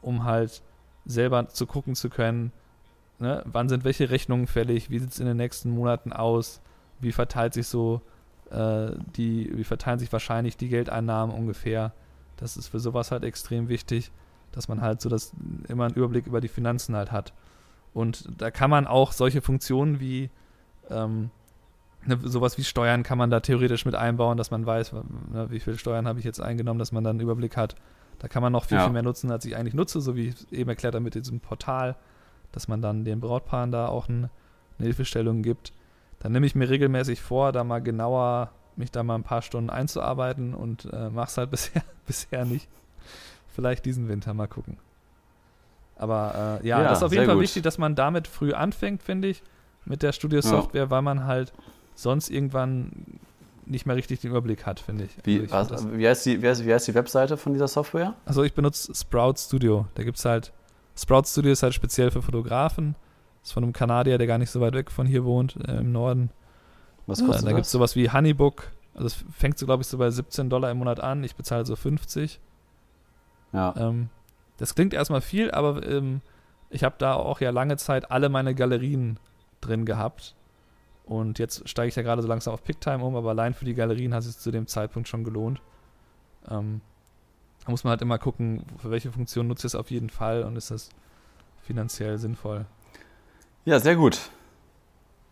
um 0.00 0.24
halt 0.24 0.62
selber 1.04 1.48
zu 1.48 1.66
gucken 1.66 1.94
zu 1.94 2.10
können, 2.10 2.52
ne, 3.18 3.42
wann 3.44 3.68
sind 3.68 3.84
welche 3.84 4.10
Rechnungen 4.10 4.46
fällig, 4.46 4.90
wie 4.90 5.00
sieht 5.00 5.10
es 5.10 5.20
in 5.20 5.26
den 5.26 5.36
nächsten 5.36 5.70
Monaten 5.70 6.12
aus, 6.12 6.60
wie 7.00 7.12
verteilt 7.12 7.54
sich 7.54 7.66
so 7.66 8.02
äh, 8.50 8.92
die, 9.16 9.50
wie 9.56 9.64
verteilen 9.64 9.98
sich 9.98 10.12
wahrscheinlich 10.12 10.56
die 10.56 10.68
Geldeinnahmen 10.68 11.34
ungefähr. 11.34 11.92
Das 12.36 12.56
ist 12.56 12.68
für 12.68 12.80
sowas 12.80 13.10
halt 13.10 13.24
extrem 13.24 13.68
wichtig, 13.68 14.12
dass 14.52 14.68
man 14.68 14.80
halt 14.80 15.00
so 15.00 15.08
das 15.08 15.32
immer 15.68 15.86
einen 15.86 15.94
Überblick 15.94 16.26
über 16.26 16.40
die 16.40 16.48
Finanzen 16.48 16.94
halt 16.94 17.10
hat. 17.12 17.32
Und 17.94 18.28
da 18.40 18.50
kann 18.50 18.70
man 18.70 18.86
auch 18.86 19.12
solche 19.12 19.42
Funktionen 19.42 20.00
wie 20.00 20.30
ähm, 20.88 21.30
ne, 22.06 22.18
sowas 22.22 22.56
wie 22.58 22.64
Steuern 22.64 23.02
kann 23.02 23.18
man 23.18 23.30
da 23.30 23.40
theoretisch 23.40 23.84
mit 23.84 23.94
einbauen, 23.94 24.38
dass 24.38 24.50
man 24.50 24.64
weiß, 24.64 24.92
ne, 24.92 25.46
wie 25.50 25.60
viel 25.60 25.78
Steuern 25.78 26.06
habe 26.06 26.18
ich 26.18 26.24
jetzt 26.24 26.40
eingenommen, 26.40 26.78
dass 26.78 26.92
man 26.92 27.04
dann 27.04 27.16
einen 27.16 27.20
Überblick 27.20 27.56
hat. 27.56 27.74
Da 28.18 28.28
kann 28.28 28.42
man 28.42 28.52
noch 28.52 28.66
viel, 28.66 28.78
ja. 28.78 28.84
viel 28.84 28.92
mehr 28.92 29.02
nutzen, 29.02 29.30
als 29.30 29.44
ich 29.44 29.56
eigentlich 29.56 29.74
nutze, 29.74 30.00
so 30.00 30.14
wie 30.16 30.28
ich 30.28 30.52
eben 30.52 30.70
erklärt 30.70 30.94
habe 30.94 31.02
mit 31.02 31.14
diesem 31.14 31.40
Portal 31.40 31.96
dass 32.52 32.68
man 32.68 32.80
dann 32.80 33.04
den 33.04 33.20
Brautpaaren 33.20 33.72
da 33.72 33.88
auch 33.88 34.08
ein, 34.08 34.30
eine 34.78 34.86
Hilfestellung 34.86 35.42
gibt. 35.42 35.72
Dann 36.20 36.32
nehme 36.32 36.46
ich 36.46 36.54
mir 36.54 36.68
regelmäßig 36.68 37.20
vor, 37.20 37.50
da 37.50 37.64
mal 37.64 37.80
genauer 37.80 38.52
mich 38.76 38.90
da 38.90 39.02
mal 39.02 39.16
ein 39.16 39.24
paar 39.24 39.42
Stunden 39.42 39.68
einzuarbeiten 39.68 40.54
und 40.54 40.86
äh, 40.86 41.10
es 41.14 41.36
halt 41.36 41.50
bisher, 41.50 41.82
bisher 42.06 42.44
nicht. 42.44 42.68
Vielleicht 43.52 43.84
diesen 43.84 44.08
Winter 44.08 44.34
mal 44.34 44.48
gucken. 44.48 44.78
Aber 45.96 46.60
äh, 46.62 46.66
ja, 46.66 46.80
ja, 46.80 46.88
das 46.88 46.98
ist 46.98 47.04
auf 47.04 47.12
jeden 47.12 47.26
Fall 47.26 47.34
gut. 47.34 47.44
wichtig, 47.44 47.62
dass 47.62 47.78
man 47.78 47.94
damit 47.94 48.26
früh 48.26 48.52
anfängt, 48.52 49.02
finde 49.02 49.28
ich, 49.28 49.42
mit 49.84 50.02
der 50.02 50.12
Studio-Software, 50.12 50.84
ja. 50.84 50.90
weil 50.90 51.02
man 51.02 51.24
halt 51.26 51.52
sonst 51.94 52.30
irgendwann 52.30 53.20
nicht 53.66 53.86
mehr 53.86 53.94
richtig 53.94 54.20
den 54.20 54.30
Überblick 54.30 54.66
hat, 54.66 54.80
finde 54.80 55.04
ich. 55.04 55.16
Wie, 55.24 55.40
also 55.52 55.74
ich 55.74 55.82
was, 55.84 55.92
wie, 55.92 56.08
heißt 56.08 56.26
die, 56.26 56.42
wie, 56.42 56.48
heißt, 56.48 56.66
wie 56.66 56.72
heißt 56.72 56.88
die 56.88 56.94
Webseite 56.94 57.36
von 57.36 57.52
dieser 57.52 57.68
Software? 57.68 58.14
Also 58.24 58.42
ich 58.42 58.54
benutze 58.54 58.94
Sprout 58.94 59.34
Studio. 59.38 59.86
Da 59.94 60.02
gibt 60.02 60.18
es 60.18 60.24
halt, 60.24 60.52
Sprout 60.96 61.24
Studio 61.26 61.52
ist 61.52 61.62
halt 61.62 61.74
speziell 61.74 62.10
für 62.10 62.22
Fotografen. 62.22 62.96
Ist 63.42 63.52
von 63.52 63.62
einem 63.62 63.72
Kanadier, 63.72 64.18
der 64.18 64.26
gar 64.26 64.38
nicht 64.38 64.50
so 64.50 64.60
weit 64.60 64.74
weg 64.74 64.90
von 64.90 65.06
hier 65.06 65.24
wohnt, 65.24 65.56
äh, 65.68 65.78
im 65.78 65.92
Norden. 65.92 66.30
Was 67.06 67.24
kostet 67.24 67.44
äh, 67.44 67.50
Da 67.50 67.52
gibt 67.52 67.66
es 67.66 67.72
sowas 67.72 67.96
wie 67.96 68.10
Honeybook. 68.10 68.70
Also 68.94 69.06
es 69.06 69.24
fängt 69.36 69.58
so, 69.58 69.66
glaube 69.66 69.82
ich, 69.82 69.88
so 69.88 69.98
bei 69.98 70.10
17 70.10 70.50
Dollar 70.50 70.70
im 70.70 70.78
Monat 70.78 71.00
an. 71.00 71.24
Ich 71.24 71.34
bezahle 71.34 71.64
so 71.64 71.76
50. 71.76 72.40
Ja. 73.52 73.74
Ähm, 73.76 74.08
das 74.56 74.74
klingt 74.74 74.94
erstmal 74.94 75.20
viel, 75.20 75.50
aber 75.50 75.86
ähm, 75.86 76.20
ich 76.70 76.84
habe 76.84 76.94
da 76.98 77.14
auch 77.14 77.40
ja 77.40 77.50
lange 77.50 77.76
Zeit 77.76 78.10
alle 78.10 78.28
meine 78.28 78.54
Galerien 78.54 79.18
drin 79.60 79.84
gehabt. 79.84 80.34
Und 81.04 81.38
jetzt 81.38 81.68
steige 81.68 81.88
ich 81.88 81.96
ja 81.96 82.02
gerade 82.02 82.22
so 82.22 82.28
langsam 82.28 82.54
auf 82.54 82.64
Picktime 82.64 83.04
um, 83.04 83.16
aber 83.16 83.30
allein 83.30 83.54
für 83.54 83.64
die 83.64 83.74
Galerien 83.74 84.14
hat 84.14 84.20
es 84.20 84.26
sich 84.26 84.38
zu 84.38 84.50
dem 84.50 84.66
Zeitpunkt 84.66 85.08
schon 85.08 85.24
gelohnt. 85.24 85.60
Ähm, 86.48 86.80
da 87.64 87.70
muss 87.70 87.84
man 87.84 87.92
halt 87.92 88.02
immer 88.02 88.18
gucken, 88.18 88.64
für 88.78 88.90
welche 88.90 89.12
Funktion 89.12 89.46
nutzt 89.48 89.64
es 89.64 89.74
auf 89.74 89.90
jeden 89.90 90.10
Fall 90.10 90.42
und 90.42 90.56
ist 90.56 90.70
das 90.70 90.90
finanziell 91.62 92.18
sinnvoll. 92.18 92.66
Ja, 93.64 93.78
sehr 93.78 93.96
gut. 93.96 94.30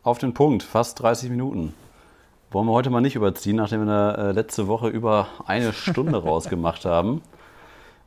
Auf 0.02 0.18
den 0.18 0.34
Punkt, 0.34 0.62
fast 0.62 1.00
30 1.00 1.30
Minuten. 1.30 1.74
Wollen 2.50 2.66
wir 2.66 2.72
heute 2.72 2.90
mal 2.90 3.00
nicht 3.00 3.16
überziehen, 3.16 3.56
nachdem 3.56 3.86
wir 3.86 4.18
äh, 4.18 4.32
letzte 4.32 4.66
Woche 4.66 4.88
über 4.88 5.28
eine 5.46 5.72
Stunde 5.72 6.16
rausgemacht 6.22 6.84
haben. 6.84 7.22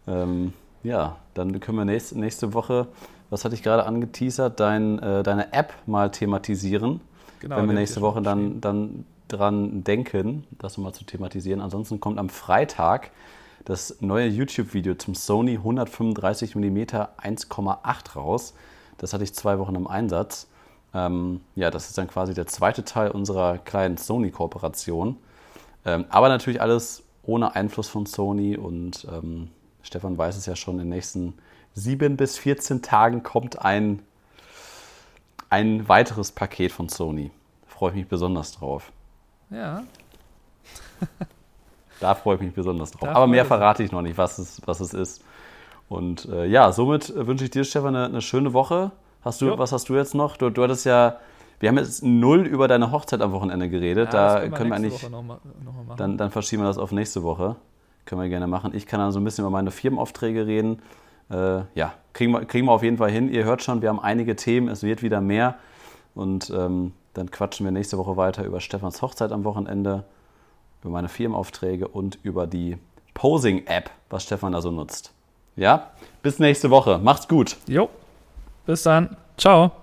Ähm, 0.07 0.53
ja, 0.83 1.17
dann 1.33 1.59
können 1.59 1.77
wir 1.77 1.85
nächste, 1.85 2.19
nächste 2.19 2.53
Woche, 2.53 2.87
was 3.29 3.45
hatte 3.45 3.55
ich 3.55 3.63
gerade 3.63 3.85
angeteasert, 3.85 4.59
dein, 4.59 4.99
äh, 4.99 5.23
deine 5.23 5.53
App 5.53 5.73
mal 5.85 6.11
thematisieren. 6.11 7.01
Genau, 7.39 7.57
wenn 7.57 7.67
wir 7.67 7.73
nächste 7.73 8.01
Woche 8.01 8.21
dann, 8.21 8.61
dann 8.61 9.05
dran 9.27 9.83
denken, 9.83 10.45
das 10.59 10.77
nochmal 10.77 10.93
zu 10.93 11.03
thematisieren. 11.03 11.61
Ansonsten 11.61 11.99
kommt 11.99 12.19
am 12.19 12.29
Freitag 12.29 13.11
das 13.65 14.01
neue 14.01 14.27
YouTube-Video 14.27 14.95
zum 14.95 15.15
Sony 15.15 15.53
135 15.53 16.55
mm 16.55 16.77
1,8 16.77 18.15
raus. 18.15 18.53
Das 18.97 19.13
hatte 19.13 19.23
ich 19.23 19.33
zwei 19.33 19.59
Wochen 19.59 19.75
im 19.75 19.87
Einsatz. 19.87 20.47
Ähm, 20.93 21.41
ja, 21.55 21.71
das 21.71 21.87
ist 21.87 21.97
dann 21.97 22.07
quasi 22.07 22.33
der 22.33 22.47
zweite 22.47 22.83
Teil 22.83 23.11
unserer 23.11 23.57
kleinen 23.57 23.97
Sony-Kooperation. 23.97 25.17
Ähm, 25.85 26.05
aber 26.09 26.29
natürlich 26.29 26.61
alles 26.61 27.03
ohne 27.23 27.55
Einfluss 27.55 27.87
von 27.87 28.05
Sony 28.05 28.57
und 28.57 29.07
ähm, 29.11 29.49
Stefan 29.83 30.17
weiß 30.17 30.37
es 30.37 30.45
ja 30.45 30.55
schon, 30.55 30.75
in 30.75 30.85
den 30.85 30.89
nächsten 30.89 31.35
sieben 31.73 32.17
bis 32.17 32.37
14 32.37 32.81
Tagen 32.81 33.21
kommt 33.21 33.63
ein, 33.63 34.01
ein 35.49 35.87
weiteres 35.87 36.31
Paket 36.31 36.71
von 36.71 36.89
Sony. 36.89 37.31
Da 37.61 37.67
freue 37.75 37.91
ich 37.91 37.97
mich 37.97 38.07
besonders 38.07 38.53
drauf. 38.53 38.91
Ja. 39.49 39.83
da 41.99 42.15
freue 42.15 42.35
ich 42.35 42.41
mich 42.41 42.53
besonders 42.53 42.91
drauf. 42.91 43.09
Da 43.09 43.15
Aber 43.15 43.27
mehr 43.27 43.45
verrate 43.45 43.83
ich 43.83 43.91
noch 43.91 44.01
nicht, 44.01 44.17
was 44.17 44.39
es, 44.39 44.61
was 44.65 44.79
es 44.79 44.93
ist. 44.93 45.23
Und 45.89 46.25
äh, 46.25 46.45
ja, 46.45 46.71
somit 46.71 47.13
wünsche 47.15 47.43
ich 47.43 47.51
dir, 47.51 47.63
Stefan, 47.63 47.95
eine, 47.95 48.05
eine 48.05 48.21
schöne 48.21 48.53
Woche. 48.53 48.91
Hast 49.23 49.41
du, 49.41 49.57
was 49.57 49.71
hast 49.71 49.89
du 49.89 49.95
jetzt 49.95 50.15
noch? 50.15 50.37
Du, 50.37 50.49
du 50.49 50.63
hattest 50.63 50.85
ja, 50.85 51.19
wir 51.59 51.69
haben 51.69 51.77
jetzt 51.77 52.03
null 52.03 52.45
über 52.45 52.67
deine 52.67 52.91
Hochzeit 52.91 53.21
am 53.21 53.31
Wochenende 53.31 53.69
geredet. 53.69 54.13
Ja, 54.13 54.39
da 54.39 54.39
können 54.39 54.51
wir, 54.51 54.57
können 54.57 54.69
wir 54.69 54.75
eigentlich. 54.75 55.09
Noch 55.09 55.21
mal, 55.21 55.39
noch 55.63 55.73
mal 55.85 55.95
dann, 55.95 56.17
dann 56.17 56.31
verschieben 56.31 56.63
wir 56.63 56.67
das 56.67 56.77
auf 56.77 56.91
nächste 56.91 57.23
Woche. 57.23 57.55
Können 58.05 58.21
wir 58.21 58.29
gerne 58.29 58.47
machen. 58.47 58.73
Ich 58.75 58.85
kann 58.85 58.99
dann 58.99 59.11
so 59.11 59.19
ein 59.19 59.23
bisschen 59.23 59.43
über 59.43 59.51
meine 59.51 59.71
Firmenaufträge 59.71 60.45
reden. 60.45 60.81
Äh, 61.29 61.61
ja, 61.75 61.93
kriegen 62.13 62.31
wir, 62.31 62.45
kriegen 62.45 62.67
wir 62.67 62.71
auf 62.73 62.83
jeden 62.83 62.97
Fall 62.97 63.11
hin. 63.11 63.31
Ihr 63.31 63.45
hört 63.45 63.63
schon, 63.63 63.81
wir 63.81 63.89
haben 63.89 63.99
einige 63.99 64.35
Themen, 64.35 64.67
es 64.67 64.83
wird 64.83 65.01
wieder 65.01 65.21
mehr. 65.21 65.55
Und 66.15 66.51
ähm, 66.55 66.93
dann 67.13 67.31
quatschen 67.31 67.65
wir 67.65 67.71
nächste 67.71 67.97
Woche 67.97 68.17
weiter 68.17 68.43
über 68.43 68.59
Stefans 68.59 69.01
Hochzeit 69.01 69.31
am 69.31 69.43
Wochenende, 69.43 70.03
über 70.81 70.91
meine 70.91 71.09
Firmenaufträge 71.09 71.87
und 71.87 72.19
über 72.23 72.47
die 72.47 72.77
Posing-App, 73.13 73.89
was 74.09 74.23
Stefan 74.23 74.53
da 74.53 74.61
so 74.61 74.71
nutzt. 74.71 75.13
Ja, 75.55 75.91
bis 76.21 76.39
nächste 76.39 76.69
Woche. 76.69 76.97
Macht's 76.97 77.27
gut. 77.27 77.57
Jo, 77.67 77.89
bis 78.65 78.83
dann. 78.83 79.15
Ciao. 79.37 79.82